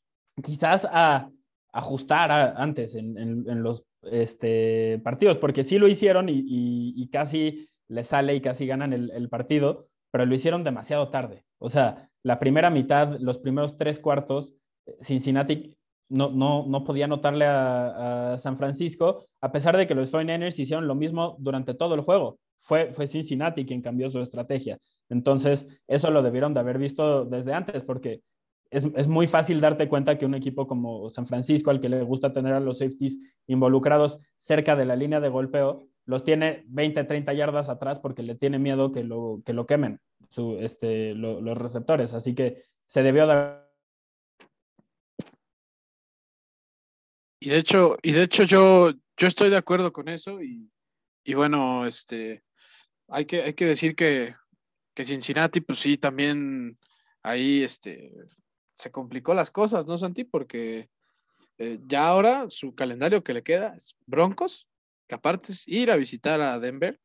quizás 0.42 0.86
a 0.90 1.30
ajustar 1.72 2.30
antes 2.56 2.94
en, 2.94 3.62
los 3.62 3.84
este, 4.02 5.00
partidos, 5.04 5.38
porque 5.38 5.62
sí 5.62 5.78
lo 5.78 5.86
hicieron 5.88 6.26
y 6.28 7.08
casi 7.12 7.68
le 7.92 8.04
sale 8.04 8.34
y 8.34 8.40
casi 8.40 8.66
ganan 8.66 8.92
el, 8.92 9.28
partido, 9.28 9.86
pero 10.10 10.24
lo 10.24 10.34
hicieron 10.34 10.64
demasiado 10.64 11.10
tarde. 11.10 11.44
O 11.58 11.68
sea, 11.68 12.08
la 12.22 12.38
primera 12.38 12.70
mitad, 12.70 13.18
los 13.20 13.38
primeros 13.38 13.76
tres 13.76 13.98
cuartos, 13.98 14.54
Cincinnati 15.00 15.76
no, 16.08 16.30
no, 16.30 16.64
no 16.66 16.84
podía 16.84 17.04
anotarle 17.04 17.44
a, 17.46 18.36
San 18.38 18.56
Francisco, 18.56 19.26
a 19.40 19.52
pesar 19.52 19.76
de 19.76 19.86
que 19.86 19.94
los 19.94 20.10
49ers 20.10 20.58
hicieron 20.58 20.86
lo 20.86 20.94
mismo 20.94 21.36
durante 21.38 21.74
todo 21.74 21.94
el 21.94 22.00
juego. 22.00 22.38
Fue, 22.58 22.92
fue 22.92 23.06
Cincinnati 23.06 23.66
quien 23.66 23.82
cambió 23.82 24.08
su 24.08 24.20
estrategia. 24.20 24.78
Entonces, 25.10 25.66
eso 25.86 26.10
lo 26.10 26.22
debieron 26.22 26.54
de 26.54 26.60
haber 26.60 26.78
visto 26.78 27.24
desde 27.26 27.52
antes, 27.52 27.84
porque 27.84 28.22
es, 28.70 28.86
es, 28.96 29.06
muy 29.06 29.26
fácil 29.26 29.60
darte 29.60 29.88
cuenta 29.88 30.16
que 30.16 30.24
un 30.24 30.34
equipo 30.34 30.66
como 30.66 31.10
San 31.10 31.26
Francisco, 31.26 31.70
al 31.70 31.80
que 31.80 31.90
le 31.90 32.02
gusta 32.02 32.32
tener 32.32 32.54
a 32.54 32.60
los 32.60 32.78
safeties 32.78 33.18
involucrados 33.46 34.18
cerca 34.38 34.76
de 34.76 34.86
la 34.86 34.96
línea 34.96 35.20
de 35.20 35.28
golpeo, 35.28 35.88
los 36.04 36.24
tiene 36.24 36.64
20, 36.68 37.04
30 37.04 37.32
yardas 37.32 37.68
atrás 37.68 37.98
porque 37.98 38.22
le 38.22 38.34
tiene 38.34 38.58
miedo 38.58 38.92
que 38.92 39.04
lo, 39.04 39.42
que 39.44 39.52
lo 39.52 39.66
quemen 39.66 40.00
su, 40.28 40.58
este, 40.58 41.14
los 41.14 41.58
receptores. 41.58 42.14
Así 42.14 42.34
que 42.34 42.62
se 42.86 43.02
debió 43.02 43.26
dar. 43.26 43.70
Y 47.40 47.50
de 47.50 47.58
hecho, 47.58 47.96
y 48.02 48.12
de 48.12 48.22
hecho 48.22 48.44
yo, 48.44 48.92
yo 49.16 49.26
estoy 49.26 49.50
de 49.50 49.56
acuerdo 49.56 49.92
con 49.92 50.08
eso 50.08 50.40
y, 50.42 50.70
y 51.24 51.34
bueno, 51.34 51.86
este, 51.86 52.44
hay 53.08 53.24
que, 53.24 53.42
hay 53.42 53.54
que 53.54 53.66
decir 53.66 53.96
que, 53.96 54.34
que 54.94 55.04
Cincinnati, 55.04 55.60
pues 55.60 55.80
sí, 55.80 55.98
también 55.98 56.78
ahí 57.22 57.62
este, 57.62 58.12
se 58.74 58.90
complicó 58.90 59.34
las 59.34 59.50
cosas, 59.50 59.86
¿no, 59.86 59.98
Santi? 59.98 60.24
Porque 60.24 60.88
eh, 61.58 61.78
ya 61.86 62.08
ahora 62.08 62.48
su 62.48 62.74
calendario 62.74 63.22
que 63.22 63.34
le 63.34 63.42
queda 63.42 63.74
es 63.76 63.96
Broncos, 64.06 64.68
aparte 65.14 65.52
es 65.52 65.66
ir 65.68 65.90
a 65.90 65.96
visitar 65.96 66.40
a 66.40 66.58
Denver, 66.58 67.00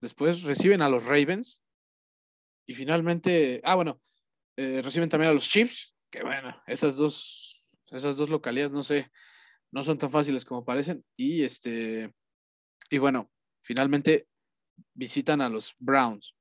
después 0.00 0.42
reciben 0.42 0.82
a 0.82 0.88
los 0.88 1.04
Ravens 1.04 1.62
y 2.66 2.74
finalmente, 2.74 3.60
ah, 3.64 3.74
bueno, 3.74 4.00
eh, 4.56 4.80
reciben 4.82 5.08
también 5.08 5.30
a 5.30 5.34
los 5.34 5.48
Chiefs, 5.48 5.94
que 6.10 6.22
bueno, 6.22 6.56
esas 6.66 6.96
dos, 6.96 7.62
esas 7.90 8.16
dos 8.16 8.30
localidades, 8.30 8.72
no 8.72 8.82
sé, 8.82 9.10
no 9.70 9.82
son 9.82 9.98
tan 9.98 10.10
fáciles 10.10 10.44
como 10.44 10.64
parecen. 10.64 11.04
Y 11.16 11.42
este, 11.42 12.12
y 12.90 12.98
bueno, 12.98 13.30
finalmente 13.62 14.28
visitan 14.94 15.40
a 15.40 15.48
los 15.48 15.74
Browns. 15.78 16.34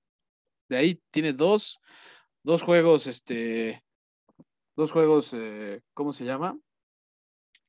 De 0.69 0.77
ahí 0.77 1.01
tiene 1.11 1.33
dos, 1.33 1.79
dos 2.43 2.61
juegos, 2.61 3.07
este, 3.07 3.83
dos 4.75 4.91
juegos, 4.91 5.33
eh, 5.33 5.81
¿cómo 5.93 6.13
se 6.13 6.25
llama? 6.25 6.57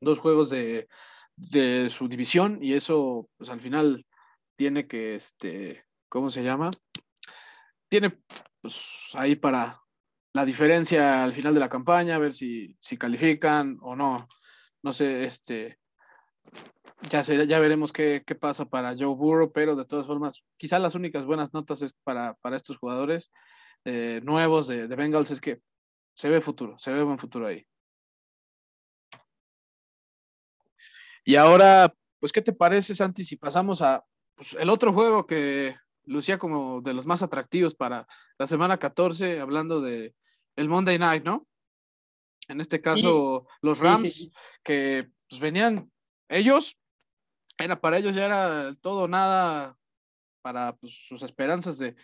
Dos 0.01 0.19
juegos 0.19 0.51
de, 0.51 0.89
de 1.37 1.91
su 1.91 2.09
división 2.09 2.59
y 2.63 2.75
eso, 2.75 3.29
pues 3.37 3.51
al 3.51 3.61
final 3.61 4.07
tiene 4.57 4.87
que, 4.87 5.17
este, 5.17 5.85
¿cómo 6.09 6.31
se 6.31 6.43
llama? 6.43 6.71
Tiene, 7.89 8.19
pues 8.61 9.11
ahí 9.15 9.37
para 9.37 9.81
la 10.33 10.45
diferencia 10.45 11.25
al 11.25 11.33
final 11.33 11.55
de 11.55 11.61
la 11.61 11.69
campaña, 11.69 12.17
a 12.17 12.19
ver 12.19 12.35
si, 12.35 12.77
si 12.81 12.97
califican 12.97 13.79
o 13.83 13.95
no. 13.95 14.29
No 14.83 14.93
sé, 14.93 15.25
este, 15.25 15.79
ya, 17.11 17.23
ya 17.23 17.59
veremos 17.59 17.93
qué, 17.93 18.23
qué, 18.27 18.35
pasa 18.35 18.65
para 18.65 18.95
Joe 18.97 19.15
Burrow, 19.15 19.53
pero 19.53 19.77
de 19.77 19.85
todas 19.85 20.07
formas, 20.07 20.45
quizás 20.57 20.81
las 20.81 20.95
únicas 20.95 21.25
buenas 21.25 21.53
notas 21.55 21.83
es 21.83 21.95
para, 22.05 22.35
para 22.43 22.57
estos 22.57 22.77
jugadores 22.77 23.31
eh, 23.85 24.21
nuevos 24.25 24.67
de, 24.67 24.89
de 24.89 24.97
Bengals 24.97 25.31
es 25.31 25.41
que 25.41 25.61
se 26.15 26.29
ve 26.29 26.41
futuro, 26.41 26.79
se 26.79 26.93
ve 26.93 27.03
buen 27.03 27.19
futuro 27.19 27.47
ahí. 27.47 27.65
Y 31.25 31.37
ahora, 31.37 31.95
pues, 32.21 32.33
¿qué 32.33 32.43
te 32.43 32.53
parece, 32.53 32.95
Santi, 32.95 33.25
si 33.25 33.37
pasamos 33.37 33.81
a 33.81 34.05
pues, 34.35 34.55
el 34.59 34.69
otro 34.69 34.93
juego 34.93 35.27
que 35.27 35.75
lucía 36.05 36.39
como 36.39 36.83
de 36.83 36.93
los 36.93 37.07
más 37.07 37.23
atractivos 37.23 37.75
para 37.75 38.07
la 38.39 38.47
semana 38.47 38.79
14, 38.79 39.41
hablando 39.41 39.81
de 39.81 40.15
el 40.57 40.69
Monday 40.69 40.99
Night, 40.99 41.25
¿no? 41.25 41.47
En 42.49 42.61
este 42.61 42.81
caso, 42.81 43.47
los 43.63 43.79
Rams, 43.79 44.29
que 44.63 45.11
pues, 45.29 45.41
venían, 45.41 45.91
ellos, 46.29 46.79
era 47.57 47.81
para 47.81 47.97
ellos 47.99 48.15
ya 48.15 48.27
era 48.27 48.75
todo 48.83 49.09
nada 49.09 49.79
para 50.43 50.77
pues, 50.77 51.07
sus 51.09 51.23
esperanzas 51.23 51.79
de, 51.79 51.97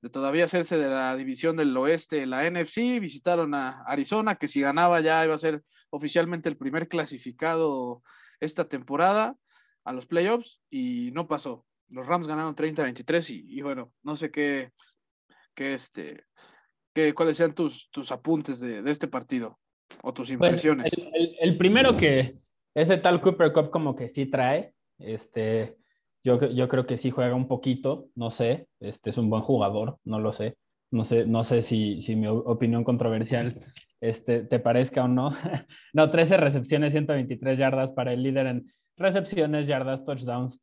de, 0.00 0.10
todavía 0.10 0.46
hacerse 0.46 0.76
de 0.78 0.88
la 0.88 1.16
división 1.16 1.56
del 1.56 1.76
oeste, 1.76 2.26
la 2.26 2.50
NFC, 2.50 2.98
visitaron 3.00 3.54
a 3.54 3.84
Arizona, 3.86 4.34
que 4.34 4.48
si 4.48 4.60
ganaba 4.60 5.00
ya 5.00 5.24
iba 5.24 5.34
a 5.34 5.38
ser 5.38 5.62
oficialmente 5.90 6.48
el 6.48 6.56
primer 6.56 6.88
clasificado 6.88 8.02
esta 8.44 8.68
temporada 8.68 9.36
a 9.84 9.92
los 9.92 10.06
playoffs 10.06 10.60
y 10.70 11.10
no 11.12 11.26
pasó. 11.26 11.66
Los 11.88 12.06
Rams 12.06 12.26
ganaron 12.26 12.54
30-23 12.54 13.44
y, 13.46 13.60
bueno, 13.60 13.92
no 14.02 14.16
sé 14.16 14.30
qué, 14.30 14.70
qué 15.54 15.74
este, 15.74 16.24
qué, 16.94 17.12
cuáles 17.12 17.36
sean 17.36 17.54
tus, 17.54 17.90
tus 17.90 18.10
apuntes 18.10 18.58
de, 18.60 18.82
de 18.82 18.90
este 18.90 19.08
partido 19.08 19.58
o 20.02 20.12
tus 20.12 20.28
pues, 20.28 20.52
impresiones. 20.52 20.92
el, 21.40 21.58
primero 21.58 21.96
que 21.96 22.38
ese 22.74 22.96
tal 22.96 23.20
Cooper 23.20 23.52
Cup 23.52 23.70
como 23.70 23.94
que 23.94 24.08
sí 24.08 24.26
trae, 24.26 24.74
este, 24.98 25.76
yo, 26.24 26.40
yo 26.50 26.68
creo 26.68 26.86
que 26.86 26.96
sí 26.96 27.10
juega 27.10 27.34
un 27.34 27.46
poquito, 27.46 28.08
no 28.14 28.30
sé, 28.30 28.66
este 28.80 29.10
es 29.10 29.18
un 29.18 29.28
buen 29.28 29.42
jugador, 29.42 29.98
no 30.04 30.20
lo 30.20 30.32
sé. 30.32 30.56
No 30.90 31.04
sé, 31.04 31.26
no 31.26 31.42
sé 31.42 31.62
si, 31.62 32.00
si 32.02 32.14
mi 32.14 32.28
opinión 32.28 32.84
controversial 32.84 33.60
este, 34.04 34.44
te 34.44 34.58
parezca 34.60 35.04
o 35.04 35.08
no. 35.08 35.30
no, 35.94 36.10
13 36.10 36.36
recepciones, 36.36 36.92
123 36.92 37.58
yardas 37.58 37.92
para 37.92 38.12
el 38.12 38.22
líder 38.22 38.46
en 38.46 38.66
recepciones, 38.96 39.66
yardas, 39.66 40.04
touchdowns, 40.04 40.62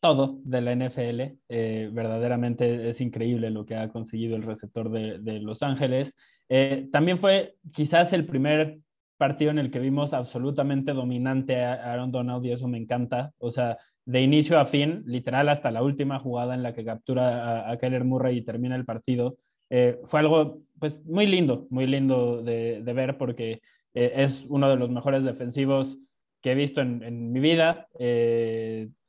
todo 0.00 0.40
de 0.42 0.60
la 0.60 0.74
NFL. 0.74 1.38
Eh, 1.48 1.88
verdaderamente 1.92 2.90
es 2.90 3.00
increíble 3.00 3.50
lo 3.50 3.64
que 3.64 3.76
ha 3.76 3.88
conseguido 3.90 4.36
el 4.36 4.42
receptor 4.42 4.90
de, 4.90 5.40
Los 5.40 5.62
Ángeles. 5.62 6.16
Eh, 6.48 6.88
también 6.90 7.18
fue 7.18 7.54
quizás 7.72 8.12
el 8.12 8.26
primer 8.26 8.78
partido 9.16 9.52
en 9.52 9.58
el 9.58 9.70
que 9.70 9.78
vimos 9.78 10.12
absolutamente 10.12 10.92
dominante 10.92 11.62
a 11.62 11.92
Aaron 11.92 12.10
Donald 12.10 12.44
y 12.44 12.52
eso 12.52 12.66
me 12.66 12.78
encanta. 12.78 13.32
O 13.38 13.52
sea, 13.52 13.78
de 14.04 14.20
inicio 14.20 14.58
a 14.58 14.64
fin, 14.64 15.04
literal 15.06 15.48
hasta 15.48 15.70
la 15.70 15.82
última 15.84 16.18
jugada 16.18 16.54
en 16.54 16.64
la 16.64 16.74
que 16.74 16.84
captura 16.84 17.68
a, 17.68 17.70
a 17.70 17.78
Keller 17.78 18.04
Murray 18.04 18.38
y 18.38 18.42
termina 18.42 18.74
el 18.74 18.84
partido. 18.84 19.36
Eh, 19.72 20.00
fue 20.06 20.20
algo 20.20 20.62
pues 20.80 21.04
muy 21.04 21.26
lindo, 21.26 21.66
muy 21.70 21.86
lindo 21.86 22.42
de, 22.42 22.82
ver 22.94 23.18
porque 23.18 23.60
eh, 23.94 24.12
es 24.16 24.44
uno 24.48 24.68
de 24.68 24.76
los 24.76 24.90
mejores 24.90 25.22
defensivos 25.24 25.98
que 26.42 26.52
he 26.52 26.54
visto 26.54 26.80
en, 26.80 27.32
mi 27.32 27.40
vida. 27.40 27.86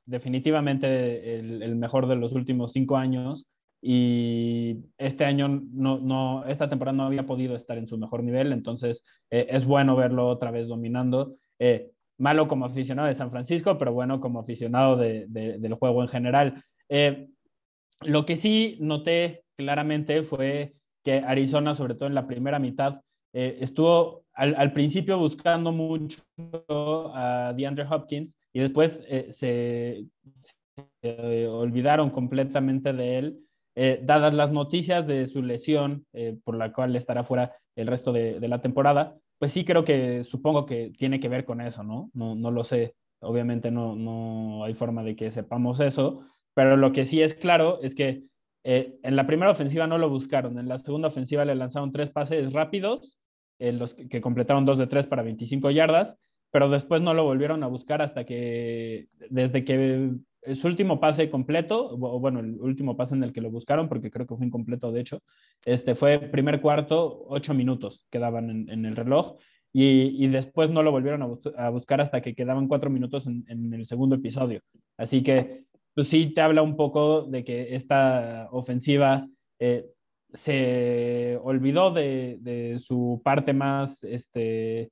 definitivamente 0.06 1.40
el, 1.40 1.64
el, 1.64 1.76
mejor 1.76 2.08
de 2.08 2.18
los 2.18 2.34
últimos 2.34 2.74
cinco 2.74 2.98
años 2.98 3.48
y 3.82 4.78
este 4.98 5.26
año 5.26 5.48
no, 5.48 5.98
no, 6.00 6.46
esta 6.46 6.70
temporada 6.70 6.96
no 6.96 7.06
había 7.06 7.26
podido 7.26 7.56
estar 7.56 7.80
en 7.80 7.88
su 7.88 7.98
mejor 7.98 8.24
nivel, 8.24 8.52
entonces 8.52 9.04
eh, 9.32 9.48
es 9.50 9.66
bueno 9.66 9.96
verlo 9.96 10.28
otra 10.28 10.52
vez 10.52 10.68
dominando. 10.68 11.34
Eh, 11.58 11.90
malo 12.20 12.48
como 12.48 12.66
aficionado 12.66 13.08
de 13.08 13.16
San 13.16 13.32
Francisco, 13.32 13.80
pero 13.80 13.92
bueno 13.92 14.20
como 14.20 14.40
aficionado 14.40 14.98
de, 14.98 15.26
del 15.28 15.74
juego 15.74 16.04
en 16.04 16.10
general. 16.10 16.64
Eh, 16.90 17.30
lo 18.02 18.28
que 18.28 18.36
sí 18.36 18.78
noté 18.80 19.44
claramente 19.56 20.22
fue 20.22 20.76
que 21.04 21.20
Arizona, 21.20 21.76
sobre 21.76 21.96
todo 21.96 22.08
en 22.08 22.16
la 22.16 22.28
primera 22.28 22.60
mitad, 22.60 23.02
estuvo 23.34 24.24
al, 24.34 24.74
principio 24.74 25.18
buscando 25.18 25.72
mucho 25.72 26.22
a 27.16 27.54
DeAndre 27.56 27.86
Hopkins 27.90 28.38
y 28.52 28.60
después 28.60 29.06
se, 29.30 30.06
se 31.02 31.48
olvidaron 31.48 32.10
completamente 32.10 32.92
de 32.92 33.18
él 33.18 33.40
eh, 33.76 34.02
dadas 34.04 34.34
las 34.34 34.52
noticias 34.52 35.08
de 35.08 35.26
su 35.28 35.42
lesión, 35.42 36.06
eh, 36.14 36.38
por 36.44 36.58
la 36.58 36.74
cual 36.74 36.96
estará 36.96 37.24
fuera 37.24 37.56
el 37.76 37.88
resto 37.88 38.12
de, 38.12 38.40
la 38.48 38.62
temporada, 38.62 39.16
pues 39.40 39.54
sí 39.54 39.64
creo 39.64 39.86
que 39.86 40.24
supongo 40.26 40.66
que 40.66 40.92
tiene 40.98 41.20
que 41.22 41.30
ver 41.30 41.46
con 41.46 41.62
eso, 41.62 41.84
¿no? 41.84 42.10
No, 42.14 42.36
no 42.36 42.52
lo 42.52 42.66
sé, 42.66 42.96
obviamente 43.22 43.72
no, 43.72 43.96
no 43.96 44.66
hay 44.66 44.74
forma 44.74 45.04
de 45.04 45.16
que 45.16 45.32
sepamos 45.32 45.80
eso, 45.80 46.22
pero 46.54 46.76
lo 46.76 46.92
que 46.92 47.06
sí 47.06 47.22
es 47.22 47.34
claro 47.34 47.82
es 47.82 47.96
que 47.96 48.24
eh, 48.64 49.00
en 49.04 49.16
la 49.16 49.28
primera 49.28 49.52
ofensiva 49.52 49.88
no 49.88 49.98
lo 49.98 50.10
buscaron, 50.10 50.60
en 50.60 50.68
la 50.68 50.78
segunda 50.78 51.08
ofensiva 51.08 51.46
le 51.46 51.56
lanzaron 51.56 51.92
tres 51.92 52.10
pases 52.10 52.54
rápidos, 52.54 53.18
los 53.60 53.94
que 53.94 54.22
completaron 54.22 54.66
dos 54.66 54.80
de 54.80 54.88
tres 54.88 55.06
para 55.06 55.22
25 55.22 55.70
yardas, 55.70 56.18
pero 56.50 56.68
después 56.68 57.00
no 57.04 57.14
lo 57.14 57.24
volvieron 57.26 57.64
a 57.64 57.68
buscar 57.68 58.02
hasta 58.02 58.26
que, 58.26 59.08
desde 59.30 59.64
que 59.64 60.14
su 60.56 60.68
último 60.68 61.00
pase 61.00 61.30
completo, 61.30 61.92
o 61.92 62.20
bueno, 62.20 62.40
el 62.40 62.60
último 62.60 62.98
pase 62.98 63.14
en 63.14 63.24
el 63.24 63.32
que 63.32 63.42
lo 63.42 63.52
buscaron, 63.52 63.88
porque 63.88 64.10
creo 64.10 64.26
que 64.26 64.36
fue 64.36 64.48
incompleto 64.48 64.92
de 64.92 65.02
hecho, 65.02 65.22
este 65.64 65.94
fue 65.94 66.18
primer 66.18 66.60
cuarto, 66.60 67.24
ocho 67.28 67.54
minutos 67.54 68.08
quedaban 68.10 68.50
en, 68.50 68.70
en 68.70 68.86
el 68.88 68.96
reloj, 68.96 69.38
y, 69.74 70.28
después 70.28 70.70
no 70.70 70.84
lo 70.84 70.92
volvieron 70.92 71.40
a, 71.58 71.70
buscar 71.70 72.02
hasta 72.02 72.22
que 72.22 72.36
quedaban 72.36 72.68
cuatro 72.68 72.90
minutos 72.90 73.26
en, 73.28 73.74
el 73.74 73.86
segundo 73.86 74.16
episodio. 74.16 74.62
Así 74.98 75.24
que, 75.24 75.66
pues 75.94 76.10
sí 76.10 76.34
te 76.34 76.42
habla 76.42 76.62
un 76.62 76.76
poco 76.76 77.24
de 77.24 77.44
que 77.44 77.76
esta 77.76 78.48
ofensiva 78.52 79.28
eh, 79.60 79.86
se 80.34 81.38
olvidó 81.44 81.92
de, 81.92 82.38
de, 82.42 82.80
su 82.80 83.22
parte 83.24 83.54
más, 83.54 84.04
este, 84.04 84.92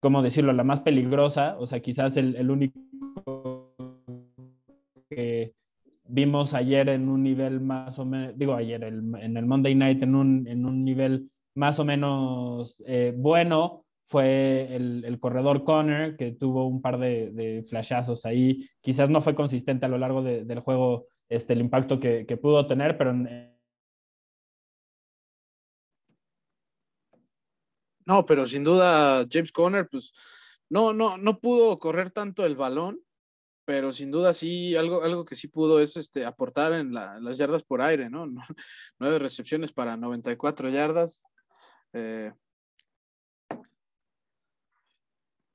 ¿cómo 0.00 0.22
decirlo?, 0.22 0.52
la 0.52 0.64
más 0.64 0.80
peligrosa, 0.80 1.56
o 1.58 1.66
sea, 1.66 1.80
quizás 1.80 2.16
el, 2.16 2.36
el 2.36 2.50
único 2.50 3.74
que 5.10 5.52
vimos 6.04 6.54
ayer 6.54 6.88
en 6.88 7.08
un 7.08 7.22
nivel 7.22 7.60
más 7.60 7.98
o 7.98 8.04
menos, 8.04 8.36
digo 8.36 8.54
ayer 8.54 8.82
en 8.84 9.36
el 9.36 9.46
Monday 9.46 9.74
Night 9.74 10.02
en 10.02 10.14
un, 10.14 10.46
en 10.46 10.66
un 10.66 10.84
nivel 10.84 11.30
más 11.54 11.78
o 11.78 11.84
menos 11.84 12.82
eh, 12.86 13.14
bueno, 13.16 13.81
fue 14.12 14.76
el, 14.76 15.04
el, 15.06 15.18
corredor 15.18 15.64
Connor, 15.64 16.16
que 16.18 16.32
tuvo 16.32 16.66
un 16.68 16.82
par 16.82 16.98
de, 16.98 17.64
flashazos 17.68 18.26
ahí. 18.26 18.68
Quizás 18.82 19.08
no 19.08 19.22
fue 19.22 19.34
consistente 19.34 19.86
a 19.86 19.88
lo 19.88 19.96
largo 19.96 20.22
de, 20.22 20.44
del 20.44 20.60
juego 20.60 21.06
este, 21.30 21.54
el 21.54 21.60
impacto 21.60 21.98
que, 21.98 22.24
pudo 22.40 22.66
tener, 22.66 22.98
pero... 22.98 23.14
No, 28.04 28.26
pero 28.26 28.46
sin 28.46 28.64
duda 28.64 29.24
James 29.30 29.50
Conner, 29.50 29.88
pues 29.88 30.12
no, 30.68 30.92
no, 30.92 31.16
no 31.16 31.38
pudo 31.40 31.78
correr 31.78 32.10
tanto 32.10 32.44
el 32.44 32.56
balón 32.56 33.00
pero 33.64 33.92
sin 33.92 34.10
duda 34.10 34.34
sí, 34.34 34.74
algo, 34.74 35.04
algo 35.04 35.24
que 35.24 35.36
sí 35.36 35.46
pudo 35.46 35.80
es 35.80 35.96
este, 35.96 36.24
aportar 36.24 36.72
en 36.72 36.92
las 36.92 37.38
yardas 37.38 37.62
por 37.62 37.80
aire, 37.80 38.10
¿no? 38.10 38.26
Nueve 38.98 39.20
recepciones 39.20 39.72
para 39.72 39.96
94 39.96 40.68
yardas. 40.68 41.22
Eh. 41.92 42.32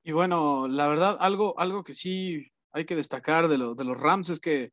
Y 0.08 0.14
bueno, 0.14 0.70
la 0.70 0.88
verdad, 0.88 1.18
algo, 1.20 1.60
algo 1.60 1.84
que 1.84 1.94
sí 1.94 2.50
hay 2.72 2.86
que 2.86 2.96
destacar 2.96 3.50
de, 3.50 3.58
de 3.58 3.84
los 3.84 4.00
Rams 4.00 4.30
es 4.30 4.40
que 4.40 4.72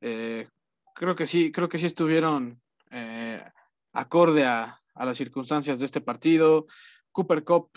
eh, 0.00 0.48
creo 0.94 1.14
que 1.14 1.26
sí, 1.26 1.52
creo 1.52 1.68
que 1.68 1.76
sí 1.76 1.84
estuvieron 1.84 2.62
eh, 2.90 3.44
acorde 3.92 4.46
a, 4.46 4.80
a, 4.94 5.04
las 5.04 5.18
circunstancias 5.18 5.80
de 5.80 5.84
este 5.84 6.00
partido. 6.00 6.66
Cooper 7.12 7.44
Cup 7.44 7.70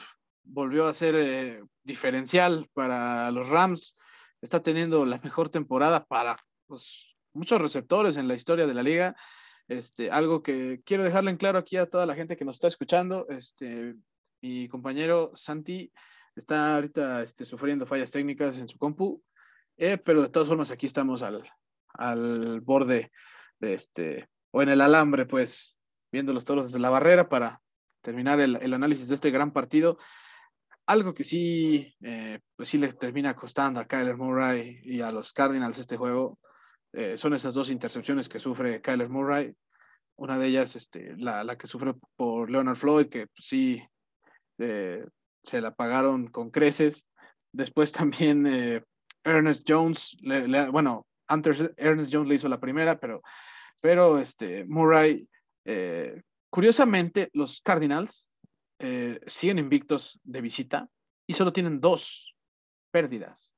volvió 0.43 0.87
a 0.87 0.93
ser 0.93 1.61
diferencial 1.83 2.69
para 2.73 3.29
los 3.31 3.49
Rams 3.49 3.97
está 4.41 4.61
teniendo 4.61 5.05
la 5.05 5.19
mejor 5.21 5.49
temporada 5.49 6.05
para 6.05 6.37
pues, 6.67 7.13
muchos 7.33 7.59
receptores 7.59 8.15
en 8.15 8.29
la 8.29 8.35
historia 8.35 8.65
de 8.65 8.73
la 8.73 8.83
liga. 8.83 9.13
Este, 9.67 10.09
algo 10.09 10.41
que 10.41 10.81
quiero 10.85 11.03
dejarle 11.03 11.31
en 11.31 11.37
claro 11.37 11.59
aquí 11.59 11.75
a 11.75 11.89
toda 11.89 12.05
la 12.05 12.15
gente 12.15 12.37
que 12.37 12.45
nos 12.45 12.55
está 12.55 12.69
escuchando. 12.69 13.27
Este, 13.27 13.93
mi 14.41 14.69
compañero 14.69 15.31
Santi 15.35 15.91
está 16.35 16.75
ahorita 16.75 17.23
este, 17.23 17.45
sufriendo 17.45 17.85
fallas 17.85 18.11
técnicas 18.11 18.57
en 18.59 18.67
su 18.67 18.77
compu, 18.77 19.21
eh, 19.77 19.97
pero 19.97 20.21
de 20.21 20.29
todas 20.29 20.47
formas 20.47 20.71
aquí 20.71 20.85
estamos 20.85 21.21
al, 21.21 21.43
al 21.93 22.61
borde 22.61 23.11
de 23.59 23.73
este, 23.73 24.29
o 24.51 24.61
en 24.61 24.69
el 24.69 24.81
alambre, 24.81 25.25
pues, 25.25 25.75
viendo 26.11 26.33
los 26.33 26.45
toros 26.45 26.65
desde 26.65 26.79
la 26.79 26.89
barrera 26.89 27.29
para 27.29 27.61
terminar 28.01 28.39
el, 28.39 28.57
el 28.57 28.73
análisis 28.73 29.07
de 29.07 29.15
este 29.15 29.31
gran 29.31 29.51
partido 29.51 29.97
algo 30.85 31.13
que 31.13 31.23
sí, 31.23 31.95
eh, 32.01 32.39
pues 32.55 32.69
sí 32.69 32.77
le 32.77 32.91
termina 32.93 33.35
costando 33.35 33.79
a 33.79 33.85
Kyler 33.85 34.17
Murray 34.17 34.81
y 34.83 35.01
a 35.01 35.11
los 35.11 35.31
Cardinals 35.31 35.77
este 35.77 35.97
juego 35.97 36.39
eh, 36.91 37.17
son 37.17 37.33
esas 37.33 37.53
dos 37.53 37.69
intercepciones 37.69 38.27
que 38.27 38.39
sufre 38.39 38.81
Kyler 38.81 39.09
Murray. 39.09 39.55
Una 40.15 40.37
de 40.37 40.47
ellas, 40.47 40.75
este, 40.75 41.15
la, 41.17 41.43
la 41.43 41.57
que 41.57 41.67
sufre 41.67 41.93
por 42.15 42.49
Leonard 42.51 42.75
Floyd, 42.75 43.07
que 43.07 43.27
pues, 43.27 43.45
sí 43.47 43.83
se 45.43 45.61
la 45.61 45.73
pagaron 45.73 46.27
con 46.27 46.49
creces. 46.49 47.05
Después 47.51 47.91
también 47.91 48.47
Ernest 49.23 49.63
Jones, 49.67 50.17
le, 50.21 50.69
bueno, 50.69 51.05
antes 51.27 51.69
Ernest 51.77 52.13
Jones 52.13 52.29
le 52.29 52.35
hizo 52.35 52.49
la 52.49 52.59
primera, 52.59 52.99
pero, 52.99 53.21
pero 53.79 54.19
este, 54.19 54.65
Murray, 54.65 55.27
curiosamente, 56.49 57.29
los 57.33 57.61
Cardinals 57.61 58.27
eh, 58.85 59.21
siguen 59.27 59.59
invictos 59.59 60.19
de 60.25 60.41
visita 60.41 60.89
y 61.25 61.33
solo 61.35 61.53
tienen 61.53 61.79
dos 61.79 62.35
pérdidas. 62.91 63.55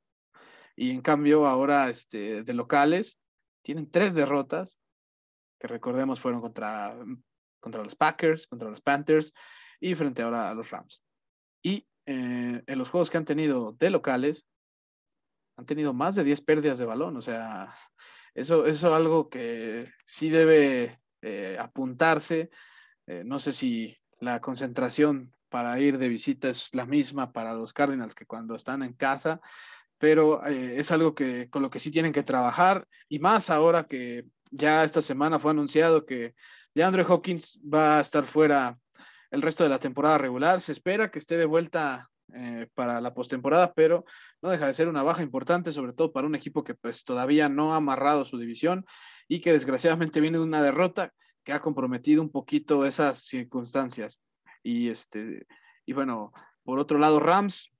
Y 0.76 0.92
en 0.92 1.02
cambio, 1.02 1.48
ahora 1.48 1.90
este, 1.90 2.44
de 2.44 2.54
locales, 2.54 3.18
tienen 3.64 3.90
tres 3.90 4.14
derrotas, 4.14 4.78
que 5.60 5.68
recordemos 5.68 6.20
fueron 6.20 6.42
contra, 6.42 6.96
contra 7.60 7.84
los 7.84 7.96
Packers, 7.96 8.46
contra 8.46 8.70
los 8.70 8.82
Panthers 8.82 9.34
y 9.80 9.96
frente 9.96 10.22
ahora 10.22 10.52
a 10.52 10.54
los 10.54 10.70
Rams. 10.70 11.02
Y 11.66 11.88
eh, 12.06 12.62
en 12.68 12.78
los 12.78 12.92
juegos 12.92 13.10
que 13.10 13.18
han 13.18 13.26
tenido 13.26 13.72
de 13.72 13.90
locales, 13.90 14.46
han 15.58 15.66
tenido 15.66 15.94
más 15.94 16.14
de 16.14 16.24
10 16.24 16.42
pérdidas 16.42 16.78
de 16.78 16.86
balón. 16.86 17.18
O 17.18 17.24
sea, 17.24 17.74
eso, 18.36 18.68
es 18.68 18.84
algo 18.84 19.30
que 19.30 19.92
sí 20.06 20.30
debe 20.30 21.02
eh, 21.24 21.58
apuntarse. 21.60 22.52
Eh, 23.08 23.24
no 23.26 23.40
sé 23.40 23.52
si 23.52 23.98
la 24.20 24.42
concentración 24.42 25.36
para 25.50 25.80
ir 25.80 25.98
de 25.98 26.08
visita 26.08 26.50
es 26.50 26.70
la 26.76 26.86
misma 26.86 27.34
para 27.34 27.56
los 27.56 27.74
Cardinals 27.74 28.14
que 28.14 28.28
cuando 28.28 28.56
están 28.56 28.84
en 28.84 28.94
casa, 28.94 29.42
pero 29.98 30.46
es 30.46 30.92
algo 30.92 31.16
que 31.16 31.50
con 31.50 31.64
lo 31.64 31.70
que 31.72 31.80
sí 31.80 31.90
tienen 31.90 32.12
que 32.12 32.24
trabajar 32.24 32.88
y 33.08 33.20
más 33.20 33.50
ahora 33.50 33.86
que 33.86 34.26
ya 34.52 34.84
esta 34.84 35.02
semana 35.02 35.40
fue 35.40 35.52
anunciado 35.52 36.06
que 36.06 36.36
DeAndre 36.74 37.04
Hawkins 37.04 37.60
va 37.62 37.98
a 37.98 38.02
estar 38.02 38.26
fuera 38.26 38.78
el 39.36 39.42
resto 39.42 39.64
de 39.64 39.70
la 39.70 39.80
temporada 39.80 40.18
regular. 40.18 40.62
Se 40.62 40.72
espera 40.72 41.12
que 41.12 41.20
esté 41.20 41.38
de 41.38 41.46
vuelta 41.46 42.10
eh, 42.34 42.68
para 42.74 43.02
la 43.02 43.14
postemporada, 43.14 43.74
pero 43.74 44.06
no 44.42 44.50
deja 44.50 44.68
de 44.68 44.74
ser 44.74 44.88
una 44.88 45.04
baja 45.04 45.22
importante, 45.22 45.74
sobre 45.74 45.94
todo 45.94 46.14
para 46.14 46.26
un 46.26 46.36
equipo 46.36 46.64
que 46.64 46.74
pues 46.74 47.04
todavía 47.04 47.50
no 47.50 47.74
ha 47.74 47.78
amarrado 47.78 48.26
su 48.26 48.38
división 48.38 48.86
y 49.28 49.42
que 49.42 49.52
desgraciadamente 49.52 50.22
viene 50.22 50.38
de 50.38 50.46
una 50.46 50.64
derrota 50.64 51.14
que 51.44 51.52
ha 51.52 51.60
comprometido 51.60 52.22
un 52.22 52.32
poquito 52.32 52.86
esas 52.86 53.26
circunstancias. 53.26 54.20
Y 54.64 54.88
este, 54.88 55.46
y 55.86 55.94
bueno, 55.94 56.32
por 56.64 56.80
otro 56.80 56.98
lado, 56.98 57.20
Rams, 57.20 57.72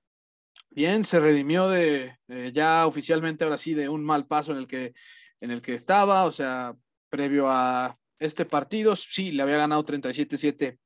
bien, 0.70 1.04
se 1.04 1.18
redimió 1.18 1.68
de 1.68 2.18
ya 2.52 2.86
oficialmente 2.86 3.44
ahora 3.44 3.58
sí 3.58 3.72
de 3.72 3.88
un 3.88 4.04
mal 4.04 4.26
paso 4.26 4.52
en 4.52 4.58
el 4.58 4.66
que, 4.66 4.92
en 5.40 5.50
el 5.50 5.62
que 5.62 5.74
estaba, 5.74 6.24
o 6.24 6.32
sea, 6.32 6.76
previo 7.08 7.48
a 7.48 7.98
este 8.18 8.44
partido, 8.44 8.94
sí, 8.94 9.32
le 9.32 9.42
había 9.42 9.56
ganado 9.56 9.82
37-7 9.84 10.78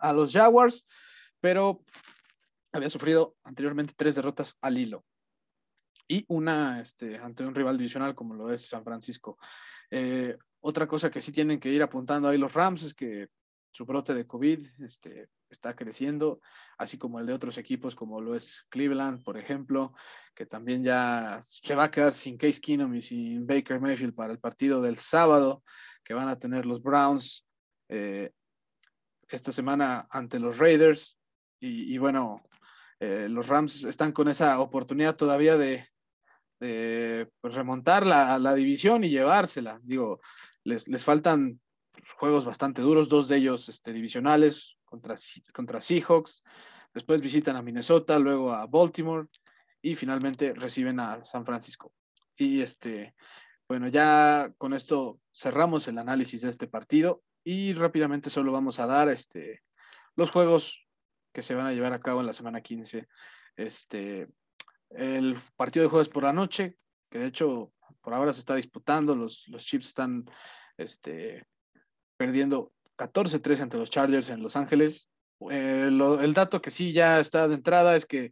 a 0.00 0.12
los 0.12 0.32
Jaguars, 0.32 0.86
pero 1.40 1.82
había 2.72 2.90
sufrido 2.90 3.36
anteriormente 3.44 3.94
tres 3.96 4.14
derrotas 4.14 4.56
al 4.60 4.78
hilo 4.78 5.04
y 6.08 6.24
una 6.28 6.80
este, 6.80 7.16
ante 7.18 7.44
un 7.44 7.54
rival 7.54 7.78
divisional 7.78 8.14
como 8.14 8.34
lo 8.34 8.52
es 8.52 8.68
San 8.68 8.84
Francisco. 8.84 9.38
Eh, 9.90 10.36
otra 10.60 10.86
cosa 10.86 11.10
que 11.10 11.20
sí 11.20 11.32
tienen 11.32 11.60
que 11.60 11.70
ir 11.70 11.82
apuntando 11.82 12.28
ahí 12.28 12.38
los 12.38 12.52
Rams 12.52 12.82
es 12.82 12.94
que 12.94 13.28
su 13.70 13.84
brote 13.84 14.14
de 14.14 14.26
COVID 14.26 14.60
este, 14.84 15.28
está 15.50 15.74
creciendo, 15.74 16.40
así 16.78 16.96
como 16.96 17.18
el 17.18 17.26
de 17.26 17.32
otros 17.32 17.58
equipos 17.58 17.94
como 17.94 18.20
lo 18.20 18.36
es 18.36 18.64
Cleveland, 18.68 19.24
por 19.24 19.36
ejemplo, 19.36 19.94
que 20.34 20.46
también 20.46 20.82
ya 20.82 21.40
se 21.42 21.74
va 21.74 21.84
a 21.84 21.90
quedar 21.90 22.12
sin 22.12 22.36
Case 22.36 22.60
Keenum 22.60 22.94
y 22.94 23.02
sin 23.02 23.46
Baker 23.46 23.80
Mayfield 23.80 24.14
para 24.14 24.32
el 24.32 24.38
partido 24.38 24.80
del 24.80 24.98
sábado 24.98 25.64
que 26.04 26.14
van 26.14 26.28
a 26.28 26.38
tener 26.38 26.66
los 26.66 26.82
Browns 26.82 27.46
eh, 27.88 28.30
esta 29.34 29.52
semana 29.52 30.06
ante 30.10 30.38
los 30.38 30.58
Raiders. 30.58 31.18
y 31.60 31.96
bueno, 31.98 32.42
eh, 33.00 33.28
los 33.28 33.48
Rams 33.48 33.84
están 33.84 34.12
con 34.12 34.28
esa 34.28 34.58
oportunidad 34.60 35.16
todavía 35.16 35.56
de, 35.56 35.86
pues, 36.58 37.54
remontar 37.54 38.06
la, 38.06 38.54
división 38.54 39.04
y 39.04 39.10
llevársela. 39.10 39.80
Digo, 39.82 40.20
les, 40.62 41.04
faltan 41.04 41.60
juegos 42.16 42.44
bastante 42.44 42.82
duros, 42.82 43.08
dos 43.08 43.28
de 43.28 43.36
ellos 43.36 43.68
este, 43.68 43.92
divisionales 43.92 44.76
contra, 44.84 45.14
contra 45.52 45.80
Seahawks. 45.80 46.42
Después 46.94 47.20
visitan 47.20 47.56
a 47.56 47.62
Minnesota, 47.62 48.18
luego 48.18 48.52
a 48.52 48.66
Baltimore 48.66 49.26
y 49.82 49.96
finalmente 49.96 50.54
reciben 50.54 51.00
a 51.00 51.24
San 51.24 51.44
Francisco. 51.44 51.92
Y 52.36 52.62
este, 52.62 53.14
bueno, 53.68 53.88
ya 53.88 54.52
con 54.56 54.72
esto 54.72 55.20
cerramos 55.32 55.88
el 55.88 55.98
análisis 55.98 56.40
de 56.42 56.50
este 56.50 56.68
partido 56.68 57.22
y 57.44 57.74
rápidamente 57.74 58.30
solo 58.30 58.52
vamos 58.52 58.80
a 58.80 58.86
dar 58.86 59.08
este, 59.08 59.62
los 60.16 60.30
juegos 60.30 60.88
que 61.32 61.42
se 61.42 61.54
van 61.54 61.66
a 61.66 61.72
llevar 61.72 61.92
a 61.92 62.00
cabo 62.00 62.20
en 62.20 62.26
la 62.26 62.32
semana 62.32 62.62
15. 62.62 63.06
Este, 63.56 64.28
el 64.90 65.36
partido 65.56 65.84
de 65.84 65.90
jueves 65.90 66.08
por 66.08 66.22
la 66.22 66.32
noche, 66.32 66.76
que 67.10 67.18
de 67.18 67.26
hecho 67.26 67.72
por 68.00 68.14
ahora 68.14 68.32
se 68.32 68.40
está 68.40 68.54
disputando, 68.54 69.14
los, 69.14 69.46
los 69.48 69.64
Chips 69.64 69.88
están 69.88 70.24
este, 70.76 71.46
perdiendo 72.16 72.72
14-3 72.96 73.60
ante 73.60 73.78
los 73.78 73.90
Chargers 73.90 74.30
en 74.30 74.42
Los 74.42 74.56
Ángeles. 74.56 75.10
Eh, 75.50 75.88
el 75.88 76.34
dato 76.34 76.62
que 76.62 76.70
sí 76.70 76.92
ya 76.92 77.20
está 77.20 77.48
de 77.48 77.54
entrada 77.54 77.96
es 77.96 78.06
que 78.06 78.30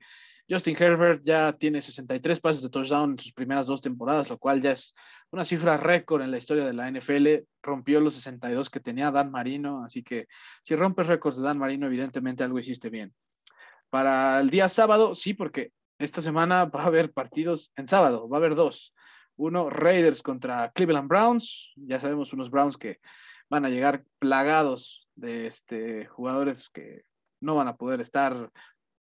Justin 0.52 0.76
Herbert 0.78 1.22
ya 1.22 1.54
tiene 1.54 1.80
63 1.80 2.38
pases 2.40 2.60
de 2.60 2.68
touchdown 2.68 3.12
en 3.12 3.18
sus 3.18 3.32
primeras 3.32 3.66
dos 3.66 3.80
temporadas, 3.80 4.28
lo 4.28 4.36
cual 4.36 4.60
ya 4.60 4.72
es 4.72 4.94
una 5.30 5.46
cifra 5.46 5.78
récord 5.78 6.20
en 6.20 6.30
la 6.30 6.36
historia 6.36 6.66
de 6.66 6.74
la 6.74 6.90
NFL. 6.90 7.46
Rompió 7.62 8.00
los 8.00 8.12
62 8.14 8.68
que 8.68 8.80
tenía 8.80 9.10
Dan 9.10 9.30
Marino, 9.30 9.82
así 9.82 10.02
que 10.02 10.26
si 10.62 10.76
rompes 10.76 11.06
récords 11.06 11.38
de 11.38 11.44
Dan 11.44 11.56
Marino, 11.56 11.86
evidentemente 11.86 12.44
algo 12.44 12.58
hiciste 12.58 12.90
bien. 12.90 13.14
Para 13.88 14.40
el 14.40 14.50
día 14.50 14.68
sábado, 14.68 15.14
sí, 15.14 15.32
porque 15.32 15.72
esta 15.98 16.20
semana 16.20 16.66
va 16.66 16.82
a 16.82 16.86
haber 16.86 17.12
partidos 17.12 17.72
en 17.76 17.88
sábado, 17.88 18.28
va 18.28 18.36
a 18.36 18.40
haber 18.40 18.54
dos. 18.54 18.94
Uno, 19.36 19.70
Raiders 19.70 20.22
contra 20.22 20.70
Cleveland 20.72 21.08
Browns. 21.08 21.72
Ya 21.76 21.98
sabemos 21.98 22.34
unos 22.34 22.50
Browns 22.50 22.76
que 22.76 23.00
van 23.48 23.64
a 23.64 23.70
llegar 23.70 24.04
plagados 24.18 25.08
de 25.14 25.46
este, 25.46 26.04
jugadores 26.06 26.68
que 26.68 27.04
no 27.40 27.54
van 27.54 27.68
a 27.68 27.76
poder 27.76 28.00
estar 28.00 28.50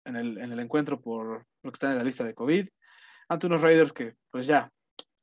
en 0.04 0.16
el, 0.16 0.58
encuentro 0.58 1.00
por 1.00 1.46
lo 1.62 1.70
que 1.70 1.76
están 1.76 1.92
en 1.92 1.98
la 1.98 2.04
lista 2.04 2.24
de 2.24 2.34
COVID, 2.34 2.68
ante 3.28 3.46
unos 3.46 3.62
Raiders 3.62 3.92
que 3.92 4.14
pues 4.30 4.46
ya 4.46 4.70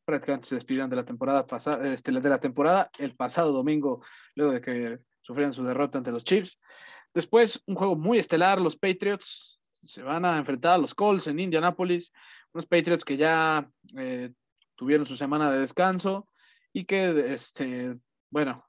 prácticamente 0.05 0.47
se 0.47 0.55
despidieron 0.55 0.89
de 0.89 0.95
la 0.95 1.05
temporada 1.05 1.45
pasada, 1.45 1.93
este, 1.93 2.11
de 2.11 2.29
la 2.29 2.39
temporada 2.39 2.89
el 2.97 3.15
pasado 3.15 3.51
domingo, 3.51 4.03
luego 4.35 4.53
de 4.53 4.61
que 4.61 4.99
sufrieron 5.21 5.51
su 5.51 5.63
derrota 5.63 5.97
ante 5.97 6.11
los 6.11 6.23
Chiefs. 6.23 6.59
Después, 7.13 7.61
un 7.65 7.75
juego 7.75 7.97
muy 7.97 8.17
estelar, 8.17 8.61
los 8.61 8.77
Patriots 8.77 9.59
se 9.81 10.01
van 10.01 10.25
a 10.25 10.37
enfrentar 10.37 10.75
a 10.75 10.77
los 10.77 10.95
Colts 10.95 11.27
en 11.27 11.39
Indianapolis, 11.39 12.13
unos 12.53 12.65
Patriots 12.65 13.03
que 13.03 13.17
ya 13.17 13.69
eh, 13.97 14.31
tuvieron 14.75 15.05
su 15.05 15.17
semana 15.17 15.51
de 15.51 15.59
descanso 15.59 16.27
y 16.71 16.85
que, 16.85 17.33
este, 17.33 17.97
bueno, 18.29 18.65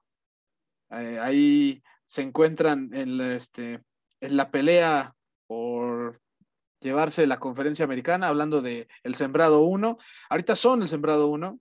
eh, 0.90 1.18
ahí 1.20 1.82
se 2.04 2.22
encuentran 2.22 2.90
en, 2.94 3.20
este, 3.20 3.82
en 4.20 4.36
la 4.36 4.50
pelea 4.50 5.14
por 5.46 5.97
llevarse 6.80 7.26
la 7.26 7.38
conferencia 7.38 7.84
americana, 7.84 8.28
hablando 8.28 8.62
de 8.62 8.88
el 9.02 9.14
sembrado 9.14 9.60
1. 9.60 9.98
Ahorita 10.30 10.56
son 10.56 10.82
el 10.82 10.88
sembrado 10.88 11.28
1, 11.28 11.58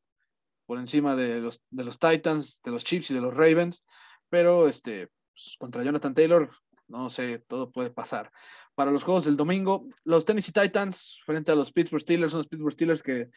por 0.65 0.79
encima 0.79 1.15
de 1.15 1.39
los, 1.39 1.63
de 1.69 1.83
los 1.83 1.97
Titans, 1.97 2.59
de 2.63 2.71
los 2.71 2.83
Chiefs 2.83 3.11
y 3.11 3.13
de 3.13 3.21
los 3.21 3.35
Ravens, 3.35 3.83
pero 4.29 4.67
este, 4.67 5.09
pues, 5.33 5.55
contra 5.57 5.83
Jonathan 5.83 6.13
Taylor, 6.13 6.51
no 6.87 7.09
sé, 7.09 7.39
todo 7.39 7.71
puede 7.71 7.89
pasar. 7.89 8.31
Para 8.75 8.91
los 8.91 9.03
juegos 9.03 9.25
del 9.25 9.37
domingo, 9.37 9.87
los 10.03 10.25
Tennessee 10.25 10.51
Titans 10.51 11.21
frente 11.25 11.51
a 11.51 11.55
los 11.55 11.71
Pittsburgh 11.71 12.01
Steelers, 12.01 12.31
son 12.31 12.39
los 12.39 12.47
Pittsburgh 12.47 12.73
Steelers 12.73 13.01
que, 13.01 13.29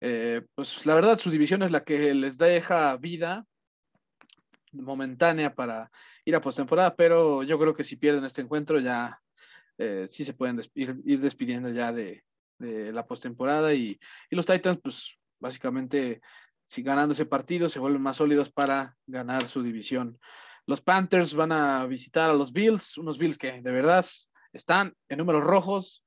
eh, 0.00 0.42
pues 0.54 0.86
la 0.86 0.94
verdad, 0.94 1.18
su 1.18 1.30
división 1.30 1.62
es 1.62 1.70
la 1.70 1.82
que 1.84 2.14
les 2.14 2.38
deja 2.38 2.96
vida 2.98 3.44
momentánea 4.72 5.54
para 5.54 5.90
ir 6.24 6.36
a 6.36 6.40
postemporada, 6.40 6.94
pero 6.94 7.42
yo 7.42 7.58
creo 7.58 7.74
que 7.74 7.82
si 7.84 7.96
pierden 7.96 8.24
este 8.24 8.42
encuentro 8.42 8.78
ya 8.78 9.20
eh, 9.78 10.06
sí 10.06 10.24
se 10.24 10.34
pueden 10.34 10.60
ir, 10.74 11.20
despidiendo 11.20 11.70
ya 11.70 11.92
de, 11.92 12.24
la 12.60 13.06
postemporada 13.06 13.72
y, 13.72 14.00
y 14.28 14.36
los 14.36 14.44
Titans, 14.44 14.80
pues 14.82 15.16
básicamente, 15.38 16.20
si 16.64 16.82
ganando 16.82 17.14
ese 17.14 17.24
partido, 17.24 17.68
se 17.68 17.78
vuelven 17.78 18.02
más 18.02 18.16
sólidos 18.16 18.50
para 18.50 18.96
ganar 19.06 19.46
su 19.46 19.62
división. 19.62 20.18
Los 20.66 20.80
Panthers 20.80 21.34
van 21.34 21.52
a 21.52 21.86
visitar 21.86 22.30
a 22.30 22.34
los 22.34 22.52
Bills, 22.52 22.98
unos 22.98 23.16
Bills 23.16 23.38
que 23.38 23.62
de 23.62 23.72
verdad 23.72 24.04
están 24.52 24.94
en 25.08 25.18
números 25.18 25.44
rojos 25.44 26.04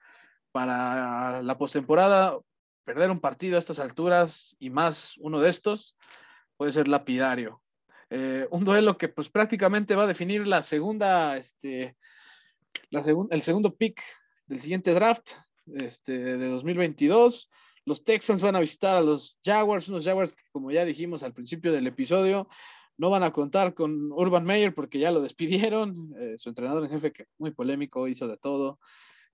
para 0.51 1.41
la 1.41 1.57
postemporada. 1.57 2.37
Perder 2.83 3.11
un 3.11 3.19
partido 3.19 3.55
a 3.55 3.59
estas 3.59 3.79
alturas 3.79 4.55
y 4.59 4.69
más 4.69 5.15
uno 5.19 5.39
de 5.39 5.49
estos 5.49 5.95
puede 6.57 6.71
ser 6.71 6.87
lapidario. 6.87 7.61
Eh, 8.09 8.47
un 8.51 8.65
duelo 8.65 8.97
que 8.97 9.07
pues 9.07 9.29
prácticamente 9.29 9.95
va 9.95 10.03
a 10.03 10.07
definir 10.07 10.45
la 10.45 10.61
segunda, 10.61 11.37
este, 11.37 11.95
el 13.29 13.41
segundo 13.41 13.75
pick 13.75 14.01
del 14.47 14.59
siguiente 14.59 14.93
draft 14.93 15.31
este, 15.65 16.37
de 16.37 16.49
2022. 16.49 17.49
Los 17.85 18.03
Texans 18.03 18.41
van 18.41 18.55
a 18.55 18.59
visitar 18.59 18.97
a 18.97 19.01
los 19.01 19.39
Jaguars, 19.43 19.89
unos 19.89 20.05
Jaguars 20.05 20.33
que, 20.33 20.43
como 20.51 20.71
ya 20.71 20.85
dijimos 20.85 21.23
al 21.23 21.33
principio 21.33 21.71
del 21.71 21.87
episodio, 21.87 22.47
no 22.97 23.09
van 23.09 23.23
a 23.23 23.31
contar 23.31 23.73
con 23.73 24.11
Urban 24.11 24.43
Meyer 24.43 24.75
porque 24.75 24.99
ya 24.99 25.11
lo 25.11 25.21
despidieron. 25.21 26.13
Eh, 26.19 26.37
su 26.37 26.49
entrenador 26.49 26.83
en 26.83 26.91
jefe, 26.91 27.11
que 27.11 27.25
muy 27.37 27.51
polémico, 27.51 28.07
hizo 28.07 28.27
de 28.27 28.37
todo. 28.37 28.79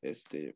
Este, 0.02 0.56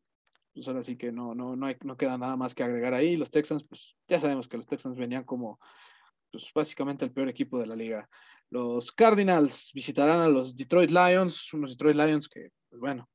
pues 0.54 0.66
ahora 0.68 0.82
sí 0.82 0.96
que 0.96 1.12
no, 1.12 1.34
no, 1.34 1.56
no, 1.56 1.66
hay, 1.66 1.76
no 1.84 1.96
queda 1.96 2.16
nada 2.16 2.36
más 2.36 2.54
que 2.54 2.62
agregar 2.62 2.94
ahí. 2.94 3.16
Los 3.16 3.30
Texans, 3.30 3.64
pues 3.64 3.96
ya 4.08 4.20
sabemos 4.20 4.48
que 4.48 4.56
los 4.56 4.66
Texans 4.66 4.96
venían 4.96 5.24
como 5.24 5.58
pues, 6.30 6.50
básicamente 6.54 7.04
el 7.04 7.12
peor 7.12 7.28
equipo 7.28 7.58
de 7.58 7.66
la 7.66 7.76
liga. 7.76 8.08
Los 8.52 8.92
Cardinals 8.92 9.70
visitarán 9.72 10.20
a 10.20 10.28
los 10.28 10.54
Detroit 10.54 10.90
Lions, 10.90 11.54
unos 11.54 11.70
Detroit 11.70 11.96
Lions 11.96 12.28
que 12.28 12.50
pues 12.68 12.80
bueno, 12.80 13.08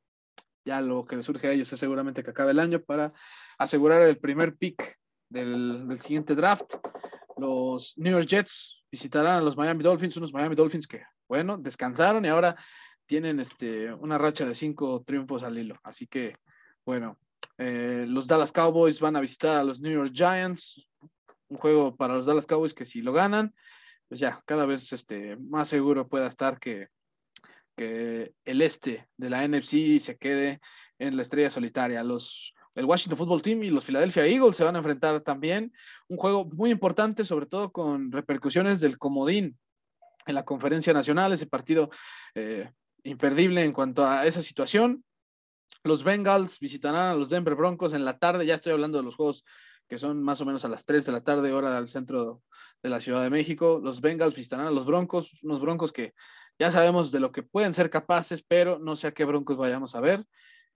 ya 0.65 0.81
lo 0.81 1.05
que 1.05 1.15
le 1.15 1.21
surge 1.21 1.47
a 1.47 1.51
ellos 1.51 1.71
es 1.71 1.79
seguramente 1.79 2.23
que 2.23 2.31
acabe 2.31 2.53
el 2.53 2.59
año 2.59 2.81
para 2.81 3.13
asegurar 3.59 4.01
el 4.01 4.17
primer 4.17 4.55
pick 4.55 4.97
del, 5.29 5.87
del 5.87 5.99
siguiente 5.99 6.33
draft. 6.33 6.73
Los 7.37 7.95
New 7.97 8.13
York 8.13 8.25
Jets 8.25 8.81
visitarán 8.91 9.35
a 9.35 9.41
los 9.41 9.55
Miami 9.55 9.83
Dolphins, 9.83 10.17
unos 10.17 10.33
Miami 10.33 10.55
Dolphins 10.55 10.87
que, 10.87 11.03
bueno, 11.27 11.59
descansaron 11.59 12.25
y 12.25 12.29
ahora 12.29 12.55
tienen 13.05 13.39
este, 13.39 13.93
una 13.93 14.17
racha 14.17 14.43
de 14.43 14.55
cinco 14.55 15.03
triunfos 15.05 15.43
al 15.43 15.55
hilo. 15.55 15.75
Así 15.83 16.07
que, 16.07 16.35
bueno, 16.83 17.19
eh, 17.59 18.05
los 18.07 18.25
Dallas 18.25 18.51
Cowboys 18.51 18.99
van 18.99 19.15
a 19.15 19.21
visitar 19.21 19.57
a 19.57 19.63
los 19.63 19.79
New 19.81 19.93
York 19.93 20.13
Giants, 20.15 20.83
un 21.47 21.57
juego 21.59 21.95
para 21.95 22.15
los 22.15 22.25
Dallas 22.25 22.47
Cowboys 22.47 22.73
que 22.73 22.85
si 22.85 23.03
lo 23.03 23.13
ganan, 23.13 23.53
pues 24.07 24.19
ya 24.19 24.41
cada 24.45 24.65
vez 24.65 24.91
este, 24.93 25.37
más 25.37 25.67
seguro 25.67 26.07
pueda 26.07 26.27
estar 26.27 26.59
que, 26.59 26.87
que 27.75 28.33
el 28.45 28.61
este 28.61 29.07
de 29.17 29.29
la 29.29 29.47
NFC 29.47 29.99
se 29.99 30.17
quede 30.17 30.59
en 30.99 31.15
la 31.15 31.21
estrella 31.21 31.49
solitaria. 31.49 32.03
Los, 32.03 32.53
el 32.75 32.85
Washington 32.85 33.17
Football 33.17 33.41
Team 33.41 33.63
y 33.63 33.69
los 33.69 33.85
Philadelphia 33.85 34.25
Eagles 34.25 34.55
se 34.55 34.63
van 34.63 34.75
a 34.75 34.79
enfrentar 34.79 35.21
también. 35.21 35.73
Un 36.07 36.17
juego 36.17 36.45
muy 36.45 36.71
importante, 36.71 37.25
sobre 37.25 37.45
todo 37.45 37.71
con 37.71 38.11
repercusiones 38.11 38.79
del 38.79 38.97
comodín 38.97 39.57
en 40.25 40.35
la 40.35 40.45
conferencia 40.45 40.93
nacional, 40.93 41.33
ese 41.33 41.47
partido 41.47 41.89
eh, 42.35 42.69
imperdible 43.03 43.63
en 43.63 43.71
cuanto 43.71 44.05
a 44.05 44.25
esa 44.25 44.41
situación. 44.41 45.03
Los 45.83 46.03
Bengals 46.03 46.59
visitarán 46.59 47.11
a 47.11 47.15
los 47.15 47.29
Denver 47.29 47.55
Broncos 47.55 47.93
en 47.93 48.05
la 48.05 48.17
tarde, 48.17 48.45
ya 48.45 48.55
estoy 48.55 48.73
hablando 48.73 48.97
de 48.97 49.03
los 49.03 49.15
juegos 49.15 49.45
que 49.87 49.97
son 49.97 50.21
más 50.21 50.41
o 50.41 50.45
menos 50.45 50.65
a 50.65 50.69
las 50.69 50.85
3 50.85 51.05
de 51.05 51.11
la 51.11 51.21
tarde, 51.21 51.53
hora 51.53 51.75
del 51.75 51.87
centro 51.87 52.41
de 52.83 52.89
la 52.89 52.99
Ciudad 52.99 53.23
de 53.23 53.29
México. 53.29 53.79
Los 53.81 54.01
Bengals 54.01 54.35
visitarán 54.35 54.67
a 54.67 54.71
los 54.71 54.85
Broncos, 54.85 55.41
unos 55.43 55.59
Broncos 55.59 55.91
que 55.91 56.13
ya 56.59 56.71
sabemos 56.71 57.11
de 57.11 57.19
lo 57.19 57.31
que 57.31 57.43
pueden 57.43 57.73
ser 57.73 57.89
capaces, 57.89 58.41
pero 58.41 58.79
no 58.79 58.95
sé 58.95 59.07
a 59.07 59.11
qué 59.13 59.25
Broncos 59.25 59.57
vayamos 59.57 59.95
a 59.95 60.01
ver. 60.01 60.25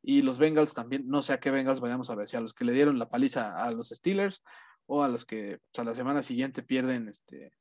Y 0.04 0.22
los 0.22 0.40
Bengals 0.40 0.74
también, 0.74 1.08
no 1.08 1.22
sé 1.22 1.34
a 1.34 1.40
qué 1.40 1.52
Bengals 1.52 1.80
vayamos 1.80 2.10
a 2.10 2.16
ver, 2.16 2.28
si 2.28 2.36
a 2.36 2.42
los 2.42 2.54
que 2.54 2.66
le 2.66 2.74
dieron 2.74 2.98
la 2.98 3.10
paliza 3.10 3.64
a 3.64 3.72
los 3.72 3.90
Steelers 3.90 4.44
o 4.88 5.04
a 5.04 5.10
los 5.10 5.26
que 5.26 5.60
pues, 5.72 5.80
a 5.80 5.84
la 5.84 5.94
semana 5.94 6.22
siguiente 6.22 6.64
pierden 6.64 7.08
este, 7.08 7.54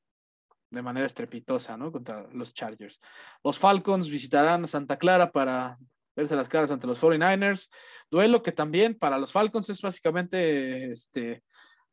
de 0.71 0.83
manera 0.83 1.07
estrepitosa, 1.07 1.77
¿no? 1.77 1.93
Contra 1.93 2.27
los 2.33 2.55
Chargers. 2.55 3.01
Los 3.45 3.59
Falcons 3.59 4.09
visitarán 4.09 4.67
Santa 4.67 4.97
Clara 4.97 5.31
para 5.33 5.79
verse 6.21 6.37
las 6.37 6.49
caras 6.49 6.71
ante 6.71 6.87
los 6.87 7.01
49ers. 7.01 7.69
Duelo 8.11 8.43
que 8.43 8.53
también 8.53 8.95
para 8.95 9.19
los 9.19 9.33
Falcons 9.33 9.69
es 9.71 9.81
básicamente 9.81 10.93
este, 10.93 11.43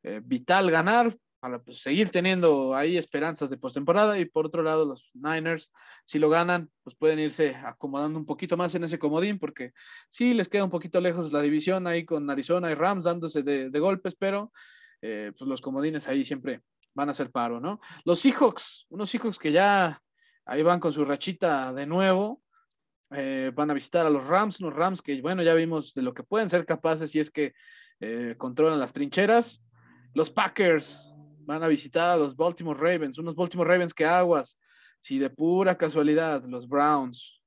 eh, 0.03 0.21
vital 0.23 0.69
ganar 0.69 1.17
para 1.39 1.59
pues, 1.63 1.81
seguir 1.81 2.09
teniendo 2.09 2.75
ahí 2.75 2.97
esperanzas 2.97 3.49
de 3.49 3.57
postemporada. 3.57 4.19
Y 4.19 4.25
por 4.25 4.45
otro 4.45 4.63
lado, 4.63 4.85
los 4.85 5.09
Niners, 5.13 5.71
si 6.05 6.19
lo 6.19 6.29
ganan, 6.29 6.69
pues 6.83 6.95
pueden 6.95 7.19
irse 7.19 7.55
acomodando 7.55 8.19
un 8.19 8.25
poquito 8.25 8.57
más 8.57 8.75
en 8.75 8.83
ese 8.83 8.99
comodín, 8.99 9.39
porque 9.39 9.73
sí 10.09 10.33
les 10.33 10.49
queda 10.49 10.63
un 10.63 10.69
poquito 10.69 10.99
lejos 10.99 11.31
la 11.31 11.41
división 11.41 11.87
ahí 11.87 12.05
con 12.05 12.29
Arizona 12.29 12.71
y 12.71 12.75
Rams 12.75 13.03
dándose 13.03 13.43
de, 13.43 13.79
golpes, 13.79 14.15
pero 14.15 14.51
eh, 15.01 15.31
pues 15.37 15.47
los 15.47 15.61
comodines 15.61 16.07
ahí 16.07 16.25
siempre 16.25 16.61
van 16.93 17.09
a 17.09 17.13
ser 17.13 17.31
paro, 17.31 17.59
¿no? 17.59 17.79
Los 18.05 18.19
Seahawks, 18.19 18.87
unos 18.89 19.09
Seahawks 19.09 19.37
que 19.37 19.51
ya 19.51 20.01
ahí 20.45 20.63
van 20.63 20.79
con 20.79 20.91
su 20.91 21.05
rachita 21.05 21.71
de 21.73 21.85
nuevo, 21.85 22.41
eh, 23.11 23.51
van 23.53 23.71
a 23.71 23.73
visitar 23.73 24.05
a 24.05 24.09
los 24.09 24.27
Rams, 24.27 24.59
unos 24.59 24.73
Rams 24.73 25.01
que, 25.01 25.21
bueno, 25.21 25.43
ya 25.43 25.53
vimos 25.53 25.93
de 25.93 26.01
lo 26.01 26.13
que 26.13 26.23
pueden 26.23 26.49
ser 26.49 26.65
capaces 26.65 27.11
si 27.11 27.19
es 27.19 27.31
que 27.31 27.53
eh, 27.99 28.35
controlan 28.37 28.79
las 28.79 28.93
trincheras. 28.93 29.63
Los 30.13 30.29
Packers 30.29 31.13
van 31.39 31.63
a 31.63 31.67
visitar 31.67 32.09
a 32.09 32.17
los 32.17 32.35
Baltimore 32.35 32.79
Ravens, 32.79 33.17
unos 33.17 33.35
Baltimore 33.35 33.69
Ravens 33.69 33.93
que 33.93 34.05
aguas, 34.05 34.59
si 34.99 35.19
de 35.19 35.29
pura 35.29 35.77
casualidad 35.77 36.43
los 36.45 36.67
Browns 36.67 37.41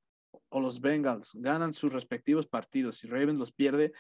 o 0.49 0.61
los 0.61 0.81
Bengals 0.81 1.33
ganan 1.35 1.73
sus 1.75 1.93
respectivos 1.93 2.47
partidos 2.47 3.05
y 3.05 3.09
Ravens 3.09 3.39
los 3.39 3.53
pierde, 3.53 3.93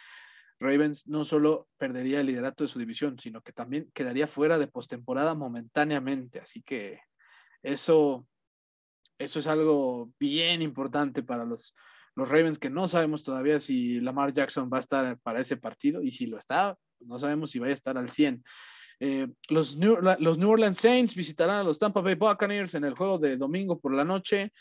Ravens 0.58 1.08
no 1.08 1.24
solo 1.24 1.68
perdería 1.78 2.20
el 2.20 2.26
liderato 2.26 2.64
de 2.64 2.68
su 2.68 2.78
división, 2.78 3.18
sino 3.18 3.40
que 3.40 3.52
también 3.52 3.90
quedaría 3.94 4.26
fuera 4.26 4.58
de 4.58 4.66
postemporada 4.66 5.34
momentáneamente. 5.34 6.38
Así 6.38 6.62
que 6.62 7.00
eso, 7.62 8.26
eso 9.20 9.38
es 9.38 9.46
algo 9.46 10.10
bien 10.18 10.62
importante 10.62 11.22
para 11.22 11.44
los, 11.44 11.74
los 12.16 12.28
Ravens, 12.28 12.58
que 12.58 12.70
no 12.70 12.88
sabemos 12.88 13.22
todavía 13.22 13.60
si 13.60 14.00
Lamar 14.00 14.32
Jackson 14.32 14.70
va 14.72 14.78
a 14.78 14.80
estar 14.80 15.18
para 15.18 15.40
ese 15.40 15.58
partido 15.58 16.02
y 16.02 16.10
si 16.10 16.26
lo 16.26 16.38
está, 16.38 16.76
no 17.00 17.18
sabemos 17.18 17.50
si 17.50 17.58
va 17.58 17.66
a 17.66 17.70
estar 17.70 17.98
al 17.98 18.10
100. 18.10 18.42
Eh, 19.00 19.28
los, 19.50 19.76
New, 19.76 19.98
los 20.18 20.38
New 20.38 20.50
Orleans 20.50 20.78
Saints 20.78 21.14
visitarán 21.14 21.56
a 21.56 21.62
los 21.62 21.78
Tampa 21.78 22.00
Bay 22.00 22.14
Buccaneers 22.14 22.74
en 22.74 22.84
el 22.84 22.94
juego 22.94 23.18
de 23.18 23.36
domingo 23.36 23.78
por 23.78 23.94
la 23.94 24.04
noche, 24.04 24.52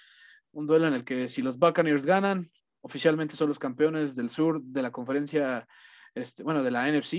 un 0.51 0.68
duelo 0.68 0.88
en 0.88 0.93
el 0.93 1.05
que 1.05 1.30
si 1.30 1.41
los 1.41 1.57
Buccaneers 1.57 2.05
ganan, 2.05 2.51
oficialmente 2.82 3.38
son 3.38 3.47
los 3.47 3.60
campeones 3.60 4.16
del 4.16 4.30
sur 4.30 4.62
de 4.62 4.82
la 4.82 4.91
conferencia 4.91 5.66
este, 6.14 6.43
bueno, 6.43 6.64
de 6.64 6.72
la 6.72 6.91
NFC, 6.91 7.14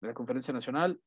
de 0.00 0.08
la 0.08 0.14
Conferencia 0.14 0.52
Nacional, 0.52 1.00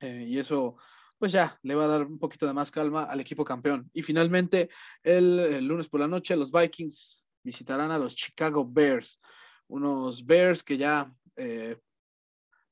eh, 0.00 0.24
y 0.26 0.38
eso 0.38 0.76
pues 1.18 1.32
ya 1.32 1.58
le 1.62 1.74
va 1.74 1.84
a 1.84 1.88
dar 1.88 2.02
un 2.02 2.18
poquito 2.18 2.46
de 2.46 2.52
más 2.52 2.70
calma 2.70 3.04
al 3.04 3.20
equipo 3.20 3.44
campeón. 3.44 3.90
Y 3.92 4.02
finalmente, 4.02 4.70
el, 5.02 5.64
lunes 5.66 5.88
por 5.88 6.00
la 6.00 6.08
noche, 6.08 6.36
los 6.36 6.50
Vikings 6.50 7.24
visitarán 7.42 7.90
a 7.90 7.98
los 7.98 8.14
Chicago 8.14 8.66
Bears, 8.66 9.20
unos 9.68 10.24
Bears 10.24 10.62
que 10.62 10.76
ya, 10.76 11.12
eh, 11.36 11.78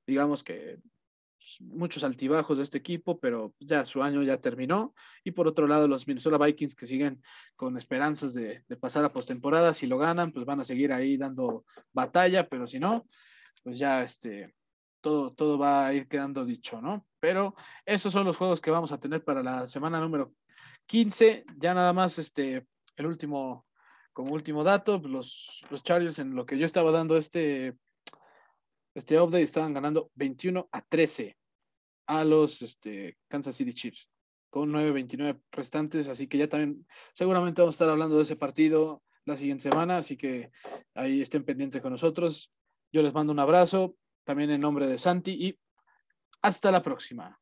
digamos 0.06 0.42
que 0.42 0.78
muchos 1.60 2.04
altibajos 2.04 2.56
de 2.56 2.62
este 2.62 2.78
equipo, 2.78 3.18
pero 3.18 3.54
ya 3.58 3.84
su 3.84 4.02
año 4.02 4.22
ya 4.22 4.40
terminó. 4.40 4.94
Y 5.24 5.32
por 5.32 5.48
otro 5.48 5.66
lado, 5.66 5.88
los 5.88 6.06
Minnesota 6.06 6.38
Vikings 6.38 6.74
que 6.76 6.86
siguen 6.86 7.22
con 7.56 7.76
esperanzas 7.76 8.34
de, 8.34 8.64
de 8.68 8.76
pasar 8.76 9.04
a 9.04 9.12
postemporada, 9.12 9.74
si 9.74 9.86
lo 9.86 9.98
ganan, 9.98 10.32
pues 10.32 10.46
van 10.46 10.60
a 10.60 10.64
seguir 10.64 10.92
ahí 10.92 11.16
dando 11.16 11.64
batalla, 11.92 12.48
pero 12.48 12.66
si 12.66 12.78
no, 12.78 13.08
pues 13.62 13.78
ya 13.78 14.02
este, 14.02 14.54
todo, 15.02 15.32
todo 15.34 15.58
va 15.58 15.86
a 15.86 15.92
ir 15.92 16.08
quedando 16.08 16.46
dicho, 16.46 16.80
¿no? 16.80 17.06
Pero 17.20 17.54
esos 17.84 18.12
son 18.12 18.24
los 18.24 18.38
juegos 18.38 18.60
que 18.60 18.70
vamos 18.70 18.92
a 18.92 18.98
tener 18.98 19.22
para 19.22 19.42
la 19.42 19.66
semana 19.66 20.00
número 20.00 20.32
15. 20.86 21.44
Ya 21.58 21.74
nada 21.74 21.92
más, 21.92 22.18
este, 22.18 22.66
el 22.96 23.06
último, 23.06 23.66
como 24.14 24.32
último 24.32 24.64
dato, 24.64 24.98
los, 25.04 25.62
los 25.68 25.82
en 26.18 26.34
lo 26.34 26.46
que 26.46 26.56
yo 26.56 26.64
estaba 26.64 26.90
dando 26.90 27.18
este, 27.18 27.76
este 28.94 29.20
update 29.20 29.42
estaban 29.42 29.74
ganando 29.74 30.10
21 30.14 30.68
a 30.72 30.80
13 30.82 31.36
a 32.06 32.24
los 32.24 32.62
este, 32.62 33.18
Kansas 33.28 33.56
City 33.56 33.74
Chiefs 33.74 34.08
con 34.50 34.70
9-29 34.70 35.40
restantes, 35.50 36.08
así 36.08 36.26
que 36.26 36.36
ya 36.36 36.46
también 36.46 36.86
seguramente 37.14 37.62
vamos 37.62 37.74
a 37.74 37.76
estar 37.76 37.88
hablando 37.88 38.16
de 38.18 38.24
ese 38.24 38.36
partido 38.36 39.02
la 39.24 39.36
siguiente 39.36 39.62
semana, 39.62 39.96
así 39.96 40.16
que 40.18 40.50
ahí 40.94 41.22
estén 41.22 41.44
pendientes 41.44 41.80
con 41.80 41.92
nosotros. 41.92 42.52
Yo 42.92 43.02
les 43.02 43.14
mando 43.14 43.32
un 43.32 43.38
abrazo, 43.38 43.96
también 44.24 44.50
en 44.50 44.60
nombre 44.60 44.86
de 44.86 44.98
Santi, 44.98 45.32
y 45.32 45.58
hasta 46.42 46.70
la 46.70 46.82
próxima. 46.82 47.41